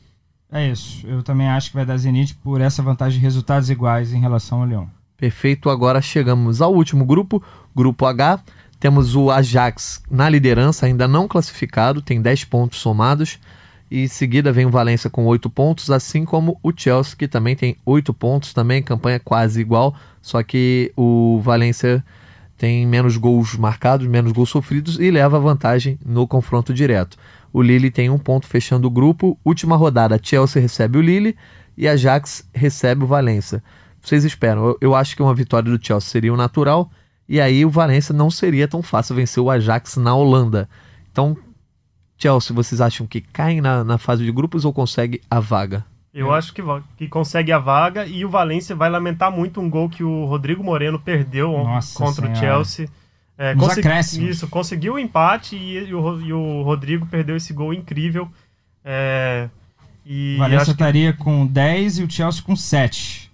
É 0.51 0.67
isso. 0.69 1.07
Eu 1.07 1.23
também 1.23 1.49
acho 1.49 1.71
que 1.71 1.77
vai 1.77 1.85
dar 1.85 1.97
Zenit 1.97 2.35
por 2.37 2.61
essa 2.61 2.83
vantagem 2.83 3.19
de 3.19 3.25
resultados 3.25 3.69
iguais 3.69 4.15
em 4.15 4.21
relação 4.21 4.63
ao 4.63 4.67
Lyon. 4.67 4.87
Perfeito, 5.17 5.69
agora 5.69 6.01
chegamos 6.01 6.63
ao 6.63 6.73
último 6.73 7.05
grupo, 7.05 7.43
grupo 7.75 8.07
H. 8.07 8.41
Temos 8.79 9.17
o 9.17 9.31
Ajax 9.33 10.01
na 10.09 10.29
liderança, 10.29 10.87
ainda 10.87 11.09
não 11.09 11.27
classificado, 11.27 12.01
tem 12.01 12.23
10 12.23 12.45
pontos 12.45 12.79
somados. 12.79 13.39
E 13.91 14.05
em 14.05 14.09
seguida 14.09 14.53
vem 14.53 14.65
o 14.65 14.71
Valência 14.71 15.11
com 15.11 15.27
8 15.27 15.51
pontos, 15.51 15.91
assim 15.91 16.25
como 16.25 16.59
o 16.63 16.73
Chelsea, 16.75 17.17
que 17.17 17.27
também 17.27 17.57
tem 17.57 17.77
8 17.85 18.15
pontos, 18.15 18.53
também 18.53 18.83
campanha 18.83 19.19
quase 19.19 19.61
igual, 19.61 19.95
só 20.23 20.43
que 20.43 20.93
o 20.95 21.41
Valência 21.43 22.05
tem 22.59 22.85
menos 22.85 23.17
gols 23.17 23.57
marcados, 23.57 24.07
menos 24.07 24.33
gols 24.33 24.51
sofridos 24.51 24.99
e 24.99 25.11
leva 25.13 25.39
vantagem 25.39 25.97
no 26.05 26.27
confronto 26.27 26.75
direto. 26.75 27.17
O 27.53 27.63
Lille 27.63 27.89
tem 27.89 28.11
um 28.11 28.19
ponto 28.19 28.49
fechando 28.49 28.89
o 28.89 28.91
grupo. 28.91 29.39
Última 29.45 29.77
rodada, 29.77 30.19
Chelsea 30.21 30.61
recebe 30.61 30.99
o 30.99 31.01
Lille 31.01 31.37
e 31.77 31.87
Ajax 31.87 32.47
recebe 32.53 33.05
o 33.05 33.07
Valência. 33.07 33.63
Vocês 34.03 34.25
esperam? 34.25 34.77
Eu, 34.81 34.95
acho 34.95 35.15
que 35.15 35.23
uma 35.23 35.35
vitória 35.35 35.71
do 35.71 35.85
Chelsea 35.85 36.11
seria 36.11 36.35
o 36.35 36.37
natural 36.37 36.91
e 37.29 37.41
aí 37.41 37.65
o 37.65 37.71
Valência 37.71 38.13
não 38.13 38.29
seria 38.29 38.67
tão 38.67 38.83
fácil 38.83 39.15
vencer 39.15 39.41
o 39.41 39.51
Ajax 39.51 39.97
na 39.97 40.15
Holanda. 40.15 40.69
Então, 41.13 41.37
Chelsea, 42.17 42.55
vocês 42.55 42.81
acham 42.81 43.07
que 43.07 43.21
caem 43.21 43.61
na, 43.61 43.85
na 43.85 43.99
fase 43.99 44.25
de 44.25 44.33
grupos 44.33 44.65
ou 44.65 44.73
consegue 44.73 45.21
a 45.31 45.39
vaga? 45.39 45.85
Eu 46.19 46.35
acho 46.35 46.53
que, 46.53 46.63
que 46.97 47.09
consegue 47.09 47.53
a 47.53 47.59
vaga 47.59 48.07
e 48.07 48.25
o 48.25 48.29
Valência 48.31 48.75
vai 48.75 48.89
lamentar 48.91 49.31
muito 49.31 49.61
um 49.61 49.69
gol 49.71 49.89
que 49.89 50.03
o 50.03 50.25
Rodrigo 50.25 50.63
Moreno 50.65 50.99
perdeu 50.99 51.53
Nossa 51.53 51.97
contra 51.99 52.23
o 52.31 52.35
Senhora. 52.37 52.41
Chelsea. 52.41 52.89
É, 53.37 53.55
consegui-. 53.55 54.29
Isso, 54.29 54.49
conseguiu 54.49 54.95
o 54.95 54.99
empate 54.99 55.55
e, 55.57 55.79
e 55.89 55.95
o, 55.95 56.21
e 56.21 56.33
o 56.33 56.63
Rodrigo 56.63 57.07
perdeu 57.07 57.37
esse 57.37 57.53
gol 57.53 57.73
incrível. 57.73 58.29
É, 58.85 59.49
e 60.05 60.35
O 60.37 60.39
Valência 60.39 60.57
acho 60.63 60.65
que- 60.67 60.71
estaria 60.73 61.13
com 61.13 61.47
10 61.47 61.99
e 61.99 62.03
o 62.05 62.11
Chelsea 62.11 62.43
com 62.43 62.57
7. 62.57 63.31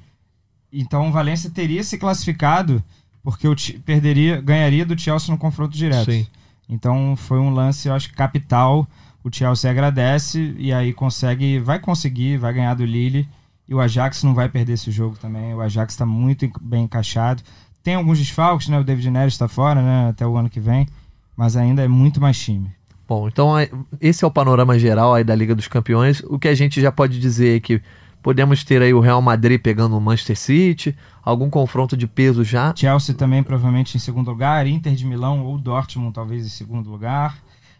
Então 0.72 1.08
o 1.08 1.12
Valência 1.12 1.48
teria 1.48 1.82
se 1.82 1.96
classificado 1.96 2.82
porque 3.22 3.48
o 3.48 3.54
perderia, 3.84 4.40
ganharia 4.40 4.84
do 4.84 4.98
Chelsea 5.00 5.30
no 5.32 5.38
confronto 5.38 5.76
direto. 5.76 6.10
Sim. 6.10 6.26
Então 6.68 7.14
foi 7.16 7.38
um 7.38 7.50
lance, 7.50 7.88
eu 7.88 7.94
acho 7.94 8.12
capital. 8.12 8.86
O 9.24 9.30
Chelsea 9.32 9.70
agradece 9.70 10.54
e 10.58 10.70
aí 10.72 10.92
consegue, 10.92 11.58
vai 11.58 11.78
conseguir, 11.78 12.36
vai 12.36 12.52
ganhar 12.52 12.74
do 12.74 12.84
Lille. 12.84 13.26
E 13.66 13.74
o 13.74 13.80
Ajax 13.80 14.22
não 14.22 14.34
vai 14.34 14.48
perder 14.50 14.74
esse 14.74 14.90
jogo 14.90 15.16
também. 15.16 15.54
O 15.54 15.62
Ajax 15.62 15.94
está 15.94 16.04
muito 16.04 16.46
bem 16.60 16.84
encaixado. 16.84 17.42
Tem 17.82 17.94
alguns 17.94 18.18
desfalques, 18.18 18.68
né? 18.68 18.78
O 18.78 18.84
David 18.84 19.10
Neres 19.10 19.32
está 19.32 19.48
fora, 19.48 19.80
né? 19.80 20.10
Até 20.10 20.26
o 20.26 20.36
ano 20.36 20.50
que 20.50 20.60
vem. 20.60 20.86
Mas 21.34 21.56
ainda 21.56 21.82
é 21.82 21.88
muito 21.88 22.20
mais 22.20 22.38
time. 22.38 22.70
Bom, 23.08 23.26
então 23.26 23.58
é- 23.58 23.70
esse 24.00 24.22
é 24.24 24.26
o 24.26 24.30
panorama 24.30 24.78
geral 24.78 25.14
aí 25.14 25.24
da 25.24 25.34
Liga 25.34 25.54
dos 25.54 25.68
Campeões. 25.68 26.22
O 26.26 26.38
que 26.38 26.48
a 26.48 26.54
gente 26.54 26.80
já 26.80 26.92
pode 26.92 27.18
dizer 27.18 27.56
é 27.56 27.60
que 27.60 27.80
podemos 28.22 28.62
ter 28.64 28.80
aí 28.82 28.92
o 28.94 29.00
Real 29.00 29.20
Madrid 29.20 29.60
pegando 29.60 29.96
o 29.96 30.00
Manchester 30.00 30.38
City, 30.38 30.96
algum 31.22 31.48
confronto 31.50 31.96
de 31.96 32.06
peso 32.06 32.44
já. 32.44 32.74
Chelsea 32.76 33.14
também 33.14 33.42
provavelmente 33.42 33.96
em 33.96 34.00
segundo 34.00 34.30
lugar. 34.30 34.66
Inter 34.66 34.94
de 34.94 35.06
Milão 35.06 35.42
ou 35.44 35.58
Dortmund 35.58 36.12
talvez 36.14 36.44
em 36.46 36.50
segundo 36.50 36.90
lugar. 36.90 37.36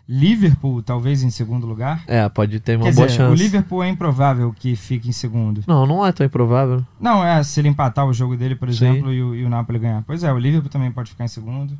Liverpool 0.08 0.82
talvez 0.82 1.22
em 1.22 1.30
segundo 1.30 1.66
lugar. 1.66 2.02
É, 2.06 2.28
pode 2.28 2.60
ter 2.60 2.76
uma 2.76 2.84
Quer 2.86 2.94
boa 2.94 3.06
dizer, 3.06 3.16
chance. 3.18 3.32
o 3.32 3.34
Liverpool 3.34 3.82
é 3.82 3.88
improvável 3.88 4.52
que 4.58 4.76
fique 4.76 5.08
em 5.08 5.12
segundo. 5.12 5.62
Não, 5.66 5.86
não 5.86 6.04
é 6.04 6.12
tão 6.12 6.26
improvável. 6.26 6.84
Não, 7.00 7.24
é, 7.24 7.42
se 7.42 7.60
ele 7.60 7.68
empatar 7.68 8.06
o 8.06 8.12
jogo 8.12 8.36
dele, 8.36 8.54
por 8.54 8.68
exemplo, 8.68 9.12
e 9.12 9.22
o, 9.22 9.34
e 9.34 9.44
o 9.44 9.48
Napoli 9.48 9.78
ganhar. 9.78 10.02
Pois 10.06 10.22
é, 10.22 10.32
o 10.32 10.38
Liverpool 10.38 10.68
também 10.70 10.90
pode 10.92 11.10
ficar 11.10 11.24
em 11.24 11.28
segundo. 11.28 11.72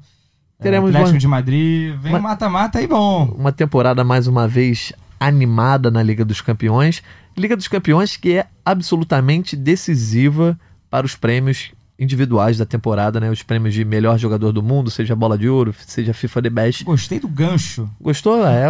É, 0.58 0.62
Teremos 0.62 0.88
Atlético 0.90 1.12
uma- 1.14 1.18
de 1.18 1.28
Madrid, 1.28 1.96
vem 2.00 2.12
uma- 2.12 2.20
mata-mata 2.20 2.78
aí 2.78 2.87
bom. 2.87 3.24
Uma 3.37 3.52
temporada 3.52 4.02
mais 4.04 4.26
uma 4.26 4.48
vez 4.48 4.92
animada 5.20 5.90
na 5.90 6.02
Liga 6.02 6.24
dos 6.24 6.40
Campeões. 6.40 7.02
Liga 7.37 7.56
dos 7.56 7.68
Campeões 7.68 8.16
que 8.16 8.38
é 8.38 8.46
absolutamente 8.64 9.54
decisiva 9.56 10.58
para 10.88 11.04
os 11.04 11.14
prêmios 11.16 11.72
individuais 11.98 12.59
da 12.59 12.66
temporada, 12.66 13.20
né? 13.20 13.30
Os 13.30 13.42
prêmios 13.42 13.72
de 13.74 13.85
melhor 13.85 14.18
jogador 14.18 14.52
do 14.52 14.62
mundo, 14.62 14.90
seja 14.90 15.14
bola 15.14 15.38
de 15.38 15.48
ouro, 15.48 15.74
seja 15.87 16.12
FIFA 16.12 16.42
The 16.42 16.50
Best. 16.50 16.85
Gostei 16.85 17.20
do 17.20 17.28
gancho. 17.28 17.88
Gostou? 18.00 18.44
É, 18.46 18.66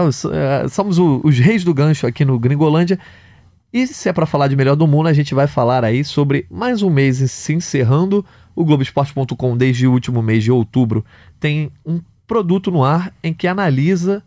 é, 0.64 0.68
somos 0.68 0.98
o- 0.98 1.20
os 1.24 1.38
reis 1.38 1.64
do 1.64 1.72
gancho 1.72 2.06
aqui 2.06 2.24
no 2.24 2.38
Gringolândia. 2.38 2.98
E 3.72 3.86
se 3.86 4.08
é 4.08 4.12
para 4.12 4.26
falar 4.26 4.46
de 4.48 4.54
melhor 4.54 4.76
do 4.76 4.86
mundo, 4.86 5.08
a 5.08 5.12
gente 5.12 5.34
vai 5.34 5.46
falar 5.46 5.84
aí 5.84 6.04
sobre 6.04 6.46
mais 6.50 6.82
um 6.82 6.90
mês 6.90 7.18
se 7.30 7.52
encerrando. 7.54 8.24
O 8.54 8.64
Globoesporte.com, 8.64 9.56
desde 9.56 9.86
o 9.86 9.92
último 9.92 10.22
mês 10.22 10.44
de 10.44 10.52
outubro, 10.52 11.04
tem 11.40 11.72
um 11.84 12.00
produto 12.26 12.70
no 12.70 12.84
ar 12.84 13.12
em 13.22 13.34
que 13.34 13.48
analisa 13.48 14.22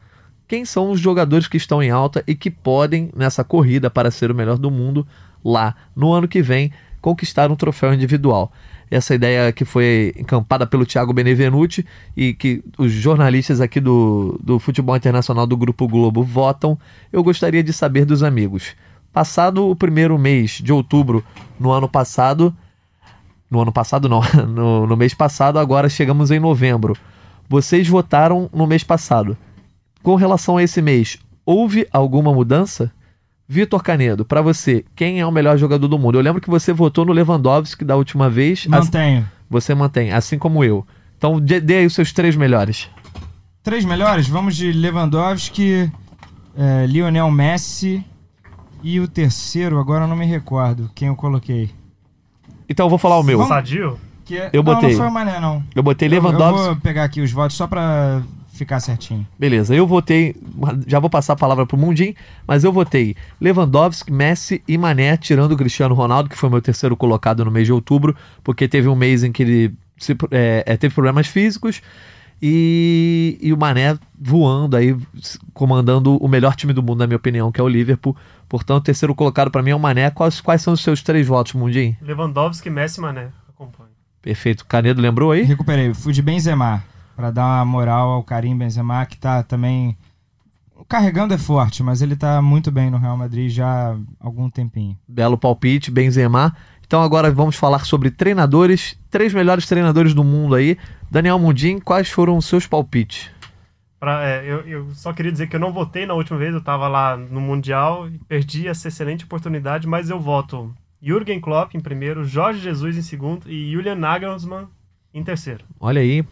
quem 0.48 0.66
são 0.66 0.92
os 0.92 1.00
jogadores 1.00 1.48
que 1.48 1.56
estão 1.58 1.82
em 1.82 1.90
alta 1.92 2.24
e 2.28 2.36
que 2.36 2.50
podem, 2.52 3.10
nessa 3.16 3.44
corrida 3.44 3.90
para 3.90 4.12
ser 4.12 4.32
o 4.32 4.36
melhor 4.36 4.58
do 4.58 4.70
mundo, 4.72 5.08
lá 5.44 5.76
no 5.96 6.12
ano 6.12 6.28
que 6.28 6.42
vem, 6.42 6.72
conquistar 7.02 7.50
um 7.52 7.56
troféu 7.56 7.94
individual. 7.94 8.52
Essa 8.90 9.14
ideia 9.14 9.52
que 9.52 9.66
foi 9.66 10.14
encampada 10.18 10.66
pelo 10.66 10.86
Thiago 10.86 11.14
Benevenuti 11.14 11.86
e 12.16 12.34
que 12.34 12.64
os 12.78 12.92
jornalistas 12.92 13.60
aqui 13.60 13.80
do, 13.80 14.40
do 14.42 14.60
Futebol 14.60 14.96
Internacional 14.96 15.46
do 15.46 15.58
Grupo 15.58 15.88
Globo 15.88 16.24
votam, 16.24 16.78
eu 17.12 17.22
gostaria 17.24 17.62
de 17.62 17.74
saber 17.74 18.06
dos 18.06 18.24
amigos. 18.24 18.76
Passado 19.12 19.70
o 19.70 19.76
primeiro 19.76 20.18
mês 20.18 20.62
de 20.64 20.72
outubro 20.72 21.24
no 21.60 21.72
ano 21.72 21.90
passado, 21.90 22.56
no 23.52 23.62
ano 23.62 23.72
passado 23.72 24.08
não, 24.08 24.22
no, 24.48 24.88
no 24.88 24.96
mês 24.96 25.14
passado, 25.14 25.60
agora 25.60 25.90
chegamos 25.90 26.32
em 26.32 26.40
novembro. 26.40 26.96
Vocês 27.50 27.88
votaram 27.88 28.50
no 28.54 28.68
mês 28.68 28.84
passado. 28.84 29.38
Com 30.02 30.16
relação 30.16 30.58
a 30.58 30.64
esse 30.64 30.82
mês, 30.82 31.18
houve 31.46 31.88
alguma 31.92 32.34
mudança? 32.34 32.92
Vitor 33.48 33.82
Canedo, 33.82 34.26
pra 34.26 34.42
você, 34.42 34.84
quem 34.96 35.20
é 35.22 35.26
o 35.26 35.32
melhor 35.32 35.58
jogador 35.58 35.88
do 35.88 35.98
mundo? 35.98 36.18
Eu 36.18 36.22
lembro 36.22 36.42
que 36.42 36.50
você 36.50 36.74
votou 36.74 37.06
no 37.06 37.14
Lewandowski 37.14 37.86
da 37.86 37.96
última 37.96 38.30
vez. 38.30 38.68
As- 38.72 38.86
Mantenho. 38.86 39.28
Você 39.50 39.74
mantém, 39.74 40.12
assim 40.12 40.38
como 40.38 40.64
eu. 40.64 40.86
Então 41.18 41.40
dê, 41.40 41.62
dê 41.62 41.78
aí 41.78 41.86
os 41.86 41.94
seus 41.96 42.12
três 42.12 42.36
melhores. 42.36 42.90
Três 43.64 43.86
melhores, 43.86 44.28
vamos 44.28 44.56
de 44.56 44.72
Lewandowski, 44.74 45.90
eh, 46.58 46.86
Lionel 46.88 47.32
Messi 47.32 48.04
e 48.84 49.00
o 49.00 49.08
terceiro, 49.08 49.80
agora 49.80 50.04
eu 50.04 50.08
não 50.08 50.16
me 50.18 50.26
recordo 50.26 50.92
quem 50.94 51.08
eu 51.08 51.16
coloquei. 51.16 51.70
Então 52.70 52.86
eu 52.86 52.90
vou 52.90 53.00
falar 53.00 53.18
o 53.18 53.24
meu. 53.24 53.38
Vamos- 53.38 53.54
Sadio? 53.54 53.98
Que 54.26 54.38
é- 54.38 54.50
Eu 54.52 54.62
não, 54.62 54.74
botei. 54.74 54.90
Não, 54.90 54.98
foi 54.98 55.08
o 55.08 55.12
Mané, 55.12 55.40
não. 55.40 55.64
Eu 55.74 55.82
botei 55.82 56.10
Eu, 56.10 56.14
eu 56.14 56.22
Lewandowski. 56.22 56.66
vou 56.68 56.76
pegar 56.76 57.06
aqui 57.06 57.22
os 57.22 57.32
votos 57.32 57.56
só 57.56 57.66
pra 57.66 58.22
ficar 58.58 58.80
certinho. 58.80 59.26
Beleza, 59.40 59.74
eu 59.76 59.86
votei. 59.88 60.36
Já 60.88 61.00
vou 61.00 61.10
passar 61.10 61.34
a 61.34 61.36
palavra 61.38 61.66
pro 61.66 61.78
Mundim, 61.78 62.14
mas 62.48 62.64
eu 62.64 62.72
votei 62.74 63.16
Lewandowski, 63.40 64.12
Messi 64.12 64.62
e 64.68 64.78
Mané, 64.78 65.16
tirando 65.18 65.52
o 65.54 65.58
Cristiano 65.58 65.96
Ronaldo, 65.96 66.30
que 66.30 66.38
foi 66.38 66.50
meu 66.50 66.62
terceiro 66.62 66.98
colocado 66.98 67.46
no 67.46 67.52
mês 67.52 67.66
de 67.68 67.74
outubro, 67.74 68.16
porque 68.44 68.68
teve 68.68 68.88
um 68.88 68.96
mês 68.96 69.24
em 69.24 69.32
que 69.32 69.44
ele 69.44 69.74
se- 69.98 70.16
é, 70.32 70.64
é, 70.66 70.78
teve 70.78 70.94
problemas 70.94 71.28
físicos. 71.28 71.82
E, 72.42 73.38
e 73.42 73.52
o 73.52 73.58
Mané 73.58 73.98
voando 74.20 74.78
aí, 74.78 74.96
comandando 75.54 76.18
o 76.18 76.28
melhor 76.28 76.56
time 76.56 76.72
do 76.72 76.84
mundo, 76.84 77.00
na 77.00 77.08
minha 77.08 77.18
opinião, 77.18 77.52
que 77.52 77.60
é 77.60 77.64
o 77.64 77.68
Liverpool. 77.68 78.16
Portanto, 78.48 78.78
o 78.78 78.84
terceiro 78.84 79.16
colocado 79.16 79.50
para 79.50 79.64
mim 79.64 79.72
é 79.72 79.76
o 79.76 79.80
Mané. 79.80 80.12
Quais, 80.12 80.40
quais 80.40 80.62
são 80.62 80.74
os 80.74 80.82
seus 80.82 81.02
três 81.02 81.26
votos, 81.26 81.54
Mundim? 81.54 81.96
Lewandowski, 82.02 82.70
Messi 82.70 83.00
e 83.00 83.02
Mané. 83.02 83.28
Acompanho. 83.50 83.90
Perfeito. 84.22 84.66
Canedo 84.66 85.02
lembrou 85.02 85.32
aí? 85.32 85.42
Recuperei, 85.44 85.94
fui 85.94 86.14
de 86.14 86.22
Benzema, 86.22 86.84
pra 87.18 87.32
dar 87.32 87.46
uma 87.46 87.66
moral 87.66 88.12
ao 88.12 88.24
Karim 88.24 88.56
Benzema, 88.56 89.04
que 89.08 89.18
tá 89.18 89.42
também... 89.42 89.98
Carregando 90.88 91.34
é 91.34 91.38
forte, 91.38 91.82
mas 91.82 92.04
ele 92.04 92.16
tá 92.16 92.40
muito 92.44 92.72
bem 92.72 92.92
no 92.92 93.00
Real 93.00 93.18
Madrid 93.18 93.50
já 93.50 93.92
há 93.92 93.98
algum 94.20 94.52
tempinho. 94.52 94.96
Belo 95.08 95.36
palpite, 95.36 95.90
Benzema. 95.90 96.56
Então 96.86 97.02
agora 97.02 97.32
vamos 97.32 97.56
falar 97.56 97.86
sobre 97.86 98.12
treinadores, 98.12 98.96
três 99.10 99.34
melhores 99.34 99.66
treinadores 99.66 100.14
do 100.14 100.24
mundo 100.24 100.54
aí. 100.54 100.78
Daniel 101.10 101.40
Mundim, 101.40 101.80
quais 101.80 102.12
foram 102.12 102.38
os 102.38 102.46
seus 102.46 102.68
palpites? 102.68 103.32
Pra, 104.00 104.24
é, 104.24 104.46
eu, 104.46 104.60
eu, 104.68 104.88
só 104.92 105.12
queria 105.12 105.32
dizer 105.32 105.48
que 105.48 105.56
eu 105.56 105.60
não 105.60 105.74
votei 105.74 106.06
na 106.06 106.14
última 106.14 106.38
vez, 106.38 106.54
eu 106.54 106.60
estava 106.60 106.88
lá 106.88 107.18
no 107.18 107.42
Mundial 107.42 108.08
e 108.08 108.20
perdi 108.20 108.68
essa 108.68 108.90
excelente 108.90 109.26
oportunidade, 109.26 109.88
mas 109.88 110.12
eu 110.12 110.20
voto 110.20 110.72
Jürgen 111.02 111.42
Klopp 111.42 111.74
em 111.74 111.80
primeiro, 111.80 112.24
Jorge 112.24 112.60
Jesus 112.60 112.96
em 112.96 113.02
segundo 113.02 113.52
e 113.52 113.72
Julian 113.72 113.96
Nagelsmann 113.96 114.68
em 115.12 115.24
terceiro. 115.24 115.66
Olha 115.80 116.00
aí. 116.00 116.24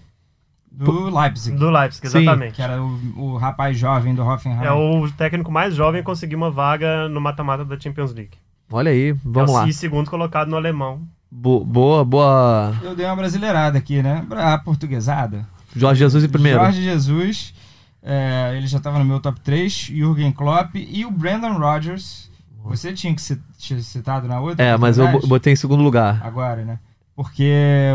Do 0.78 1.10
Leipzig. 1.10 1.58
Do 1.58 1.70
Leipzig, 1.70 2.06
exatamente. 2.06 2.50
Sim, 2.50 2.56
que 2.56 2.62
era 2.62 2.82
o, 2.82 3.00
o, 3.16 3.38
rapaz 3.38 3.78
jovem 3.78 4.14
do 4.14 4.24
Hoffenheim. 4.24 4.66
É 4.66 4.72
o 4.72 5.10
técnico 5.12 5.52
mais 5.52 5.74
jovem 5.74 6.02
a 6.02 6.04
conseguir 6.04 6.36
uma 6.36 6.52
vaga 6.52 7.08
no 7.08 7.22
mata-mata 7.22 7.64
da 7.64 7.80
Champions 7.80 8.14
League. 8.14 8.38
Olha 8.70 8.92
aí, 8.92 9.14
vamos 9.24 9.52
é 9.52 9.54
o, 9.54 9.58
lá. 9.58 9.68
E 9.68 9.74
segundo 9.74 10.10
colocado 10.10 10.50
no 10.50 10.58
alemão. 10.58 11.02
Bo 11.32 11.64
boa, 11.64 12.04
boa. 12.04 12.76
Eu 12.84 12.96
dei 12.96 13.06
uma 13.06 13.16
brasileirada 13.16 13.78
aqui, 13.78 14.04
né? 14.04 14.26
A 14.32 14.58
portuguesada. 14.58 15.48
Jorge 15.76 16.00
Jesus 16.00 16.24
em 16.24 16.30
primeiro. 16.30 16.60
Jorge 16.60 16.82
Jesus, 16.82 17.54
é, 18.04 18.54
ele 18.58 18.68
já 18.68 18.78
estava 18.78 19.00
no 19.00 19.06
meu 19.06 19.20
top 19.20 19.40
3, 19.40 19.72
Jürgen 19.72 20.32
Klopp 20.32 20.76
e 20.76 21.06
o 21.06 21.12
Brandon 21.12 21.58
Rodgers. 21.58 22.30
Você 22.64 22.94
tinha 22.94 23.14
que 23.14 23.22
ser 23.22 23.40
citado 23.82 24.28
na 24.28 24.40
outra? 24.40 24.64
É, 24.64 24.78
mas 24.78 24.98
eu 24.98 25.08
botei 25.28 25.54
em 25.54 25.56
segundo 25.56 25.84
lugar. 25.84 26.20
Agora, 26.24 26.66
né? 26.66 26.80
Porque 27.16 27.50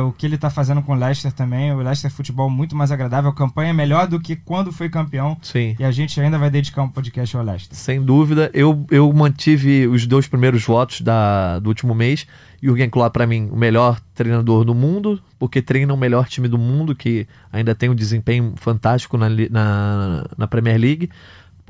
o 0.06 0.12
que 0.12 0.24
ele 0.24 0.37
está 0.37 0.48
fazendo 0.48 0.80
com 0.80 0.92
o 0.92 0.94
Leicester 0.94 1.30
também, 1.30 1.72
o 1.72 1.83
Leicester 1.83 2.11
é 2.11 2.14
futebol 2.14 2.48
muito 2.48 2.74
mais 2.74 2.90
agradável, 2.90 3.30
a 3.30 3.35
campanha 3.35 3.68
é 3.68 3.72
melhor 3.72 4.06
do 4.06 4.18
que 4.18 4.35
quando 4.35 4.72
foi 4.72 4.88
campeão. 4.88 5.37
Sim. 5.42 5.76
E 5.78 5.85
a 5.85 5.90
gente 5.90 6.18
ainda 6.18 6.38
vai 6.38 6.48
dedicar 6.48 6.83
um 6.83 6.88
podcast 6.88 7.37
ao 7.37 7.44
Leicester. 7.44 7.76
Sem 7.76 8.02
dúvida. 8.02 8.50
Eu, 8.54 8.87
eu 8.90 9.12
mantive 9.12 9.87
os 9.87 10.06
dois 10.06 10.26
primeiros 10.26 10.64
votos 10.64 11.02
da, 11.02 11.59
do 11.59 11.68
último 11.68 11.94
mês. 11.94 12.26
Jürgen 12.62 12.88
Klopp, 12.88 13.12
para 13.12 13.26
mim, 13.26 13.50
o 13.52 13.56
melhor 13.56 14.00
treinador 14.14 14.64
do 14.64 14.74
mundo, 14.74 15.20
porque 15.38 15.61
treina 15.61 15.92
o 15.92 15.96
melhor 15.96 16.26
time 16.26 16.48
do 16.48 16.59
mundo, 16.59 16.94
que 16.94 17.26
ainda 17.52 17.74
tem 17.74 17.90
um 17.90 17.94
desempenho 17.94 18.54
fantástico 18.56 19.18
na, 19.18 19.28
na, 19.50 20.26
na 20.37 20.46
Premier 20.46 20.78
League. 20.78 21.11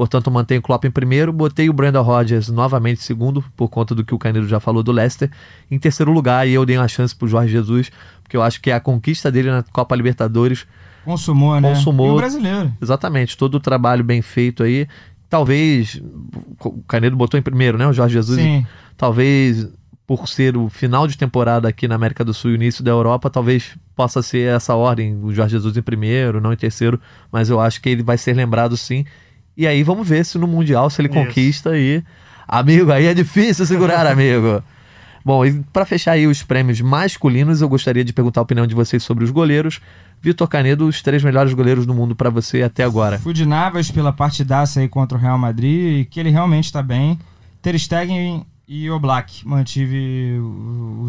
Portanto, 0.01 0.31
mantenho 0.31 0.61
o 0.61 0.63
Klopp 0.63 0.87
em 0.87 0.91
primeiro, 0.91 1.31
botei 1.31 1.69
o 1.69 1.75
Brandon 1.75 2.01
Rodgers 2.01 2.49
novamente 2.49 3.01
em 3.01 3.03
segundo, 3.03 3.45
por 3.55 3.69
conta 3.69 3.95
do 3.95 4.03
que 4.03 4.15
o 4.15 4.19
Caneiro 4.19 4.49
já 4.49 4.59
falou 4.59 4.83
do 4.83 4.91
Leicester. 4.91 5.31
Em 5.71 5.79
terceiro 5.79 6.11
lugar, 6.11 6.49
e 6.49 6.55
eu 6.55 6.65
dei 6.65 6.79
uma 6.79 6.89
chance 6.89 7.15
pro 7.15 7.29
Jorge 7.29 7.53
Jesus, 7.53 7.93
porque 8.23 8.35
eu 8.35 8.41
acho 8.41 8.63
que 8.63 8.71
a 8.71 8.81
conquista 8.81 9.31
dele 9.31 9.51
na 9.51 9.63
Copa 9.63 9.95
Libertadores 9.95 10.67
consumou, 11.05 11.61
né? 11.61 11.69
Consumou. 11.69 12.07
E 12.07 12.11
o 12.13 12.17
brasileiro. 12.17 12.73
Exatamente, 12.81 13.37
todo 13.37 13.57
o 13.57 13.61
trabalho 13.61 14.03
bem 14.03 14.23
feito 14.23 14.63
aí. 14.63 14.89
Talvez 15.29 16.01
o 16.65 16.83
Canedo 16.89 17.15
botou 17.15 17.39
em 17.39 17.43
primeiro, 17.43 17.77
né? 17.77 17.87
O 17.87 17.93
Jorge 17.93 18.15
Jesus. 18.15 18.41
Sim. 18.41 18.67
Talvez 18.97 19.69
por 20.07 20.27
ser 20.29 20.57
o 20.57 20.71
final 20.71 21.07
de 21.07 21.19
temporada 21.19 21.69
aqui 21.69 21.87
na 21.87 21.95
América 21.95 22.25
do 22.25 22.33
Sul 22.33 22.53
e 22.53 22.55
o 22.55 22.57
início 22.57 22.83
da 22.83 22.91
Europa, 22.91 23.29
talvez 23.29 23.77
possa 23.95 24.23
ser 24.23 24.57
essa 24.57 24.75
ordem, 24.75 25.23
o 25.23 25.31
Jorge 25.31 25.53
Jesus 25.53 25.77
em 25.77 25.83
primeiro, 25.83 26.41
não 26.41 26.55
em 26.55 26.57
terceiro, 26.57 26.99
mas 27.31 27.51
eu 27.51 27.61
acho 27.61 27.83
que 27.83 27.91
ele 27.91 28.03
vai 28.03 28.17
ser 28.17 28.33
lembrado 28.33 28.79
sim 28.79 29.05
e 29.61 29.67
aí 29.67 29.83
vamos 29.83 30.09
ver 30.09 30.25
se 30.25 30.39
no 30.39 30.47
Mundial, 30.47 30.89
se 30.89 31.03
ele 31.03 31.09
Isso. 31.09 31.19
conquista 31.19 31.71
aí. 31.71 32.03
Amigo, 32.49 32.91
aí 32.91 33.05
é 33.05 33.13
difícil 33.13 33.67
segurar, 33.67 34.07
amigo. 34.09 34.63
Bom, 35.23 35.45
e 35.45 35.61
para 35.71 35.85
fechar 35.85 36.13
aí 36.13 36.27
os 36.27 36.43
prêmios 36.43 36.81
masculinos, 36.81 37.61
eu 37.61 37.69
gostaria 37.69 38.03
de 38.03 38.11
perguntar 38.11 38.41
a 38.41 38.43
opinião 38.43 38.67
de 38.67 38.75
vocês 38.75 39.03
sobre 39.03 39.23
os 39.23 39.31
goleiros. 39.31 39.79
Vitor 40.23 40.49
Canedo, 40.49 40.87
os 40.87 41.03
três 41.03 41.23
melhores 41.23 41.53
goleiros 41.53 41.85
do 41.85 41.93
mundo 41.93 42.17
para 42.17 42.31
você 42.31 42.63
até 42.63 42.85
agora. 42.85 43.19
Fui 43.19 43.35
de 43.35 43.45
Navas 43.45 43.91
pela 43.91 44.15
partidaça 44.15 44.81
aí 44.81 44.89
contra 44.89 45.19
o 45.19 45.21
Real 45.21 45.37
Madrid, 45.37 46.09
que 46.09 46.19
ele 46.19 46.31
realmente 46.31 46.65
está 46.65 46.83
bem. 46.83 47.19
Ter 47.61 47.79
Stegen 47.79 48.47
e 48.67 48.91
o 48.91 48.99
Black. 48.99 49.47
Mantive 49.47 50.39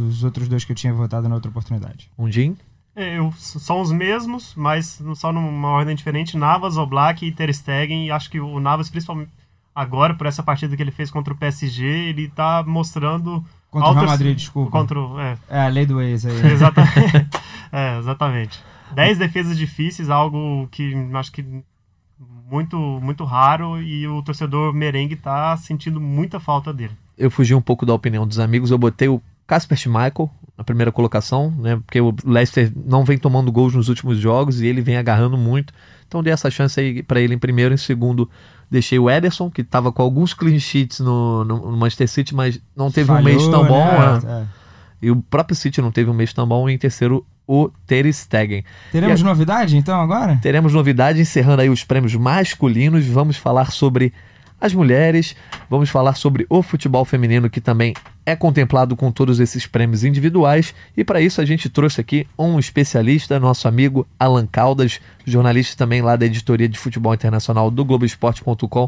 os 0.09 0.25
outros 0.25 0.49
dois 0.49 0.65
que 0.65 0.73
eu 0.73 0.75
tinha 0.75 0.93
votado 0.93 1.29
na 1.29 1.35
outra 1.35 1.49
oportunidade. 1.49 2.11
Um 2.19 2.29
Jim? 2.29 2.49
É, 2.51 2.70
eu, 2.95 3.31
são 3.37 3.81
os 3.81 3.91
mesmos, 3.91 4.53
mas 4.55 5.01
só 5.15 5.31
numa 5.31 5.69
ordem 5.69 5.95
diferente. 5.95 6.37
Navas, 6.37 6.77
Oblak 6.77 7.25
e 7.25 7.31
Ter 7.31 7.53
Stegen. 7.53 8.05
E 8.05 8.11
acho 8.11 8.29
que 8.29 8.39
o 8.39 8.59
Navas, 8.59 8.89
principalmente 8.89 9.31
agora, 9.73 10.13
por 10.13 10.27
essa 10.27 10.43
partida 10.43 10.75
que 10.75 10.83
ele 10.83 10.91
fez 10.91 11.09
contra 11.09 11.33
o 11.33 11.37
PSG, 11.37 11.85
ele 11.85 12.27
tá 12.27 12.63
mostrando... 12.65 13.43
Contra 13.69 13.89
o 13.89 13.93
Real 13.93 14.05
Madrid, 14.05 14.35
desculpa. 14.35 14.69
Contra, 14.69 14.99
é. 14.99 15.37
é, 15.49 15.65
a 15.65 15.67
lei 15.69 15.85
do 15.85 16.01
ex 16.01 16.25
aí. 16.25 16.35
Exatamente. 16.51 17.29
é, 17.71 17.97
exatamente. 17.99 18.59
Dez 18.93 19.17
defesas 19.17 19.57
difíceis, 19.57 20.09
algo 20.09 20.67
que 20.69 20.93
acho 21.13 21.31
que 21.31 21.63
muito, 22.51 22.77
muito 23.01 23.23
raro 23.23 23.81
e 23.81 24.05
o 24.05 24.21
torcedor 24.21 24.73
merengue 24.73 25.15
tá 25.15 25.55
sentindo 25.55 26.01
muita 26.01 26.37
falta 26.37 26.73
dele. 26.73 26.91
Eu 27.17 27.31
fugi 27.31 27.55
um 27.55 27.61
pouco 27.61 27.85
da 27.85 27.93
opinião 27.93 28.27
dos 28.27 28.39
amigos, 28.39 28.71
eu 28.71 28.77
botei 28.77 29.07
o 29.07 29.21
Casper 29.51 29.77
Schmeichel 29.77 30.31
na 30.57 30.63
primeira 30.63 30.93
colocação, 30.93 31.53
né? 31.59 31.75
Porque 31.85 31.99
o 31.99 32.15
Leicester 32.23 32.71
não 32.85 33.03
vem 33.03 33.17
tomando 33.17 33.51
gols 33.51 33.75
nos 33.75 33.89
últimos 33.89 34.17
jogos 34.17 34.61
e 34.61 34.65
ele 34.65 34.79
vem 34.79 34.95
agarrando 34.95 35.37
muito. 35.37 35.73
Então 36.07 36.23
dei 36.23 36.31
essa 36.31 36.49
chance 36.49 36.79
aí 36.79 37.03
para 37.03 37.19
ele 37.19 37.35
em 37.35 37.37
primeiro. 37.37 37.73
Em 37.73 37.77
segundo, 37.77 38.29
deixei 38.69 38.97
o 38.97 39.09
Ederson, 39.09 39.51
que 39.51 39.59
estava 39.59 39.91
com 39.91 40.01
alguns 40.01 40.33
clean 40.33 40.57
sheets 40.57 41.01
no, 41.01 41.43
no, 41.43 41.69
Manchester 41.73 42.07
City, 42.07 42.33
mas 42.33 42.61
não 42.73 42.89
teve 42.89 43.07
Falhou, 43.07 43.21
um 43.21 43.25
mês 43.25 43.45
tão 43.49 43.67
bom. 43.67 43.83
Né? 43.83 44.21
né? 44.23 44.47
É. 45.01 45.05
E 45.05 45.11
o 45.11 45.17
próprio 45.17 45.53
City 45.53 45.81
não 45.81 45.91
teve 45.91 46.09
um 46.09 46.13
mês 46.13 46.31
tão 46.31 46.47
bom. 46.47 46.69
E 46.69 46.73
em 46.73 46.77
terceiro, 46.77 47.25
o 47.45 47.69
Ter 47.85 48.09
Stegen. 48.13 48.63
Teremos 48.89 49.19
e, 49.19 49.23
novidade 49.25 49.75
então 49.75 49.99
agora? 49.99 50.39
Teremos 50.41 50.73
novidade, 50.73 51.19
encerrando 51.19 51.61
aí 51.61 51.69
os 51.69 51.83
prêmios 51.83 52.15
masculinos. 52.15 53.05
Vamos 53.05 53.35
falar 53.35 53.69
sobre 53.69 54.13
as 54.61 54.75
mulheres, 54.75 55.35
vamos 55.67 55.89
falar 55.89 56.13
sobre 56.13 56.45
o 56.47 56.61
futebol 56.61 57.03
feminino 57.03 57.49
que 57.49 57.59
também 57.59 57.95
é 58.23 58.35
contemplado 58.35 58.95
com 58.95 59.11
todos 59.11 59.39
esses 59.39 59.65
prêmios 59.65 60.03
individuais 60.03 60.75
e 60.95 61.03
para 61.03 61.19
isso 61.19 61.41
a 61.41 61.45
gente 61.45 61.67
trouxe 61.67 61.99
aqui 61.99 62.27
um 62.37 62.59
especialista, 62.59 63.39
nosso 63.39 63.67
amigo 63.67 64.07
Alan 64.19 64.45
Caldas, 64.45 65.01
jornalista 65.25 65.75
também 65.75 66.03
lá 66.03 66.15
da 66.15 66.27
editoria 66.27 66.69
de 66.69 66.77
futebol 66.77 67.11
internacional 67.11 67.71
do 67.71 67.83
Globoesporte.com. 67.83 68.87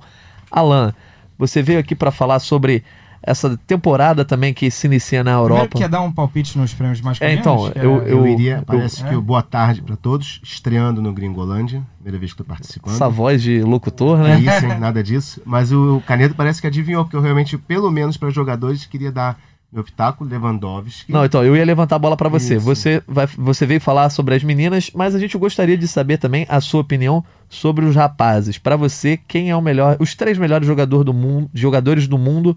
Alan, 0.52 0.94
você 1.40 1.64
veio 1.64 1.80
aqui 1.80 1.96
para 1.96 2.12
falar 2.12 2.38
sobre 2.38 2.84
essa 3.24 3.58
temporada 3.66 4.26
também 4.26 4.54
que 4.54 4.70
se 4.70 4.86
inicia 4.86 5.24
na 5.24 5.32
Europa. 5.32 5.68
Primeiro 5.68 5.78
quer 5.78 5.90
dar 5.90 6.02
um 6.02 6.12
palpite 6.12 6.58
nos 6.58 6.74
prêmios 6.74 7.00
mais 7.02 7.22
É, 7.22 7.34
então, 7.34 7.72
eu, 7.76 7.82
eu, 7.82 8.02
eu, 8.04 8.28
iria, 8.28 8.62
parece 8.66 9.02
eu, 9.02 9.08
que 9.08 9.14
é? 9.14 9.18
o 9.18 9.22
boa 9.22 9.42
tarde 9.42 9.82
para 9.82 9.96
todos, 9.96 10.42
estreando 10.44 11.02
no 11.02 11.14
Gringolândia, 11.14 11.82
primeira 11.96 12.20
vez 12.20 12.34
que 12.34 12.42
estou 12.42 12.46
participando. 12.46 12.94
Essa 12.94 13.10
voz 13.10 13.42
de 13.42 13.62
locutor, 13.62 14.18
né? 14.20 14.36
É 14.36 14.40
isso, 14.40 14.66
hein? 14.66 14.78
nada 14.78 15.02
disso. 15.02 15.42
Mas 15.46 15.72
o 15.72 16.02
Canedo 16.06 16.36
parece 16.36 16.60
que 16.60 16.68
adivinhou, 16.68 17.06
porque 17.06 17.16
eu 17.16 17.22
realmente, 17.22 17.58
pelo 17.58 17.90
menos 17.90 18.18
para 18.18 18.30
jogadores, 18.30 18.86
queria 18.86 19.12
dar 19.12 19.40
meu 19.72 19.84
pitaco, 19.84 20.24
Lewandowski. 20.24 21.12
Não, 21.12 21.26
então, 21.26 21.44
eu 21.44 21.56
ia 21.56 21.66
levantar 21.66 21.96
a 21.96 22.00
bola 22.00 22.16
para 22.16 22.30
você. 22.30 22.60
Você, 22.60 23.02
vai, 23.08 23.26
você 23.26 23.66
veio 23.66 23.82
falar 23.82 24.12
sobre 24.12 24.36
as 24.36 24.44
meninas, 24.44 24.92
mas 24.94 25.16
a 25.16 25.20
gente 25.20 25.36
gostaria 25.36 25.76
de 25.76 25.88
saber 25.88 26.18
também 26.18 26.46
a 26.48 26.62
sua 26.62 26.82
opinião 26.82 27.26
sobre 27.50 27.84
os 27.84 27.96
rapazes. 27.96 28.60
Para 28.60 28.76
você, 28.76 29.18
quem 29.28 29.50
é 29.50 29.56
o 29.56 29.62
melhor, 29.62 29.98
os 30.00 30.14
três 30.14 30.38
melhores 30.38 30.68
jogador 30.68 31.04
do 31.04 31.12
mundo, 31.12 31.50
jogadores 31.56 32.08
do 32.08 32.20
mundo 32.20 32.56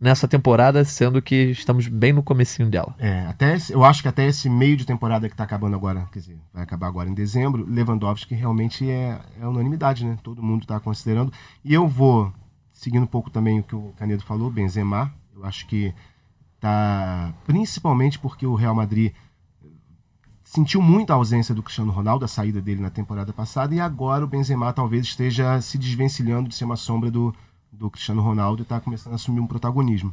nessa 0.00 0.28
temporada, 0.28 0.84
sendo 0.84 1.20
que 1.20 1.50
estamos 1.50 1.88
bem 1.88 2.12
no 2.12 2.22
comecinho 2.22 2.68
dela. 2.68 2.94
É, 2.98 3.26
até 3.26 3.56
esse, 3.56 3.72
eu 3.72 3.84
acho 3.84 4.02
que 4.02 4.08
até 4.08 4.26
esse 4.26 4.48
meio 4.48 4.76
de 4.76 4.86
temporada 4.86 5.28
que 5.28 5.34
está 5.34 5.44
acabando 5.44 5.74
agora, 5.74 6.08
quer 6.12 6.20
dizer, 6.20 6.38
vai 6.52 6.62
acabar 6.62 6.86
agora 6.86 7.08
em 7.08 7.14
dezembro, 7.14 7.66
Lewandowski 7.68 8.34
realmente 8.34 8.88
é, 8.88 9.18
é 9.40 9.46
unanimidade, 9.46 10.04
né? 10.04 10.16
Todo 10.22 10.42
mundo 10.42 10.62
está 10.62 10.78
considerando. 10.78 11.32
E 11.64 11.74
eu 11.74 11.88
vou, 11.88 12.32
seguindo 12.72 13.02
um 13.02 13.08
pouco 13.08 13.30
também 13.30 13.58
o 13.58 13.62
que 13.62 13.74
o 13.74 13.92
Canedo 13.96 14.22
falou, 14.22 14.50
Benzema, 14.50 15.12
eu 15.34 15.44
acho 15.44 15.66
que 15.66 15.92
tá 16.60 17.32
principalmente 17.46 18.18
porque 18.18 18.46
o 18.46 18.54
Real 18.54 18.74
Madrid 18.74 19.12
sentiu 20.42 20.80
muito 20.80 21.12
a 21.12 21.14
ausência 21.14 21.54
do 21.54 21.62
Cristiano 21.62 21.92
Ronaldo, 21.92 22.24
a 22.24 22.28
saída 22.28 22.60
dele 22.60 22.80
na 22.80 22.88
temporada 22.88 23.32
passada, 23.32 23.74
e 23.74 23.80
agora 23.80 24.24
o 24.24 24.28
Benzema 24.28 24.72
talvez 24.72 25.04
esteja 25.04 25.60
se 25.60 25.76
desvencilhando 25.76 26.48
de 26.48 26.54
ser 26.54 26.64
uma 26.64 26.76
sombra 26.76 27.10
do, 27.10 27.34
do 27.72 27.90
Cristiano 27.90 28.22
Ronaldo 28.22 28.62
está 28.62 28.80
começando 28.80 29.12
a 29.12 29.16
assumir 29.16 29.40
um 29.40 29.46
protagonismo. 29.46 30.12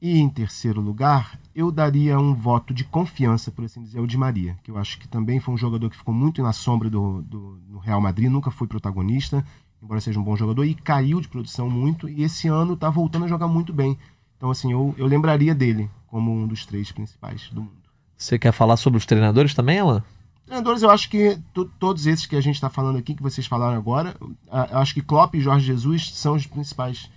E 0.00 0.18
em 0.18 0.28
terceiro 0.28 0.80
lugar, 0.80 1.38
eu 1.54 1.72
daria 1.72 2.18
um 2.18 2.32
voto 2.32 2.72
de 2.72 2.84
confiança, 2.84 3.50
por 3.50 3.64
assim 3.64 3.82
dizer, 3.82 3.98
ao 3.98 4.06
Di 4.06 4.16
Maria, 4.16 4.56
que 4.62 4.70
eu 4.70 4.78
acho 4.78 4.98
que 4.98 5.08
também 5.08 5.40
foi 5.40 5.54
um 5.54 5.58
jogador 5.58 5.90
que 5.90 5.96
ficou 5.96 6.14
muito 6.14 6.40
na 6.40 6.52
sombra 6.52 6.88
do, 6.88 7.20
do, 7.22 7.56
do 7.56 7.78
Real 7.78 8.00
Madrid, 8.00 8.30
nunca 8.30 8.50
foi 8.50 8.68
protagonista, 8.68 9.44
embora 9.82 10.00
seja 10.00 10.20
um 10.20 10.22
bom 10.22 10.36
jogador, 10.36 10.64
e 10.64 10.74
caiu 10.74 11.20
de 11.20 11.26
produção 11.26 11.68
muito, 11.68 12.08
e 12.08 12.22
esse 12.22 12.46
ano 12.46 12.74
está 12.74 12.88
voltando 12.88 13.24
a 13.24 13.28
jogar 13.28 13.48
muito 13.48 13.72
bem. 13.72 13.98
Então, 14.36 14.50
assim, 14.50 14.70
eu, 14.70 14.94
eu 14.96 15.06
lembraria 15.06 15.52
dele 15.52 15.90
como 16.06 16.32
um 16.32 16.46
dos 16.46 16.64
três 16.64 16.92
principais 16.92 17.50
do 17.50 17.62
mundo. 17.62 17.72
Você 18.16 18.38
quer 18.38 18.52
falar 18.52 18.76
sobre 18.76 18.98
os 18.98 19.06
treinadores 19.06 19.52
também, 19.52 19.80
Alan? 19.80 20.02
Treinadores, 20.48 20.80
eu 20.80 20.88
acho 20.88 21.10
que 21.10 21.38
todos 21.78 22.06
esses 22.06 22.24
que 22.24 22.34
a 22.34 22.40
gente 22.40 22.54
está 22.54 22.70
falando 22.70 22.96
aqui, 22.96 23.14
que 23.14 23.22
vocês 23.22 23.46
falaram 23.46 23.76
agora, 23.76 24.16
eu 24.18 24.78
acho 24.78 24.94
que 24.94 25.02
Klopp 25.02 25.34
e 25.34 25.42
Jorge 25.42 25.66
Jesus 25.66 26.10
são 26.14 26.34
os 26.34 26.46
principais 26.46 27.10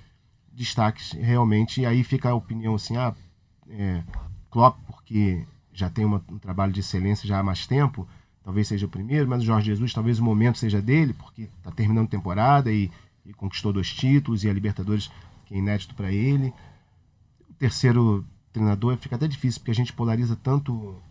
destaques, 0.52 1.14
realmente. 1.14 1.80
E 1.80 1.86
aí 1.86 2.04
fica 2.04 2.30
a 2.30 2.36
opinião 2.36 2.76
assim, 2.76 2.98
ah, 2.98 3.16
é, 3.70 4.04
Klopp, 4.50 4.78
porque 4.86 5.46
já 5.72 5.90
tem 5.90 6.04
uma, 6.04 6.22
um 6.30 6.38
trabalho 6.38 6.74
de 6.74 6.82
excelência 6.82 7.26
já 7.26 7.40
há 7.40 7.44
mais 7.44 7.66
tempo, 7.66 8.06
talvez 8.44 8.68
seja 8.68 8.86
o 8.86 8.90
primeiro, 8.90 9.30
mas 9.30 9.44
o 9.44 9.46
Jorge 9.46 9.68
Jesus, 9.68 9.94
talvez 9.94 10.20
o 10.20 10.24
momento 10.26 10.58
seja 10.58 10.82
dele, 10.82 11.14
porque 11.14 11.44
está 11.44 11.72
terminando 11.72 12.10
temporada 12.10 12.70
e, 12.70 12.92
e, 13.26 13.34
conquistou 13.34 13.72
dois 13.72 13.94
títulos, 13.94 14.44
e 14.44 14.50
a 14.50 14.54
Libertadores, 14.54 15.10
que 15.46 15.56
é 15.56 15.58
inédito 15.58 15.96
para 15.96 16.12
ele. 16.12 16.54
O 17.50 17.54
terceiro 17.54 18.26
treinador 18.52 18.98
fica 18.98 19.16
até 19.16 19.26
difícil, 19.26 19.62
porque 19.62 19.72
a 19.72 19.76
gente 19.76 19.94
polariza 19.94 20.36
tanto 20.36 21.02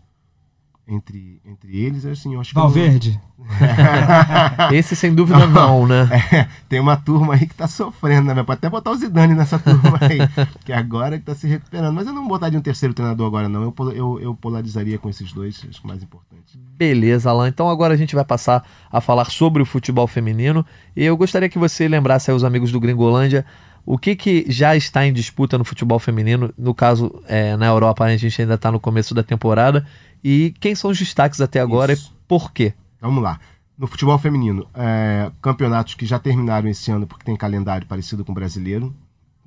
entre, 0.87 1.41
entre 1.45 1.77
eles, 1.77 2.05
assim, 2.05 2.33
eu 2.33 2.41
acho 2.41 2.51
que. 2.51 2.57
eu 2.57 2.63
não- 2.63 2.69
Valverde. 2.69 3.19
Esse 4.71 4.95
sem 4.95 5.13
dúvida 5.13 5.47
não, 5.47 5.87
né? 5.87 6.07
É, 6.31 6.47
tem 6.69 6.79
uma 6.79 6.95
turma 6.95 7.33
aí 7.33 7.45
que 7.47 7.53
tá 7.53 7.67
sofrendo, 7.67 8.33
né? 8.33 8.43
Pode 8.43 8.57
até 8.59 8.69
botar 8.69 8.91
o 8.91 8.95
Zidane 8.95 9.33
nessa 9.33 9.59
turma 9.59 9.97
aí, 9.99 10.19
que 10.63 10.71
agora 10.71 11.17
que 11.17 11.25
tá 11.25 11.35
se 11.35 11.47
recuperando. 11.47 11.93
Mas 11.93 12.07
eu 12.07 12.13
não 12.13 12.27
botaria 12.27 12.57
um 12.57 12.61
terceiro 12.61 12.93
treinador 12.93 13.27
agora, 13.27 13.49
não. 13.49 13.63
Eu, 13.63 13.91
eu, 13.91 14.19
eu 14.21 14.35
polarizaria 14.35 14.97
com 14.97 15.09
esses 15.09 15.31
dois, 15.33 15.65
acho 15.69 15.81
que 15.81 15.87
mais 15.87 16.01
importante. 16.03 16.59
Beleza, 16.77 17.29
Alan. 17.29 17.47
Então 17.47 17.69
agora 17.69 17.93
a 17.93 17.97
gente 17.97 18.15
vai 18.15 18.23
passar 18.25 18.63
a 18.91 19.01
falar 19.01 19.25
sobre 19.25 19.61
o 19.61 19.65
futebol 19.65 20.07
feminino. 20.07 20.65
E 20.95 21.03
eu 21.03 21.17
gostaria 21.17 21.49
que 21.49 21.59
você 21.59 21.87
lembrasse 21.87 22.31
aos 22.31 22.43
amigos 22.43 22.71
do 22.71 22.79
Gringolândia 22.79 23.45
o 23.85 23.97
que, 23.97 24.15
que 24.15 24.45
já 24.47 24.75
está 24.75 25.05
em 25.05 25.11
disputa 25.13 25.57
no 25.57 25.65
futebol 25.65 25.99
feminino. 25.99 26.53
No 26.57 26.73
caso, 26.73 27.21
é, 27.27 27.57
na 27.57 27.65
Europa, 27.67 28.03
a 28.05 28.15
gente 28.15 28.41
ainda 28.41 28.53
está 28.53 28.71
no 28.71 28.79
começo 28.79 29.13
da 29.13 29.23
temporada. 29.23 29.85
E 30.23 30.53
quem 30.59 30.75
são 30.75 30.91
os 30.91 30.97
destaques 30.97 31.41
até 31.41 31.59
agora 31.59 31.93
Isso. 31.93 32.13
e 32.13 32.27
por 32.27 32.51
quê? 32.51 32.73
Vamos 32.99 33.23
lá. 33.23 33.39
No 33.77 33.87
futebol 33.87 34.17
feminino, 34.19 34.67
é, 34.73 35.31
campeonatos 35.41 35.95
que 35.95 36.05
já 36.05 36.19
terminaram 36.19 36.69
esse 36.69 36.91
ano 36.91 37.07
porque 37.07 37.25
tem 37.25 37.35
calendário 37.35 37.87
parecido 37.87 38.23
com 38.23 38.31
o 38.31 38.35
brasileiro, 38.35 38.93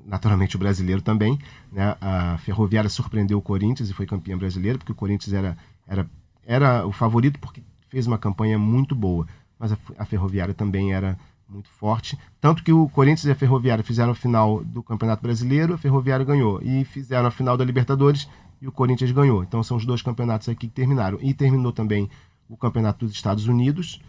naturalmente 0.04 0.56
o 0.56 0.58
brasileiro 0.58 1.00
também. 1.00 1.38
Né? 1.70 1.96
A 2.00 2.36
Ferroviária 2.38 2.90
surpreendeu 2.90 3.38
o 3.38 3.42
Corinthians 3.42 3.88
e 3.88 3.92
foi 3.92 4.06
campeã 4.06 4.36
brasileira, 4.36 4.78
porque 4.78 4.92
o 4.92 4.94
Corinthians 4.94 5.32
era, 5.32 5.56
era, 5.86 6.10
era 6.44 6.86
o 6.86 6.92
favorito 6.92 7.38
porque 7.38 7.62
fez 7.88 8.06
uma 8.06 8.18
campanha 8.18 8.58
muito 8.58 8.94
boa. 8.94 9.26
Mas 9.58 9.72
a, 9.72 9.78
a 9.98 10.04
Ferroviária 10.04 10.52
também 10.52 10.92
era 10.92 11.16
muito 11.48 11.68
forte. 11.68 12.18
Tanto 12.40 12.62
que 12.64 12.72
o 12.72 12.88
Corinthians 12.88 13.26
e 13.26 13.30
a 13.30 13.36
Ferroviária 13.36 13.84
fizeram 13.84 14.12
a 14.12 14.14
final 14.14 14.64
do 14.64 14.82
Campeonato 14.82 15.22
Brasileiro, 15.22 15.74
a 15.74 15.78
Ferroviária 15.78 16.24
ganhou. 16.24 16.60
E 16.62 16.84
fizeram 16.84 17.28
a 17.28 17.30
final 17.30 17.56
da 17.56 17.64
Libertadores 17.64 18.28
e 18.64 18.66
o 18.66 18.72
Corinthians 18.72 19.12
ganhou. 19.12 19.42
Então 19.42 19.62
são 19.62 19.76
os 19.76 19.84
dois 19.84 20.00
campeonatos 20.00 20.48
aqui 20.48 20.66
que 20.66 20.72
terminaram. 20.72 21.18
E 21.20 21.34
terminou 21.34 21.70
também 21.70 22.08
o 22.48 22.56
Campeonato 22.56 23.04
dos 23.04 23.14
Estados 23.14 23.46
Unidos. 23.46 24.00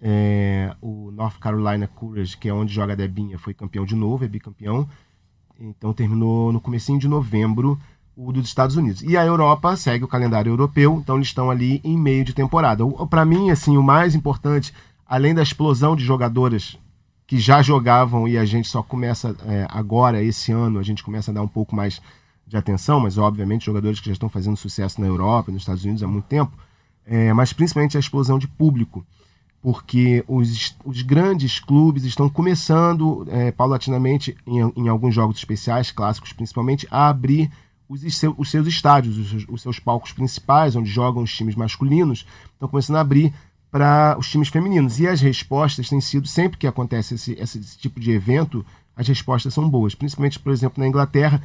É, 0.00 0.76
o 0.82 1.10
North 1.10 1.38
Carolina 1.38 1.88
Courage, 1.88 2.36
que 2.36 2.50
é 2.50 2.52
onde 2.52 2.72
joga 2.72 2.92
a 2.92 2.96
Debinha, 2.96 3.38
foi 3.38 3.54
campeão 3.54 3.86
de 3.86 3.96
novo, 3.96 4.24
é 4.24 4.28
bicampeão. 4.28 4.86
Então 5.58 5.94
terminou 5.94 6.52
no 6.52 6.60
comecinho 6.60 6.98
de 6.98 7.08
novembro 7.08 7.80
o 8.14 8.30
dos 8.30 8.46
Estados 8.46 8.76
Unidos. 8.76 9.02
E 9.02 9.16
a 9.16 9.24
Europa 9.24 9.74
segue 9.74 10.04
o 10.04 10.08
calendário 10.08 10.50
europeu, 10.50 10.98
então 11.00 11.16
eles 11.16 11.28
estão 11.28 11.50
ali 11.50 11.80
em 11.82 11.96
meio 11.96 12.24
de 12.24 12.34
temporada. 12.34 12.84
Para 13.08 13.24
mim, 13.24 13.50
assim, 13.50 13.78
o 13.78 13.82
mais 13.82 14.14
importante, 14.14 14.74
além 15.06 15.34
da 15.34 15.42
explosão 15.42 15.96
de 15.96 16.04
jogadoras 16.04 16.78
que 17.26 17.38
já 17.38 17.62
jogavam 17.62 18.28
e 18.28 18.36
a 18.36 18.44
gente 18.44 18.68
só 18.68 18.82
começa 18.82 19.34
é, 19.46 19.66
agora, 19.70 20.22
esse 20.22 20.52
ano, 20.52 20.78
a 20.78 20.82
gente 20.82 21.02
começa 21.02 21.30
a 21.30 21.34
dar 21.34 21.42
um 21.42 21.48
pouco 21.48 21.74
mais 21.74 22.02
de 22.48 22.56
atenção, 22.56 22.98
mas 23.00 23.18
obviamente 23.18 23.66
jogadores 23.66 24.00
que 24.00 24.06
já 24.06 24.12
estão 24.12 24.28
fazendo 24.28 24.56
sucesso 24.56 25.00
na 25.00 25.06
Europa, 25.06 25.52
nos 25.52 25.62
Estados 25.62 25.84
Unidos 25.84 26.02
há 26.02 26.06
muito 26.08 26.24
tempo, 26.24 26.52
é, 27.06 27.32
mas 27.32 27.52
principalmente 27.52 27.96
a 27.96 28.00
explosão 28.00 28.38
de 28.38 28.48
público, 28.48 29.04
porque 29.60 30.24
os, 30.28 30.74
os 30.84 31.02
grandes 31.02 31.58
clubes 31.58 32.04
estão 32.04 32.28
começando 32.28 33.26
é, 33.28 33.50
paulatinamente, 33.50 34.36
em, 34.46 34.60
em 34.76 34.88
alguns 34.88 35.14
jogos 35.14 35.36
especiais, 35.36 35.90
clássicos 35.90 36.32
principalmente, 36.32 36.86
a 36.90 37.08
abrir 37.08 37.50
os, 37.88 38.02
os 38.36 38.50
seus 38.50 38.66
estádios, 38.66 39.18
os, 39.18 39.30
seus- 39.30 39.46
os 39.48 39.62
seus 39.62 39.78
palcos 39.78 40.12
principais, 40.12 40.76
onde 40.76 40.88
jogam 40.90 41.22
os 41.22 41.34
times 41.34 41.54
masculinos, 41.56 42.24
estão 42.52 42.68
começando 42.68 42.96
a 42.96 43.00
abrir 43.00 43.32
para 43.70 44.16
os 44.18 44.28
times 44.30 44.48
femininos. 44.48 45.00
E 45.00 45.06
as 45.08 45.20
respostas 45.20 45.88
têm 45.88 46.00
sido, 46.00 46.26
sempre 46.28 46.56
que 46.56 46.66
acontece 46.66 47.14
esse, 47.14 47.32
esse- 47.32 47.58
esse 47.58 47.76
tipo 47.78 47.98
de 47.98 48.10
evento, 48.12 48.64
as 48.96 49.08
respostas 49.08 49.52
são 49.54 49.68
boas. 49.68 49.94
Principalmente, 49.94 50.38
por 50.38 50.52
exemplo, 50.52 50.80
na 50.82 50.88
Inglaterra. 50.88 51.42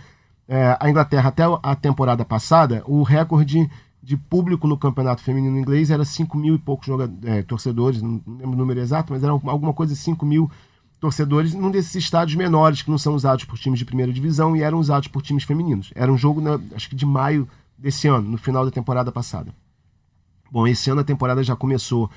É, 0.47 0.77
a 0.79 0.89
Inglaterra, 0.89 1.29
até 1.29 1.43
a 1.61 1.75
temporada 1.75 2.25
passada, 2.25 2.83
o 2.85 3.01
recorde 3.03 3.69
de 4.01 4.17
público 4.17 4.67
no 4.67 4.77
campeonato 4.77 5.21
feminino 5.21 5.57
inglês 5.57 5.89
era 5.89 6.03
5 6.03 6.37
mil 6.37 6.55
e 6.55 6.59
poucos 6.59 6.89
é, 7.23 7.41
torcedores, 7.43 8.01
não 8.01 8.21
lembro 8.27 8.51
o 8.51 8.57
número 8.57 8.79
exato, 8.81 9.13
mas 9.13 9.23
era 9.23 9.31
alguma 9.31 9.73
coisa 9.73 9.93
de 9.93 9.99
5 9.99 10.25
mil 10.25 10.51
torcedores 10.99 11.53
num 11.53 11.71
desses 11.71 11.95
estádios 11.95 12.35
menores 12.35 12.81
que 12.81 12.91
não 12.91 12.97
são 12.97 13.13
usados 13.15 13.45
por 13.45 13.57
times 13.57 13.79
de 13.79 13.85
primeira 13.85 14.11
divisão 14.11 14.55
e 14.55 14.61
eram 14.61 14.79
usados 14.79 15.07
por 15.07 15.21
times 15.21 15.43
femininos. 15.45 15.91
Era 15.95 16.11
um 16.11 16.17
jogo, 16.17 16.41
na- 16.41 16.59
acho 16.75 16.89
que 16.89 16.95
de 16.95 17.05
maio 17.05 17.47
desse 17.77 18.07
ano, 18.07 18.29
no 18.29 18.37
final 18.37 18.65
da 18.65 18.71
temporada 18.71 19.11
passada. 19.11 19.53
Bom, 20.51 20.67
esse 20.67 20.89
ano 20.89 21.01
a 21.01 21.03
temporada 21.03 21.41
já 21.43 21.55
começou 21.55 22.09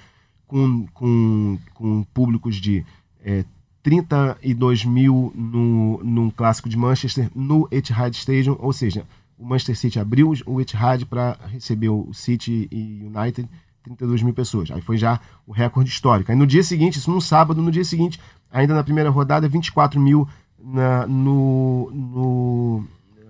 com, 0.46 0.86
com, 0.92 1.58
com 1.74 2.02
públicos 2.12 2.56
de 2.56 2.84
é, 3.24 3.44
32 3.87 4.84
mil 4.84 5.32
no, 5.32 6.01
num 6.03 6.28
clássico 6.28 6.68
de 6.68 6.76
Manchester 6.76 7.30
no 7.32 7.68
Etihad 7.70 8.12
Stadium, 8.16 8.57
ou 8.59 8.72
seja, 8.72 9.07
o 9.39 9.47
Manchester 9.47 9.76
City 9.76 10.01
abriu 10.01 10.32
o 10.45 10.61
Etihad 10.61 11.05
para 11.05 11.39
receber 11.53 11.89
o 11.91 12.12
City 12.12 12.66
e 12.72 13.05
United, 13.05 13.49
32 13.84 14.22
mil 14.22 14.34
pessoas. 14.34 14.72
Aí 14.72 14.80
foi 14.80 14.97
já 14.97 15.20
o 15.47 15.53
recorde 15.53 15.89
histórico. 15.89 16.32
Aí 16.32 16.37
no 16.37 16.49
dia 16.49 16.64
seguinte, 16.64 16.99
isso 16.99 17.12
num 17.12 17.20
sábado, 17.20 17.62
no 17.62 17.70
dia 17.70 17.84
seguinte, 17.84 18.18
ainda 18.51 18.74
na 18.74 18.82
primeira 18.82 19.09
rodada, 19.09 19.49
24 19.49 20.01
mil 20.01 20.28
na, 20.61 21.07
no, 21.07 21.89
no, 21.93 22.84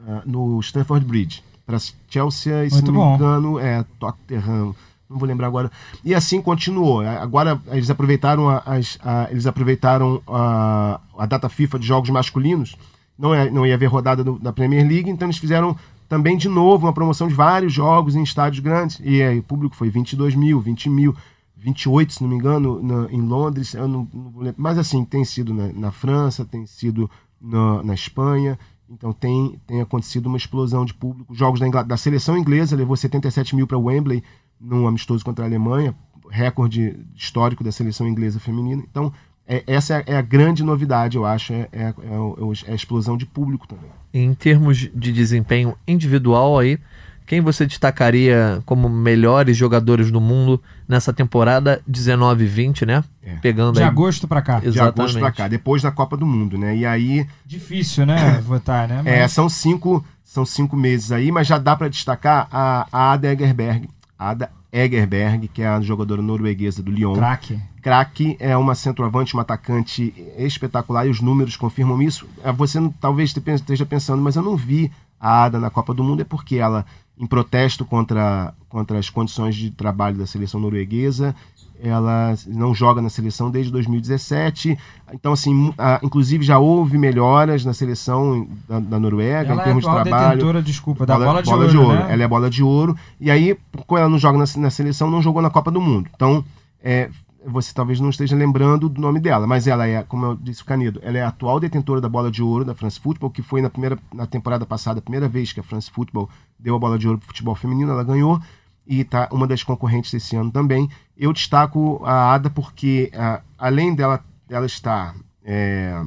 ah, 0.08 0.22
no 0.24 0.58
Stamford 0.60 1.04
Bridge. 1.04 1.44
Para 1.66 1.76
Chelsea, 2.08 2.64
e 2.64 2.70
se 2.70 2.82
não 2.82 2.94
me 2.94 3.14
engano, 3.14 3.58
é 3.58 3.84
Tottenham, 3.98 4.74
não 5.08 5.18
vou 5.18 5.26
lembrar 5.28 5.46
agora. 5.46 5.70
E 6.04 6.14
assim 6.14 6.40
continuou. 6.42 7.00
Agora 7.00 7.60
eles 7.68 7.88
aproveitaram 7.90 8.48
a- 8.48 8.62
a- 9.02 9.28
eles 9.30 9.46
aproveitaram 9.46 10.20
a, 10.26 11.00
a 11.18 11.26
data 11.26 11.48
FIFA 11.48 11.78
de 11.78 11.86
jogos 11.86 12.10
masculinos. 12.10 12.76
Não, 13.18 13.32
é, 13.34 13.50
não 13.50 13.66
ia 13.66 13.74
haver 13.74 13.86
rodada 13.86 14.22
do- 14.22 14.38
da 14.38 14.52
Premier 14.52 14.86
League, 14.86 15.08
então 15.08 15.26
eles 15.26 15.38
fizeram 15.38 15.76
também 16.08 16.36
de 16.36 16.48
novo 16.48 16.86
uma 16.86 16.92
promoção 16.92 17.26
de 17.28 17.34
vários 17.34 17.72
jogos 17.72 18.14
em 18.14 18.22
estádios 18.22 18.60
grandes. 18.62 19.00
E 19.02 19.22
aí 19.22 19.38
o 19.38 19.42
público 19.42 19.74
foi 19.74 19.88
22 19.88 20.34
mil, 20.34 20.60
20 20.60 20.88
mil, 20.90 21.14
28, 21.56 22.12
se 22.14 22.22
não 22.22 22.28
me 22.28 22.36
engano, 22.36 22.80
na- 22.82 23.10
em 23.10 23.20
Londres. 23.20 23.74
Eu 23.74 23.88
não, 23.88 24.06
não 24.12 24.30
vou 24.30 24.42
lembrar. 24.42 24.54
Mas 24.62 24.78
assim, 24.78 25.04
tem 25.04 25.24
sido 25.24 25.54
na, 25.54 25.72
na 25.72 25.90
França, 25.90 26.44
tem 26.44 26.66
sido 26.66 27.10
na, 27.40 27.82
na 27.82 27.94
Espanha. 27.94 28.58
Então 28.88 29.12
tem, 29.12 29.58
tem 29.66 29.80
acontecido 29.80 30.26
uma 30.26 30.36
explosão 30.36 30.84
de 30.84 30.94
público. 30.94 31.34
Jogos 31.34 31.58
da, 31.58 31.82
da 31.82 31.96
seleção 31.96 32.36
inglesa 32.38 32.76
levou 32.76 32.96
77 32.96 33.56
mil 33.56 33.66
para 33.66 33.76
Wembley 33.78 34.22
num 34.60 34.86
amistoso 34.86 35.24
contra 35.24 35.44
a 35.44 35.48
Alemanha, 35.48 35.94
recorde 36.30 36.96
histórico 37.16 37.62
da 37.64 37.70
seleção 37.72 38.06
inglesa 38.08 38.40
feminina. 38.40 38.82
Então, 38.90 39.12
é- 39.46 39.62
essa 39.66 39.94
é 39.94 39.96
a, 39.98 40.14
é 40.14 40.16
a 40.18 40.22
grande 40.22 40.62
novidade, 40.64 41.16
eu 41.16 41.24
acho, 41.24 41.52
é, 41.52 41.68
é- 41.72 41.82
é 41.82 42.68
é 42.68 42.72
a 42.72 42.74
explosão 42.74 43.16
de 43.16 43.26
público 43.26 43.66
também. 43.68 43.90
Em 44.12 44.34
termos 44.34 44.76
de 44.78 45.12
desempenho 45.12 45.74
individual 45.86 46.58
aí, 46.58 46.78
quem 47.26 47.40
você 47.40 47.66
destacaria 47.66 48.62
como 48.64 48.88
melhores 48.88 49.56
jogadores 49.56 50.10
do 50.12 50.20
mundo 50.20 50.62
nessa 50.88 51.12
temporada 51.12 51.82
19-20, 51.88 52.86
né? 52.86 53.02
É. 53.22 53.34
Pegando 53.36 53.74
De 53.76 53.82
aí. 53.82 53.88
agosto 53.88 54.26
pra 54.28 54.40
cá. 54.40 54.58
Exato. 54.58 54.70
De 54.72 54.78
agosto 54.80 55.00
Exatamente. 55.00 55.20
para 55.20 55.32
cá, 55.32 55.48
depois 55.48 55.82
da 55.82 55.90
Copa 55.90 56.16
do 56.16 56.24
Mundo, 56.26 56.56
né? 56.56 56.76
E 56.76 56.86
aí, 56.86 57.26
Difícil, 57.44 58.06
né? 58.06 58.40
Votar, 58.46 58.88
né? 58.88 59.02
é, 59.04 59.20
Mas- 59.22 59.32
são 59.32 59.48
cinco, 59.48 60.04
são 60.24 60.44
cinco 60.46 60.76
meses 60.76 61.10
aí, 61.12 61.30
mas 61.32 61.46
já 61.48 61.58
dá 61.58 61.74
para 61.76 61.88
destacar 61.88 62.46
a, 62.50 62.86
a 62.92 63.12
Ada 63.12 63.32
Egerberg. 63.32 63.88
Ada 64.18 64.50
Egerberg, 64.72 65.48
que 65.48 65.62
é 65.62 65.68
a 65.68 65.80
jogadora 65.80 66.20
norueguesa 66.22 66.82
do 66.82 66.90
Lyon. 66.90 67.14
Craque. 67.14 67.58
Craque 67.82 68.36
é 68.40 68.56
uma 68.56 68.74
centroavante, 68.74 69.34
uma 69.34 69.42
atacante 69.42 70.12
espetacular 70.36 71.06
e 71.06 71.10
os 71.10 71.20
números 71.20 71.56
confirmam 71.56 72.00
isso. 72.02 72.26
Ah, 72.44 72.52
Você 72.52 72.78
talvez 73.00 73.32
te- 73.32 73.42
esteja 73.50 73.86
pensando, 73.86 74.22
mas 74.22 74.36
eu 74.36 74.42
não 74.42 74.56
vi 74.56 74.90
a 75.20 75.44
Ada 75.44 75.58
na 75.58 75.70
Copa 75.70 75.94
do 75.94 76.04
Mundo, 76.04 76.20
é 76.20 76.24
porque 76.24 76.56
ela, 76.56 76.84
em 77.18 77.26
protesto 77.26 77.84
contra, 77.84 78.52
contra 78.68 78.98
as 78.98 79.08
condições 79.08 79.54
de 79.56 79.70
trabalho 79.70 80.18
da 80.18 80.26
seleção 80.26 80.60
norueguesa, 80.60 81.34
ela 81.82 82.34
não 82.46 82.74
joga 82.74 83.02
na 83.02 83.08
seleção 83.08 83.50
desde 83.50 83.70
2017. 83.72 84.78
Então, 85.12 85.32
assim, 85.32 85.54
mu- 85.54 85.74
ah, 85.78 86.00
inclusive 86.02 86.44
já 86.44 86.58
houve 86.58 86.96
melhoras 86.98 87.64
na 87.64 87.72
seleção 87.74 88.46
da, 88.68 88.80
da 88.80 88.98
Noruega, 88.98 89.52
Ela 89.52 89.60
em 89.62 89.64
termos 89.64 89.84
é 89.84 89.88
a 89.88 89.90
atual 89.90 90.04
de 90.04 90.10
trabalho 90.10 90.30
detentora, 90.36 90.62
desculpa, 90.62 91.06
da 91.06 91.18
bola, 91.18 91.42
de, 91.42 91.76
ouro, 91.76 91.88
né? 91.94 92.06
Ela 92.12 92.22
é 92.22 92.28
bola 92.28 92.50
de 92.50 92.62
ouro. 92.62 92.96
E 93.20 93.30
aí, 93.30 93.56
como 93.86 93.98
ela 93.98 94.08
não 94.08 94.18
joga 94.18 94.38
na, 94.38 94.44
na 94.56 94.70
seleção, 94.70 95.10
não 95.10 95.20
jogou 95.22 95.42
na 95.42 95.50
Copa 95.50 95.70
do 95.70 95.80
Mundo. 95.80 96.08
Então, 96.14 96.44
é, 96.82 97.10
você 97.46 97.72
talvez 97.72 98.00
não 98.00 98.10
esteja 98.10 98.34
lembrando 98.34 98.88
do 98.88 99.00
nome 99.00 99.20
dela, 99.20 99.46
mas 99.46 99.66
ela 99.68 99.86
é, 99.86 100.02
como 100.02 100.26
eu 100.26 100.34
disse 100.36 100.62
o 100.62 100.64
Canedo, 100.64 100.98
ela 101.02 101.16
é 101.18 101.22
a 101.22 101.28
atual 101.28 101.60
detentora 101.60 102.00
da 102.00 102.08
bola 102.08 102.30
de 102.30 102.42
ouro 102.42 102.64
da 102.64 102.74
France 102.74 102.98
Football, 102.98 103.30
que 103.30 103.40
foi 103.42 103.60
na, 103.62 103.70
primeira, 103.70 103.96
na 104.12 104.26
temporada 104.26 104.66
passada, 104.66 104.98
a 104.98 105.02
primeira 105.02 105.28
vez 105.28 105.52
que 105.52 105.60
a 105.60 105.62
France 105.62 105.90
Football 105.90 106.28
deu 106.58 106.74
a 106.74 106.78
bola 106.78 106.98
de 106.98 107.06
ouro 107.06 107.18
para 107.18 107.24
o 107.26 107.28
futebol 107.28 107.54
feminino, 107.54 107.92
ela 107.92 108.02
ganhou. 108.02 108.40
E 108.86 109.02
tá 109.02 109.28
uma 109.32 109.46
das 109.46 109.62
concorrentes 109.62 110.12
esse 110.14 110.36
ano 110.36 110.50
também. 110.50 110.88
Eu 111.16 111.32
destaco 111.32 112.00
a 112.04 112.34
Ada 112.34 112.48
porque, 112.48 113.10
além 113.58 113.94
dela, 113.94 114.24
dela 114.46 114.66
estar 114.66 115.16
é, 115.44 116.00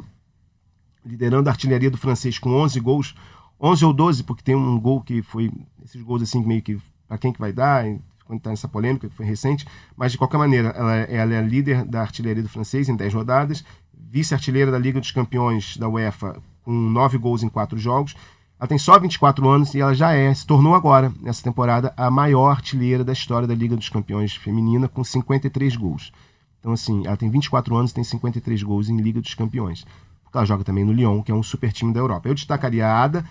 liderando 1.06 1.50
a 1.50 1.52
artilharia 1.52 1.92
do 1.92 1.98
francês 1.98 2.38
com 2.40 2.52
11 2.52 2.80
gols, 2.80 3.16
11 3.60 3.86
ou 3.86 3.94
12, 3.94 4.24
porque 4.24 4.44
tem 4.44 4.56
um 4.56 4.80
gol 4.80 5.02
que 5.02 5.22
foi, 5.22 5.52
esses 5.84 6.02
gols 6.02 6.22
assim 6.22 6.42
meio 6.46 6.62
que 6.62 6.80
para 7.08 7.18
quem 7.18 7.34
que 7.34 7.40
vai 7.40 7.52
dar, 7.52 7.84
quando 8.26 8.38
está 8.38 8.52
nessa 8.52 8.68
polêmica 8.68 9.10
que 9.10 9.16
foi 9.16 9.26
recente, 9.26 9.66
mas 9.98 10.12
de 10.12 10.18
qualquer 10.18 10.38
maneira, 10.38 10.70
ela, 10.70 10.96
ela 10.96 11.34
é 11.34 11.40
a 11.40 11.42
líder 11.42 11.84
da 11.84 12.02
artilharia 12.02 12.44
do 12.44 12.48
francês 12.48 12.88
em 12.88 12.96
10 12.96 13.14
rodadas, 13.16 13.66
vice-artilheira 13.92 14.72
da 14.72 14.78
Liga 14.78 15.00
dos 15.00 15.12
Campeões 15.12 15.76
da 15.78 15.90
UEFA 15.90 16.40
com 16.64 16.72
9 16.72 17.18
gols 17.18 17.42
em 17.42 17.50
4 17.50 17.78
jogos, 17.80 18.16
Ela 18.60 18.68
tem 18.68 18.78
só 18.78 19.00
24 19.00 19.48
anos 19.48 19.74
e 19.74 19.80
ela 19.80 19.94
já 19.94 20.12
é, 20.12 20.34
se 20.34 20.46
tornou 20.46 20.76
agora, 20.76 21.14
nessa 21.22 21.42
temporada, 21.42 21.94
a 21.96 22.12
maior 22.12 22.50
artilheira 22.50 23.06
da 23.06 23.14
história 23.14 23.48
da 23.48 23.56
Liga 23.56 23.76
dos 23.76 23.88
Campeões 23.88 24.36
Feminina, 24.36 24.90
com 24.90 25.02
53 25.02 25.78
gols. 25.78 26.12
Então, 26.60 26.74
assim, 26.74 27.08
ela 27.08 27.16
tem 27.16 27.30
24 27.30 27.74
anos 27.74 27.92
e 27.92 27.94
tem 27.94 28.04
53 28.04 28.62
gols 28.64 28.90
em 28.90 28.98
Liga 28.98 29.22
dos 29.22 29.34
Campeões. 29.34 29.86
Ela 30.34 30.44
joga 30.44 30.66
também 30.66 30.84
no 30.84 30.92
Lyon, 30.92 31.24
que 31.24 31.32
é 31.32 31.36
um 31.36 31.42
super 31.42 31.72
time 31.72 31.94
da 31.94 32.02
Europa. 32.02 32.28
Eu 32.28 32.36
destacaria 32.36 32.86
a 32.86 33.02
Ada. 33.02 33.26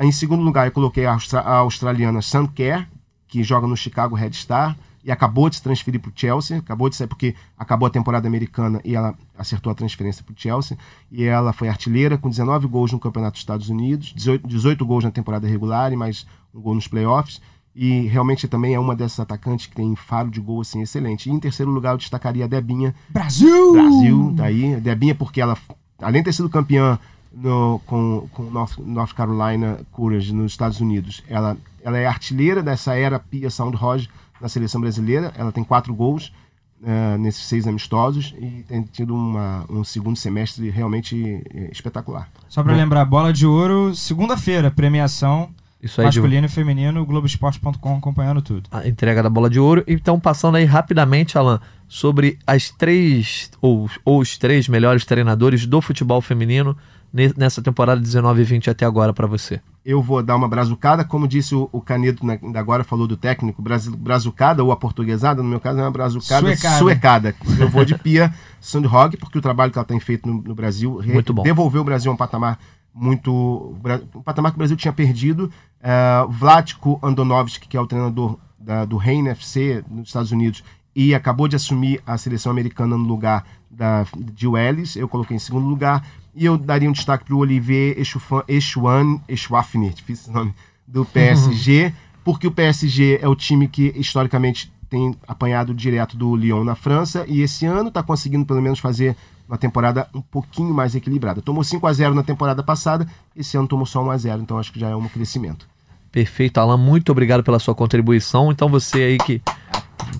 Em 0.00 0.10
segundo 0.10 0.42
lugar, 0.42 0.66
eu 0.66 0.72
coloquei 0.72 1.06
a, 1.06 1.12
austra 1.12 1.40
a 1.40 1.58
australiana 1.58 2.20
Sam 2.20 2.48
Kerr, 2.48 2.88
que 3.28 3.44
joga 3.44 3.68
no 3.68 3.76
Chicago 3.76 4.16
Red 4.16 4.32
Star 4.32 4.76
e 5.04 5.10
acabou 5.10 5.48
de 5.50 5.56
se 5.56 5.62
transferir 5.62 6.00
para 6.00 6.10
o 6.10 6.12
Chelsea. 6.14 6.58
Acabou 6.58 6.88
de 6.88 6.96
sair 6.96 7.06
porque 7.06 7.34
acabou 7.58 7.86
a 7.86 7.90
temporada 7.90 8.26
americana 8.26 8.80
e 8.84 8.94
ela 8.94 9.14
acertou 9.36 9.72
a 9.72 9.74
transferência 9.74 10.22
para 10.22 10.32
o 10.32 10.36
Chelsea. 10.36 10.78
E 11.10 11.24
ela 11.24 11.52
foi 11.52 11.68
artilheira 11.68 12.16
com 12.16 12.28
19 12.28 12.66
gols 12.68 12.92
no 12.92 13.00
Campeonato 13.00 13.32
dos 13.32 13.40
Estados 13.40 13.68
Unidos, 13.68 14.12
18, 14.14 14.46
18 14.46 14.86
gols 14.86 15.04
na 15.04 15.10
temporada 15.10 15.46
regular 15.46 15.92
e 15.92 15.96
mais 15.96 16.26
um 16.54 16.60
gol 16.60 16.74
nos 16.74 16.86
playoffs. 16.86 17.40
E 17.74 18.02
realmente 18.02 18.46
também 18.46 18.74
é 18.74 18.78
uma 18.78 18.94
dessas 18.94 19.20
atacantes 19.20 19.66
que 19.66 19.74
tem 19.74 19.96
faro 19.96 20.30
de 20.30 20.40
gol 20.40 20.60
assim 20.60 20.82
excelente. 20.82 21.28
E 21.28 21.32
em 21.32 21.40
terceiro 21.40 21.70
lugar 21.70 21.92
eu 21.92 21.98
destacaria 21.98 22.44
a 22.44 22.48
Debinha. 22.48 22.94
Brasil! 23.08 23.72
Brasil, 23.72 24.32
daí. 24.34 24.76
Debinha 24.76 25.14
porque 25.14 25.40
ela, 25.40 25.56
além 26.00 26.20
de 26.20 26.26
ter 26.26 26.34
sido 26.34 26.50
campeã 26.50 26.98
no, 27.32 27.80
com, 27.86 28.28
com 28.32 28.42
North, 28.44 28.78
North 28.78 29.14
Carolina 29.14 29.80
Courage 29.90 30.34
nos 30.34 30.52
Estados 30.52 30.80
Unidos, 30.80 31.24
ela, 31.26 31.56
ela 31.82 31.98
é 31.98 32.06
artilheira 32.06 32.62
dessa 32.62 32.94
era 32.94 33.18
Pia 33.18 33.48
Soundhodge 33.48 34.08
na 34.42 34.48
seleção 34.48 34.80
brasileira. 34.80 35.32
Ela 35.38 35.52
tem 35.52 35.62
quatro 35.62 35.94
gols 35.94 36.32
uh, 36.82 37.16
nesses 37.18 37.44
seis 37.44 37.66
amistosos 37.66 38.34
e 38.38 38.64
tem 38.68 38.82
tido 38.82 39.14
uma, 39.14 39.64
um 39.70 39.84
segundo 39.84 40.16
semestre 40.16 40.68
realmente 40.68 41.42
eh, 41.54 41.68
espetacular. 41.70 42.28
Só 42.48 42.62
para 42.62 42.74
lembrar, 42.74 43.04
bola 43.04 43.32
de 43.32 43.46
ouro, 43.46 43.94
segunda-feira, 43.94 44.70
premiação. 44.70 45.48
Isso 45.80 46.00
aí, 46.00 46.06
masculino 46.06 46.46
de... 46.46 46.52
e 46.52 46.54
feminino, 46.54 47.04
Globoesporte.com 47.04 47.96
acompanhando 47.96 48.40
tudo. 48.40 48.68
A 48.70 48.86
entrega 48.86 49.22
da 49.22 49.30
bola 49.30 49.50
de 49.50 49.58
ouro. 49.58 49.82
Então, 49.86 50.18
passando 50.18 50.56
aí 50.56 50.64
rapidamente, 50.64 51.36
Alan, 51.36 51.60
sobre 51.88 52.38
as 52.46 52.70
três, 52.70 53.50
ou, 53.60 53.90
ou 54.04 54.20
os 54.20 54.38
três 54.38 54.68
melhores 54.68 55.04
treinadores 55.04 55.66
do 55.66 55.80
futebol 55.80 56.20
feminino 56.20 56.76
nessa 57.36 57.60
temporada 57.60 58.00
19 58.00 58.40
e 58.40 58.44
20 58.44 58.70
até 58.70 58.86
agora 58.86 59.12
para 59.12 59.26
você? 59.26 59.60
Eu 59.84 60.00
vou 60.00 60.22
dar 60.22 60.36
uma 60.36 60.48
brazucada, 60.48 61.04
como 61.04 61.26
disse 61.26 61.54
o, 61.54 61.68
o 61.72 61.80
Canedo 61.80 62.24
né, 62.24 62.38
ainda 62.40 62.60
agora, 62.60 62.84
falou 62.84 63.06
do 63.06 63.16
técnico, 63.16 63.60
brazucada 63.60 64.62
ou 64.62 64.70
a 64.70 64.76
portuguesada, 64.76 65.42
no 65.42 65.48
meu 65.48 65.58
caso 65.58 65.80
é 65.80 65.82
uma 65.82 65.90
brazucada 65.90 66.46
suecada. 66.46 66.78
suecada. 66.78 67.34
Eu 67.58 67.68
vou 67.68 67.84
de 67.84 67.98
Pia 67.98 68.32
Sandhog, 68.60 69.16
porque 69.16 69.38
o 69.38 69.42
trabalho 69.42 69.72
que 69.72 69.78
ela 69.78 69.84
tem 69.84 69.98
feito 69.98 70.28
no, 70.28 70.40
no 70.40 70.54
Brasil 70.54 71.00
devolveu 71.42 71.82
o 71.82 71.84
Brasil 71.84 72.12
a 72.12 72.14
um 72.14 72.16
patamar 72.16 72.58
muito. 72.94 73.76
um 74.14 74.22
patamar 74.22 74.52
que 74.52 74.56
o 74.56 74.58
Brasil 74.58 74.76
tinha 74.76 74.92
perdido. 74.92 75.50
Uh, 75.80 76.30
Vlatko 76.30 77.00
Andonovski, 77.02 77.66
que 77.66 77.76
é 77.76 77.80
o 77.80 77.86
treinador 77.86 78.38
da, 78.58 78.84
do 78.84 78.96
Reino 78.96 79.28
FC 79.30 79.82
nos 79.90 80.08
Estados 80.08 80.30
Unidos, 80.30 80.62
e 80.94 81.14
acabou 81.14 81.48
de 81.48 81.56
assumir 81.56 82.00
a 82.06 82.16
seleção 82.16 82.52
americana 82.52 82.96
no 82.96 83.04
lugar 83.04 83.44
da, 83.70 84.06
de 84.16 84.46
Welles, 84.46 84.96
eu 84.96 85.08
coloquei 85.08 85.36
em 85.36 85.40
segundo 85.40 85.66
lugar. 85.66 86.06
E 86.34 86.44
eu 86.44 86.56
daria 86.56 86.88
um 86.88 86.92
destaque 86.92 87.24
para 87.24 87.34
o 87.34 87.38
Olivier 87.38 87.96
Echuan, 88.48 89.20
Echuafne, 89.28 89.90
difícil 89.90 90.32
nome, 90.32 90.54
do 90.86 91.04
PSG, 91.04 91.86
uhum. 91.86 91.92
porque 92.24 92.46
o 92.46 92.52
PSG 92.52 93.18
é 93.20 93.28
o 93.28 93.36
time 93.36 93.68
que 93.68 93.92
historicamente 93.96 94.72
tem 94.88 95.16
apanhado 95.26 95.72
direto 95.74 96.16
do 96.16 96.36
Lyon 96.36 96.64
na 96.64 96.74
França 96.74 97.24
e 97.26 97.40
esse 97.40 97.64
ano 97.64 97.88
está 97.88 98.02
conseguindo 98.02 98.44
pelo 98.44 98.60
menos 98.60 98.78
fazer 98.78 99.16
uma 99.48 99.56
temporada 99.56 100.08
um 100.14 100.20
pouquinho 100.20 100.72
mais 100.72 100.94
equilibrada. 100.94 101.40
Tomou 101.40 101.64
5 101.64 101.86
a 101.86 101.92
0 101.92 102.14
na 102.14 102.22
temporada 102.22 102.62
passada, 102.62 103.06
esse 103.34 103.56
ano 103.56 103.66
tomou 103.66 103.86
só 103.86 104.02
1 104.02 104.10
a 104.10 104.16
0 104.18 104.42
então 104.42 104.58
acho 104.58 104.72
que 104.72 104.78
já 104.78 104.90
é 104.90 104.96
um 104.96 105.08
crescimento. 105.08 105.66
Perfeito, 106.10 106.58
Alan, 106.58 106.76
muito 106.76 107.10
obrigado 107.10 107.42
pela 107.42 107.58
sua 107.58 107.74
contribuição. 107.74 108.52
Então 108.52 108.68
você 108.68 109.02
aí 109.02 109.18
que 109.18 109.40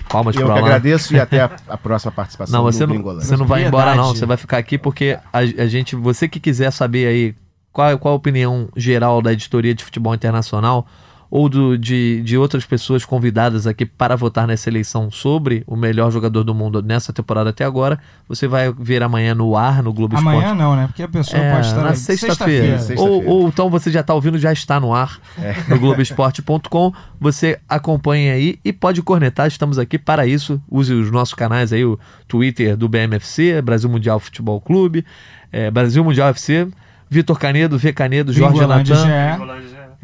Palmas 0.09 0.37
eu 0.37 0.43
pro 0.43 0.53
Alan. 0.53 0.63
agradeço 0.63 1.15
e 1.15 1.21
até 1.21 1.41
a, 1.41 1.51
a 1.69 1.77
próxima 1.79 2.13
participação 2.13 2.57
não, 2.57 2.71
você 2.71 2.87
não, 2.87 3.03
você 3.03 3.37
não 3.37 3.47
vai 3.47 3.67
embora 3.67 3.95
não, 3.95 4.15
você 4.15 4.27
vai 4.27 4.37
ficar 4.37 4.59
aqui 4.59 4.79
porque 4.79 5.19
a, 5.33 5.39
a, 5.39 5.67
gente, 5.67 5.97
você 5.97 6.29
que 6.29 6.39
quiser 6.39 6.71
saber 6.71 7.07
aí 7.07 7.35
qual, 7.73 7.99
qual 7.99 8.13
a 8.13 8.17
opinião 8.17 8.69
geral 8.77 9.23
da 9.23 9.33
editoria 9.33 9.75
de 9.75 9.83
futebol 9.85 10.15
internacional, 10.15 10.87
ou 11.33 11.49
do, 11.49 11.79
de, 11.79 12.21
de 12.23 12.37
outras 12.37 12.67
pessoas 12.67 13.07
convidadas 13.07 13.67
aqui 13.67 13.87
para 13.87 14.15
votar 14.15 14.47
nessa 14.47 14.69
eleição 14.69 15.11
sobre 15.11 15.65
o 15.67 15.75
melhor 15.75 16.13
jogador 16.13 16.45
do 16.45 16.55
mundo 16.55 16.83
nessa 16.83 17.11
temporada 17.11 17.49
até 17.49 17.65
agora, 17.65 17.99
você 18.29 18.47
vai 18.47 18.71
ver 18.71 19.03
amanhã 19.03 19.35
no 19.35 19.57
ar, 19.57 19.83
no 19.83 19.95
Globo 19.95 20.15
amanhã 20.15 20.41
Esporte. 20.41 20.53
Amanhã 20.53 20.69
não, 20.69 20.77
né? 20.77 20.87
Porque 20.89 21.03
a 21.03 21.09
pessoa 21.09 21.43
é, 21.43 21.55
pode 21.55 21.67
estar 21.69 21.83
na 21.85 21.95
sexta-feira. 21.95 22.79
Sexta 22.79 23.03
ou, 23.03 23.25
ou, 23.25 23.49
então 23.49 23.71
você 23.71 23.91
já 23.91 24.01
está 24.01 24.13
ouvindo, 24.13 24.39
já 24.39 24.53
está 24.53 24.79
no 24.79 24.93
ar 24.93 25.19
é. 25.39 25.55
no 25.71 25.81
Globoesporte.com. 25.81 26.93
Você 27.19 27.59
acompanha 27.67 28.35
aí 28.35 28.59
e 28.63 28.71
pode 28.71 29.01
cornetar, 29.01 29.47
estamos 29.47 29.79
aqui 29.79 29.99
para 29.99 30.27
isso. 30.27 30.61
Use 30.71 30.93
os 30.93 31.11
nossos 31.11 31.33
canais 31.33 31.73
aí, 31.73 31.83
o 31.83 31.99
Twitter 32.29 32.77
do 32.77 32.91
BMFC, 32.91 33.63
Brasil 33.63 33.89
Mundial 33.89 34.21
Futebol 34.21 34.61
Clube, 34.61 35.03
é, 35.51 35.71
Brasil 35.71 36.05
Mundial 36.05 36.29
FC, 36.29 36.69
Vitor 37.09 37.39
Canedo, 37.39 37.79
V 37.79 37.91
Canedo, 37.95 38.35
Jorge 38.35 38.67
Natan. 38.67 38.95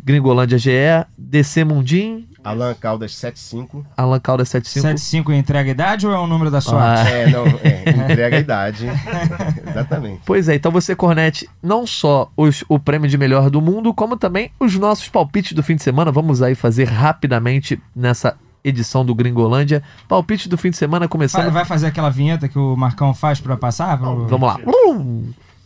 Gringolândia 0.09 0.57
GE, 0.57 0.71
DC 1.19 1.65
Mundim. 1.65 2.27
Alan 2.43 2.73
Caldas 2.73 3.15
75. 3.15 3.85
Alan 3.95 4.19
Caldas 4.19 4.49
75. 4.49 4.83
75 4.83 5.33
entrega 5.35 5.69
a 5.69 5.73
idade 5.73 6.07
ou 6.07 6.15
é 6.15 6.19
o 6.19 6.27
número 6.27 6.51
da 6.51 6.63
sorte? 6.63 7.03
Ah. 7.07 7.11
É, 7.11 7.29
não, 7.29 7.45
é, 7.47 8.11
entrega 8.11 8.37
a 8.39 8.41
idade. 8.41 8.87
Exatamente. 9.69 10.23
Pois 10.25 10.49
é, 10.49 10.55
então 10.55 10.73
você 10.73 10.97
cornete 10.97 11.47
não 11.63 11.87
só 11.87 12.33
os, 12.35 12.65
o 12.71 12.79
prêmio 12.79 13.07
de 13.07 13.19
melhor 13.19 13.51
do 13.51 13.61
mundo, 13.61 13.93
como 13.93 14.17
também 14.17 14.51
os 14.59 14.75
nossos 14.77 15.11
palpites 15.11 15.53
do 15.53 15.63
fim 15.63 15.77
de 15.77 15.83
semana. 15.83 16.11
Vamos 16.11 16.41
aí 16.41 16.55
fazer 16.55 16.85
rapidamente 16.85 17.79
nessa 17.95 18.35
edição 18.65 19.05
do 19.05 19.15
Gringolândia. 19.15 19.83
Palpite 20.09 20.49
do 20.49 20.57
fim 20.57 20.71
de 20.71 20.79
semana 20.79 21.07
começando. 21.07 21.53
Vai 21.53 21.67
fazer 21.67 21.89
aquela 21.89 22.09
vinheta 22.09 22.49
que 22.49 22.59
o 22.59 22.75
Marcão 22.75 23.13
faz 23.13 23.41
para 23.41 23.59
passar? 23.59 23.99
Pro... 23.99 24.27
Vamos 24.27 24.49
lá. 24.49 24.59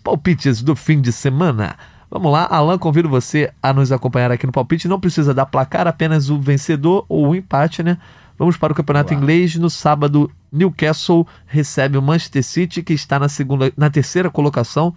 Palpites 0.02 0.62
do 0.62 0.74
fim 0.74 1.00
de 1.00 1.12
semana. 1.12 1.76
Vamos 2.12 2.30
lá, 2.30 2.46
Alan, 2.50 2.76
convido 2.76 3.08
você 3.08 3.50
a 3.62 3.72
nos 3.72 3.90
acompanhar 3.90 4.30
aqui 4.30 4.44
no 4.44 4.52
palpite. 4.52 4.86
Não 4.86 5.00
precisa 5.00 5.32
dar 5.32 5.46
placar, 5.46 5.86
apenas 5.86 6.28
o 6.28 6.38
vencedor 6.38 7.06
ou 7.08 7.28
o 7.28 7.34
empate, 7.34 7.82
né? 7.82 7.96
Vamos 8.38 8.58
para 8.58 8.70
o 8.70 8.76
campeonato 8.76 9.14
inglês. 9.14 9.56
No 9.56 9.70
sábado, 9.70 10.30
Newcastle 10.52 11.26
recebe 11.46 11.96
o 11.96 12.02
Manchester 12.02 12.44
City, 12.44 12.82
que 12.82 12.92
está 12.92 13.18
na 13.18 13.30
segunda, 13.30 13.72
na 13.78 13.88
terceira 13.88 14.30
colocação. 14.30 14.94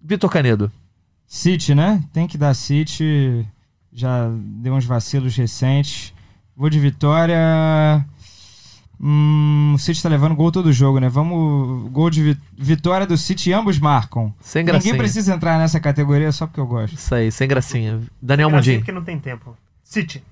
Vitor 0.00 0.30
Canedo. 0.30 0.70
City, 1.26 1.74
né? 1.74 2.00
Tem 2.12 2.28
que 2.28 2.38
dar 2.38 2.54
City. 2.54 3.44
Já 3.92 4.30
deu 4.30 4.74
uns 4.74 4.84
vacilos 4.84 5.34
recentes. 5.34 6.14
Vou 6.56 6.70
de 6.70 6.78
vitória. 6.78 8.06
Hum, 8.98 9.74
o 9.74 9.78
City 9.78 10.02
tá 10.02 10.08
levando 10.08 10.34
gol 10.34 10.50
todo 10.50 10.72
jogo, 10.72 10.98
né? 10.98 11.08
Vamos. 11.08 11.90
Gol 11.90 12.08
de 12.08 12.36
vitória 12.56 13.06
do 13.06 13.16
City, 13.16 13.52
ambos 13.52 13.78
marcam. 13.78 14.32
Sem 14.40 14.64
gracinha. 14.64 14.92
Ninguém 14.92 14.98
precisa 14.98 15.34
entrar 15.34 15.58
nessa 15.58 15.78
categoria 15.78 16.32
só 16.32 16.46
porque 16.46 16.60
eu 16.60 16.66
gosto. 16.66 16.94
Isso 16.94 17.14
aí, 17.14 17.30
sem 17.30 17.46
gracinha. 17.46 18.00
Daniel 18.20 18.50
Mundinho. 18.50 18.78
porque 18.78 18.92
não 18.92 19.04
tem 19.04 19.18
tempo. 19.18 19.56
City. 19.84 20.22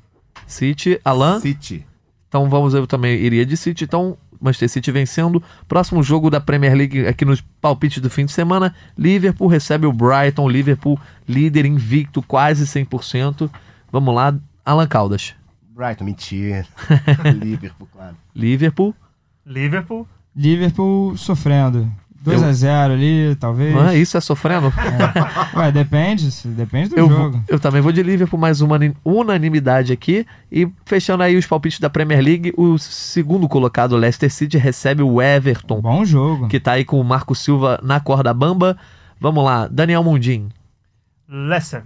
City, 0.46 0.98
Alan. 1.04 1.40
City. 1.40 1.86
Então 2.28 2.48
vamos, 2.48 2.74
eu 2.74 2.86
também 2.86 3.14
iria 3.16 3.44
de 3.46 3.56
City. 3.56 3.84
Então, 3.84 4.16
Manchester 4.40 4.68
City 4.68 4.90
vencendo. 4.90 5.42
Próximo 5.68 6.02
jogo 6.02 6.30
da 6.30 6.40
Premier 6.40 6.74
League 6.74 7.06
aqui 7.06 7.24
nos 7.24 7.40
palpites 7.60 8.02
do 8.02 8.10
fim 8.10 8.24
de 8.24 8.32
semana. 8.32 8.74
Liverpool 8.96 9.46
recebe 9.46 9.86
o 9.86 9.92
Brighton. 9.92 10.48
Liverpool 10.48 10.98
líder 11.28 11.66
invicto, 11.66 12.22
quase 12.22 12.64
100%. 12.64 13.50
Vamos 13.92 14.14
lá, 14.14 14.34
Alan 14.64 14.86
Caldas. 14.86 15.34
Brighton, 15.74 16.04
mentira. 16.04 16.66
Liverpool, 17.42 17.88
claro. 17.92 18.16
Liverpool. 18.34 18.94
Liverpool. 19.44 20.06
Liverpool 20.34 21.16
sofrendo. 21.16 21.90
2 22.22 22.42
a 22.42 22.52
0 22.52 22.94
ali, 22.94 23.36
talvez. 23.36 23.76
Ah, 23.76 23.94
isso 23.94 24.16
é 24.16 24.20
sofrendo? 24.20 24.68
É. 25.54 25.58
Ué, 25.58 25.70
depende, 25.70 26.30
depende 26.46 26.90
do 26.90 26.96
eu, 26.96 27.08
jogo. 27.08 27.44
Eu 27.46 27.60
também 27.60 27.82
vou 27.82 27.92
de 27.92 28.02
Liverpool, 28.02 28.40
mais 28.40 28.62
uma 28.62 28.78
unanimidade 29.04 29.92
aqui. 29.92 30.26
E 30.50 30.66
fechando 30.86 31.22
aí 31.22 31.36
os 31.36 31.44
palpites 31.44 31.80
da 31.80 31.90
Premier 31.90 32.22
League, 32.22 32.54
o 32.56 32.78
segundo 32.78 33.46
colocado, 33.46 33.94
Leicester 33.94 34.32
City, 34.32 34.56
recebe 34.56 35.02
o 35.02 35.20
Everton. 35.20 35.82
Bom 35.82 36.02
jogo. 36.04 36.48
Que 36.48 36.58
tá 36.58 36.72
aí 36.72 36.84
com 36.84 36.98
o 36.98 37.04
Marco 37.04 37.34
Silva 37.34 37.78
na 37.82 38.00
corda 38.00 38.32
bamba. 38.32 38.78
Vamos 39.20 39.44
lá, 39.44 39.68
Daniel 39.68 40.02
Mundim. 40.02 40.48
Leicester. 41.28 41.82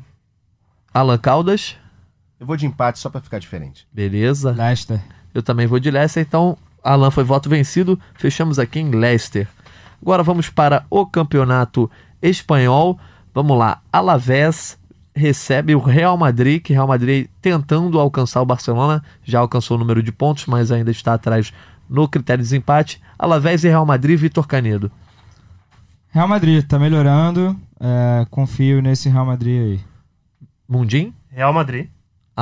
Alan 0.95 1.19
Caldas. 1.19 1.77
Eu 2.41 2.47
vou 2.47 2.57
de 2.57 2.67
empate 2.67 2.99
só 2.99 3.11
para 3.11 3.21
ficar 3.21 3.39
diferente. 3.39 3.87
Beleza. 3.93 4.53
Leicester. 4.53 5.01
Eu 5.35 5.43
também 5.43 5.67
vou 5.67 5.81
de 5.81 5.91
Leicester, 5.91 6.25
então 6.27 6.57
Alan 6.83 7.11
foi 7.11 7.25
voto 7.25 7.49
vencido. 7.49 7.99
Fechamos 8.15 8.59
aqui 8.59 8.79
em 8.79 8.91
Leicester. 8.91 9.49
Agora 10.01 10.23
vamos 10.23 10.49
para 10.49 10.85
o 10.89 11.05
campeonato 11.05 11.91
espanhol. 12.23 12.99
Vamos 13.35 13.59
lá. 13.59 13.81
Alavés 13.93 14.79
recebe 15.15 15.75
o 15.75 15.81
Real 15.81 16.17
Madrid, 16.17 16.63
que 16.63 16.73
Real 16.73 16.87
Madrid 16.87 17.27
tentando 17.43 17.99
alcançar 17.99 18.41
o 18.41 18.47
Barcelona, 18.47 19.03
já 19.25 19.41
alcançou 19.41 19.77
o 19.77 19.81
número 19.81 20.03
de 20.03 20.13
pontos, 20.13 20.47
mas 20.47 20.71
ainda 20.71 20.91
está 20.91 21.15
atrás 21.15 21.53
no 21.89 22.09
critério 22.09 22.43
de 22.43 22.49
desempate. 22.49 23.03
Alavés 23.19 23.65
e 23.65 23.69
Real 23.69 23.85
Madrid, 23.85 24.19
Vitor 24.19 24.47
Canedo. 24.47 24.91
Real 26.11 26.29
Madrid 26.29 26.63
está 26.63 26.79
melhorando, 26.79 27.57
é, 27.81 28.27
confio 28.31 28.81
nesse 28.81 29.09
Real 29.09 29.27
Madrid 29.27 29.61
aí. 29.61 29.81
Mundim, 30.69 31.13
Real 31.31 31.53
Madrid. 31.53 31.89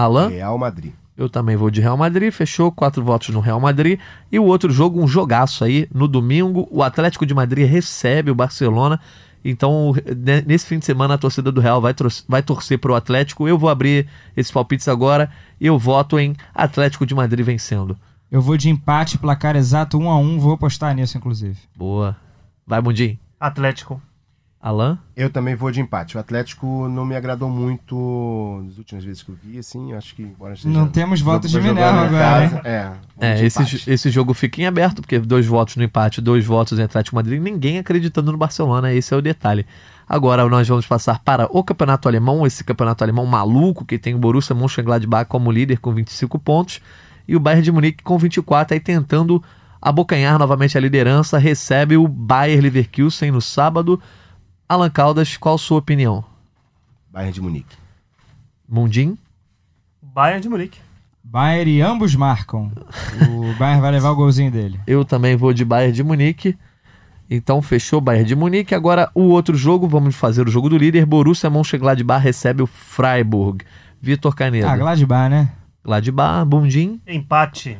Alan, 0.05 0.29
Real 0.29 0.59
Madrid. 0.59 0.93
eu 1.17 1.29
também 1.31 1.57
vou 1.57 1.71
de 1.71 1.81
Real 1.81 1.97
Madrid, 1.97 2.33
fechou, 2.33 2.71
quatro 2.71 3.03
votos 3.03 3.31
no 3.31 3.41
Real 3.41 3.59
Madrid. 3.61 3.99
E 4.31 4.39
o 4.39 4.45
outro 4.45 4.71
jogo, 4.73 5.03
um 5.03 5.09
jogaço 5.09 5.65
aí, 5.65 5.89
no 5.95 6.07
domingo, 6.07 6.69
o 6.71 6.83
Atlético 6.83 7.25
de 7.25 7.33
Madrid 7.35 7.69
recebe 7.69 8.31
o 8.31 8.35
Barcelona. 8.35 9.01
Então, 9.45 9.95
ne- 10.17 10.43
nesse 10.43 10.67
fim 10.67 10.79
de 10.79 10.85
semana, 10.85 11.15
a 11.15 11.19
torcida 11.19 11.53
do 11.53 11.61
Real 11.61 11.81
vai, 11.81 11.95
vai 12.29 12.43
torcer 12.43 12.79
pro 12.79 12.95
Atlético. 12.97 13.47
Eu 13.47 13.57
vou 13.57 13.71
abrir 13.71 14.07
esses 14.37 14.51
palpites 14.51 14.89
agora. 14.89 15.31
Eu 15.61 15.79
voto 15.79 16.19
em 16.19 16.35
Atlético 16.55 17.07
de 17.07 17.15
Madrid 17.15 17.47
vencendo. 17.47 17.97
Eu 18.31 18.43
vou 18.43 18.57
de 18.57 18.69
empate, 18.69 19.17
placar 19.17 19.55
exato 19.55 19.99
1 19.99 20.11
a 20.11 20.19
1 20.19 20.41
vou 20.41 20.53
apostar 20.55 20.93
nisso, 20.97 21.17
inclusive. 21.17 21.57
Boa. 21.77 22.17
Vai, 22.67 22.81
Mundim. 22.81 23.17
Atlético. 23.39 24.03
Alan? 24.69 24.99
Eu 25.17 25.31
também 25.31 25.55
vou 25.55 25.71
de 25.71 25.81
empate. 25.81 26.17
O 26.17 26.21
Atlético 26.21 26.89
não 26.89 27.05
me 27.07 27.15
agradou 27.15 27.49
muito 27.49 28.63
nas 28.67 28.79
últimas 28.79 29.05
vezes 29.05 29.23
que 29.23 29.29
eu 29.31 29.37
vi, 29.41 29.59
assim. 29.59 29.93
eu 29.93 29.99
Acho 29.99 30.15
que 30.15 30.25
agora 30.37 30.55
esteja- 30.55 30.77
Não 30.77 30.89
temos 30.89 31.21
votos 31.21 31.51
de 31.53 31.61
Minerva 31.61 32.01
agora, 32.03 32.49
casa. 32.51 32.61
É, 32.65 32.93
É, 33.21 33.45
esse, 33.45 33.89
esse 33.91 34.11
jogo 34.11 34.35
fica 34.35 34.61
em 34.61 34.67
aberto, 34.67 35.01
porque 35.01 35.19
dois 35.21 35.47
votos 35.47 35.77
no 35.77 35.85
empate, 35.85 36.21
dois 36.21 36.45
votos 36.45 36.79
em 36.79 36.83
Atlético 36.83 37.15
de 37.15 37.23
Madrid, 37.25 37.41
ninguém 37.41 37.79
acreditando 37.79 38.33
no 38.33 38.39
Barcelona, 38.39 38.93
esse 38.93 39.15
é 39.15 39.17
o 39.17 39.23
detalhe. 39.23 39.65
Agora 40.09 40.49
nós 40.49 40.67
vamos 40.67 40.87
passar 40.87 41.21
para 41.21 41.47
o 41.51 41.63
campeonato 41.63 42.09
alemão, 42.09 42.45
esse 42.47 42.65
campeonato 42.65 43.05
alemão 43.05 43.25
maluco, 43.25 43.85
que 43.85 43.99
tem 43.99 44.15
o 44.15 44.19
Borussia 44.19 44.55
Mönchengladbach 44.55 45.29
como 45.29 45.51
líder 45.53 45.79
com 45.79 45.93
25 45.93 46.39
pontos, 46.41 46.81
e 47.29 47.37
o 47.37 47.41
Bayern 47.41 47.63
de 47.63 47.71
Munique 47.73 48.03
com 48.05 48.19
24, 48.19 48.75
aí 48.75 48.81
tentando 48.81 49.43
abocanhar 49.81 50.39
novamente 50.39 50.77
a 50.77 50.81
liderança, 50.81 51.39
recebe 51.39 51.97
o 51.97 52.09
Bayer 52.09 52.61
Leverkusen 52.61 53.31
no 53.31 53.41
sábado. 53.41 54.01
Alan 54.69 54.91
Caldas, 54.91 55.37
qual 55.37 55.55
a 55.55 55.59
sua 55.59 55.79
opinião? 55.79 56.25
Bayern 57.13 57.33
de 57.33 57.41
Munique. 57.41 57.77
Mundim? 58.69 59.17
Bayern 60.03 60.41
de 60.41 60.49
Munique. 60.49 60.81
Bayern 61.23 61.71
e 61.71 61.81
ambos 61.81 62.17
marcam. 62.17 62.73
O 63.31 63.55
Bayern 63.59 63.81
vai 63.81 63.93
levar 63.93 64.11
o 64.11 64.17
golzinho 64.17 64.51
dele. 64.51 64.81
Eu 64.85 65.05
também 65.05 65.37
vou 65.37 65.53
de 65.53 65.65
Bayern 65.65 65.93
de 65.93 66.03
Munique. 66.03 66.59
Então 67.31 67.63
fechou 67.63 68.01
Bayern 68.01 68.27
de 68.27 68.35
Munique. 68.35 68.75
Agora 68.75 69.09
o 69.15 69.23
outro 69.23 69.57
jogo, 69.57 69.87
vamos 69.87 70.17
fazer 70.17 70.47
o 70.47 70.51
jogo 70.51 70.69
do 70.69 70.77
líder. 70.77 71.07
Borussia 71.07 71.49
Mönchengladbach 71.49 72.23
recebe 72.23 72.63
o 72.63 72.67
Freiburg. 72.67 73.65
Vitor 74.01 74.35
Canedo. 74.35 74.67
Ah, 74.67 74.77
Gladbach, 74.77 75.31
né? 75.31 75.53
Gladbach, 75.85 76.45
Bundim, 76.45 77.01
Empate. 77.07 77.79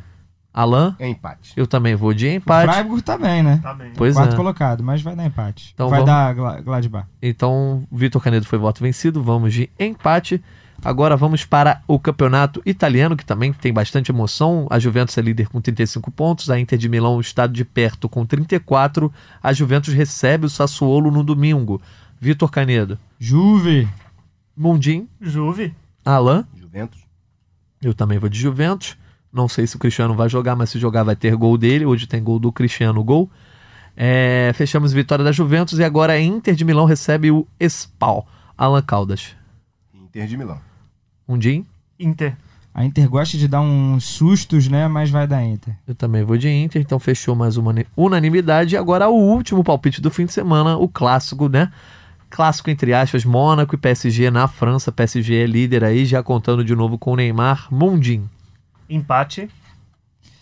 Alan. 0.57 0.97
É 0.99 1.07
empate. 1.07 1.53
Eu 1.55 1.67
também 1.67 1.95
vou 1.95 2.15
de 2.15 2.27
O 2.27 2.31
empate. 2.33 2.73
Freiburg 2.73 3.03
tá 3.03 3.19
bem, 3.19 3.43
né? 3.43 3.61
Tá 3.63 3.75
bem. 3.75 3.93
Pois 3.95 4.15
Quarto 4.15 4.33
é. 4.33 4.37
colocado, 4.37 4.83
mas 4.83 5.03
vai 5.03 5.15
dar 5.15 5.27
empate. 5.27 5.71
Então 5.75 5.89
vai 5.91 6.01
vamos- 6.01 6.13
dar 6.15 6.35
Gla- 6.35 6.61
Gladbach. 6.63 7.07
Então 7.23 7.87
Vitor 7.93 8.23
Canedo 8.23 8.47
foi 8.47 8.59
voto 8.59 8.83
vencido. 8.83 9.23
Vamos 9.23 9.53
de 9.53 9.69
empate. 9.79 10.43
Agora 10.85 11.17
vamos 11.17 11.45
para 11.45 11.81
o 11.89 11.99
campeonato 11.99 12.61
italiano, 12.67 13.17
que 13.17 13.25
também 13.25 13.53
tem 13.53 13.73
bastante 13.73 14.11
emoção. 14.11 14.67
A 14.71 14.79
Juventus 14.79 15.17
é 15.17 15.23
líder 15.23 15.49
com 15.49 15.61
35 15.61 16.11
pontos, 16.11 16.51
a 16.51 16.59
Inter 16.61 16.79
de 16.79 16.89
Milão 16.89 17.19
está 17.21 17.47
de 17.47 17.65
perto 17.65 18.09
com 18.09 18.27
34. 18.27 19.13
A 19.43 19.53
Juventus 19.55 19.95
recebe 19.95 20.47
o 20.47 20.51
Sassuolo 20.51 21.11
no 21.11 21.23
domingo. 21.25 21.81
Vitor 22.21 22.51
Canedo. 22.51 22.99
Juve. 23.19 23.89
Mundim, 24.57 25.09
Juve. 25.21 25.75
Alan. 26.05 26.47
Juventus. 26.55 27.01
Eu 27.83 27.93
também 27.95 28.19
vou 28.19 28.29
de 28.29 28.39
Juventus. 28.39 28.97
Não 29.37 29.49
sei 29.49 29.67
se 29.67 29.77
o 29.77 29.79
Cristiano 29.79 30.15
vai 30.15 30.31
jogar, 30.31 30.57
mas 30.57 30.71
se 30.71 30.79
jogar 30.79 31.03
vai 31.03 31.15
ter 31.15 31.37
gol 31.37 31.59
dele. 31.59 31.85
Hoje 31.85 32.07
tem 32.07 32.23
gol 32.23 32.39
do 32.39 32.51
Cristiano, 32.51 33.05
gol. 33.05 33.31
É, 33.95 34.51
fechamos 34.55 34.95
vitória 34.95 35.23
da 35.23 35.31
Juventus 35.31 35.79
e 35.79 35.85
agora 35.85 36.15
a 36.15 36.21
Inter 36.21 36.55
de 36.55 36.65
Milão 36.65 36.87
recebe 36.87 37.31
o 37.31 37.47
Spal. 37.61 38.27
Alan 38.57 38.81
Caldas. 38.81 39.37
Inter 39.95 40.27
de 40.27 40.39
Milão. 40.39 40.59
Um 41.29 41.37
dia. 41.37 41.63
Inter. 42.01 42.35
A 42.73 42.83
Inter 42.83 43.07
gosta 43.11 43.37
de 43.37 43.47
dar 43.47 43.61
uns 43.61 44.05
sustos, 44.05 44.69
né? 44.69 44.89
Mas 44.89 45.11
vai 45.11 45.27
dar 45.27 45.45
Inter. 45.45 45.75
Eu 45.87 45.95
também 45.95 46.23
vou 46.25 46.39
de 46.39 46.49
Inter, 46.49 46.81
então 46.81 46.99
fechou 46.99 47.35
mais 47.35 47.59
uma 47.59 47.75
unanimidade. 47.95 48.75
E 48.75 48.79
agora 48.79 49.07
o 49.07 49.15
último 49.15 49.63
palpite 49.63 50.01
do 50.01 50.11
fim 50.11 50.25
de 50.25 50.33
semana, 50.33 50.79
o 50.79 50.89
clássico, 50.89 51.47
né? 51.47 51.71
Clássico 52.31 52.71
entre 52.71 52.95
aspas, 52.95 53.23
Mônaco 53.25 53.75
e 53.75 53.79
PSG 53.79 54.31
na 54.31 54.49
França. 54.49 54.91
PSG 54.91 55.35
é 55.35 55.47
líder 55.47 55.85
aí, 55.85 56.07
já 56.07 56.23
contando 56.23 56.65
de 56.65 56.75
novo 56.75 56.97
com 56.97 57.13
o 57.13 57.17
Neymar. 57.17 57.69
Mundim. 57.71 58.29
Empate. 58.89 59.49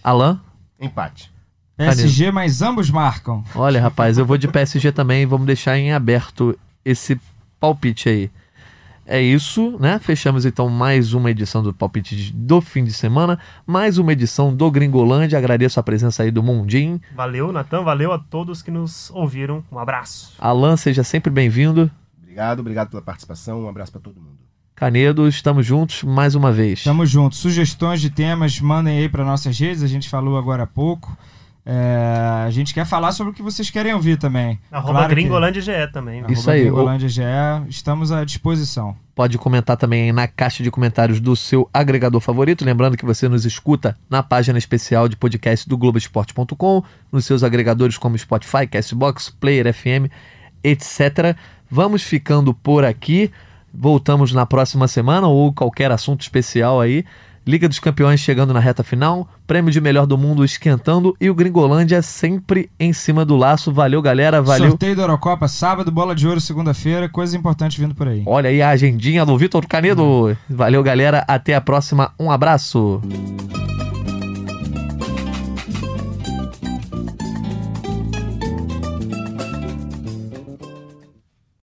Alan? 0.02 0.40
Empate. 0.80 1.32
PSG, 1.76 2.30
mas 2.30 2.62
ambos 2.62 2.90
marcam. 2.90 3.42
Olha, 3.54 3.80
rapaz, 3.80 4.16
eu 4.16 4.24
vou 4.24 4.38
de 4.38 4.46
PSG 4.46 4.92
também. 4.92 5.26
Vamos 5.26 5.46
deixar 5.46 5.76
em 5.76 5.92
aberto 5.92 6.56
esse 6.84 7.20
palpite 7.58 8.08
aí. 8.08 8.30
É 9.06 9.20
isso, 9.20 9.76
né? 9.78 9.98
Fechamos 9.98 10.46
então 10.46 10.68
mais 10.68 11.12
uma 11.12 11.30
edição 11.30 11.62
do 11.62 11.74
palpite 11.74 12.32
do 12.32 12.60
fim 12.62 12.84
de 12.84 12.92
semana, 12.92 13.38
mais 13.66 13.98
uma 13.98 14.12
edição 14.12 14.54
do 14.54 14.70
Gringolândia. 14.70 15.38
Agradeço 15.38 15.78
a 15.78 15.82
presença 15.82 16.22
aí 16.22 16.30
do 16.30 16.42
Mundim. 16.42 17.00
Valeu, 17.14 17.52
Natan. 17.52 17.82
Valeu 17.82 18.12
a 18.12 18.18
todos 18.18 18.62
que 18.62 18.70
nos 18.70 19.10
ouviram. 19.10 19.62
Um 19.70 19.78
abraço. 19.78 20.34
Alan, 20.38 20.76
seja 20.76 21.04
sempre 21.04 21.30
bem-vindo. 21.30 21.90
Obrigado, 22.22 22.60
obrigado 22.60 22.90
pela 22.90 23.02
participação. 23.02 23.62
Um 23.62 23.68
abraço 23.68 23.92
para 23.92 24.00
todo 24.00 24.20
mundo. 24.20 24.43
Canedo, 24.74 25.28
estamos 25.28 25.64
juntos 25.64 26.02
mais 26.02 26.34
uma 26.34 26.50
vez. 26.50 26.82
Tamo 26.82 27.06
junto. 27.06 27.36
Sugestões 27.36 28.00
de 28.00 28.10
temas, 28.10 28.58
mandem 28.60 28.98
aí 28.98 29.08
para 29.08 29.24
nossas 29.24 29.56
redes. 29.58 29.82
A 29.82 29.86
gente 29.86 30.08
falou 30.08 30.36
agora 30.36 30.64
há 30.64 30.66
pouco. 30.66 31.16
É, 31.66 32.44
a 32.44 32.50
gente 32.50 32.74
quer 32.74 32.84
falar 32.84 33.12
sobre 33.12 33.32
o 33.32 33.34
que 33.34 33.40
vocês 33.40 33.70
querem 33.70 33.94
ouvir 33.94 34.18
também. 34.18 34.58
Arroba 34.70 34.92
Claro 34.94 35.08
que- 35.08 35.14
Gringolândia 35.14 35.62
GE 35.62 35.92
também. 35.92 36.20
né? 36.20 36.26
Isso 36.28 36.40
Arroba 36.50 36.52
aí, 36.52 36.62
Gringolândia 36.64 37.08
GE, 37.08 37.22
estamos 37.68 38.10
à 38.12 38.22
disposição. 38.24 38.94
Pode 39.14 39.38
comentar 39.38 39.76
também 39.76 40.02
aí 40.02 40.12
na 40.12 40.26
caixa 40.26 40.62
de 40.62 40.70
comentários 40.72 41.20
do 41.20 41.34
seu 41.36 41.70
agregador 41.72 42.20
favorito. 42.20 42.64
Lembrando 42.64 42.96
que 42.96 43.04
você 43.06 43.28
nos 43.28 43.46
escuta 43.46 43.96
na 44.10 44.22
página 44.24 44.58
especial 44.58 45.08
de 45.08 45.16
podcast 45.16 45.66
do 45.68 45.78
Globoesporte.com, 45.78 46.82
nos 47.12 47.24
seus 47.24 47.42
agregadores 47.44 47.96
como 47.96 48.18
Spotify, 48.18 48.66
Castbox, 48.66 49.30
Player 49.30 49.72
FM, 49.72 50.10
etc. 50.64 51.34
Vamos 51.70 52.02
ficando 52.02 52.52
por 52.52 52.84
aqui. 52.84 53.30
Voltamos 53.76 54.32
na 54.32 54.46
próxima 54.46 54.86
semana 54.86 55.26
ou 55.26 55.52
qualquer 55.52 55.90
assunto 55.90 56.22
especial 56.22 56.80
aí. 56.80 57.04
Liga 57.46 57.68
dos 57.68 57.78
Campeões 57.78 58.20
chegando 58.20 58.54
na 58.54 58.60
reta 58.60 58.82
final, 58.82 59.28
Prêmio 59.46 59.70
de 59.70 59.78
Melhor 59.78 60.06
do 60.06 60.16
Mundo 60.16 60.42
esquentando 60.42 61.14
e 61.20 61.28
o 61.28 61.34
Gringolândia 61.34 62.00
sempre 62.00 62.70
em 62.80 62.90
cima 62.94 63.22
do 63.22 63.36
laço. 63.36 63.70
Valeu, 63.70 64.00
galera. 64.00 64.40
Valeu. 64.40 64.70
Sorteio 64.70 64.96
da 64.96 65.02
Eurocopa, 65.02 65.46
sábado, 65.46 65.90
bola 65.90 66.14
de 66.14 66.26
ouro, 66.26 66.40
segunda-feira. 66.40 67.06
Coisas 67.06 67.34
importantes 67.34 67.76
vindo 67.76 67.94
por 67.94 68.08
aí. 68.08 68.22
Olha 68.24 68.48
aí 68.48 68.62
a 68.62 68.70
agendinha 68.70 69.26
do 69.26 69.36
Vitor 69.36 69.66
Canedo. 69.66 70.34
Valeu, 70.48 70.82
galera. 70.82 71.22
Até 71.28 71.54
a 71.54 71.60
próxima. 71.60 72.12
Um 72.18 72.30
abraço. 72.30 73.02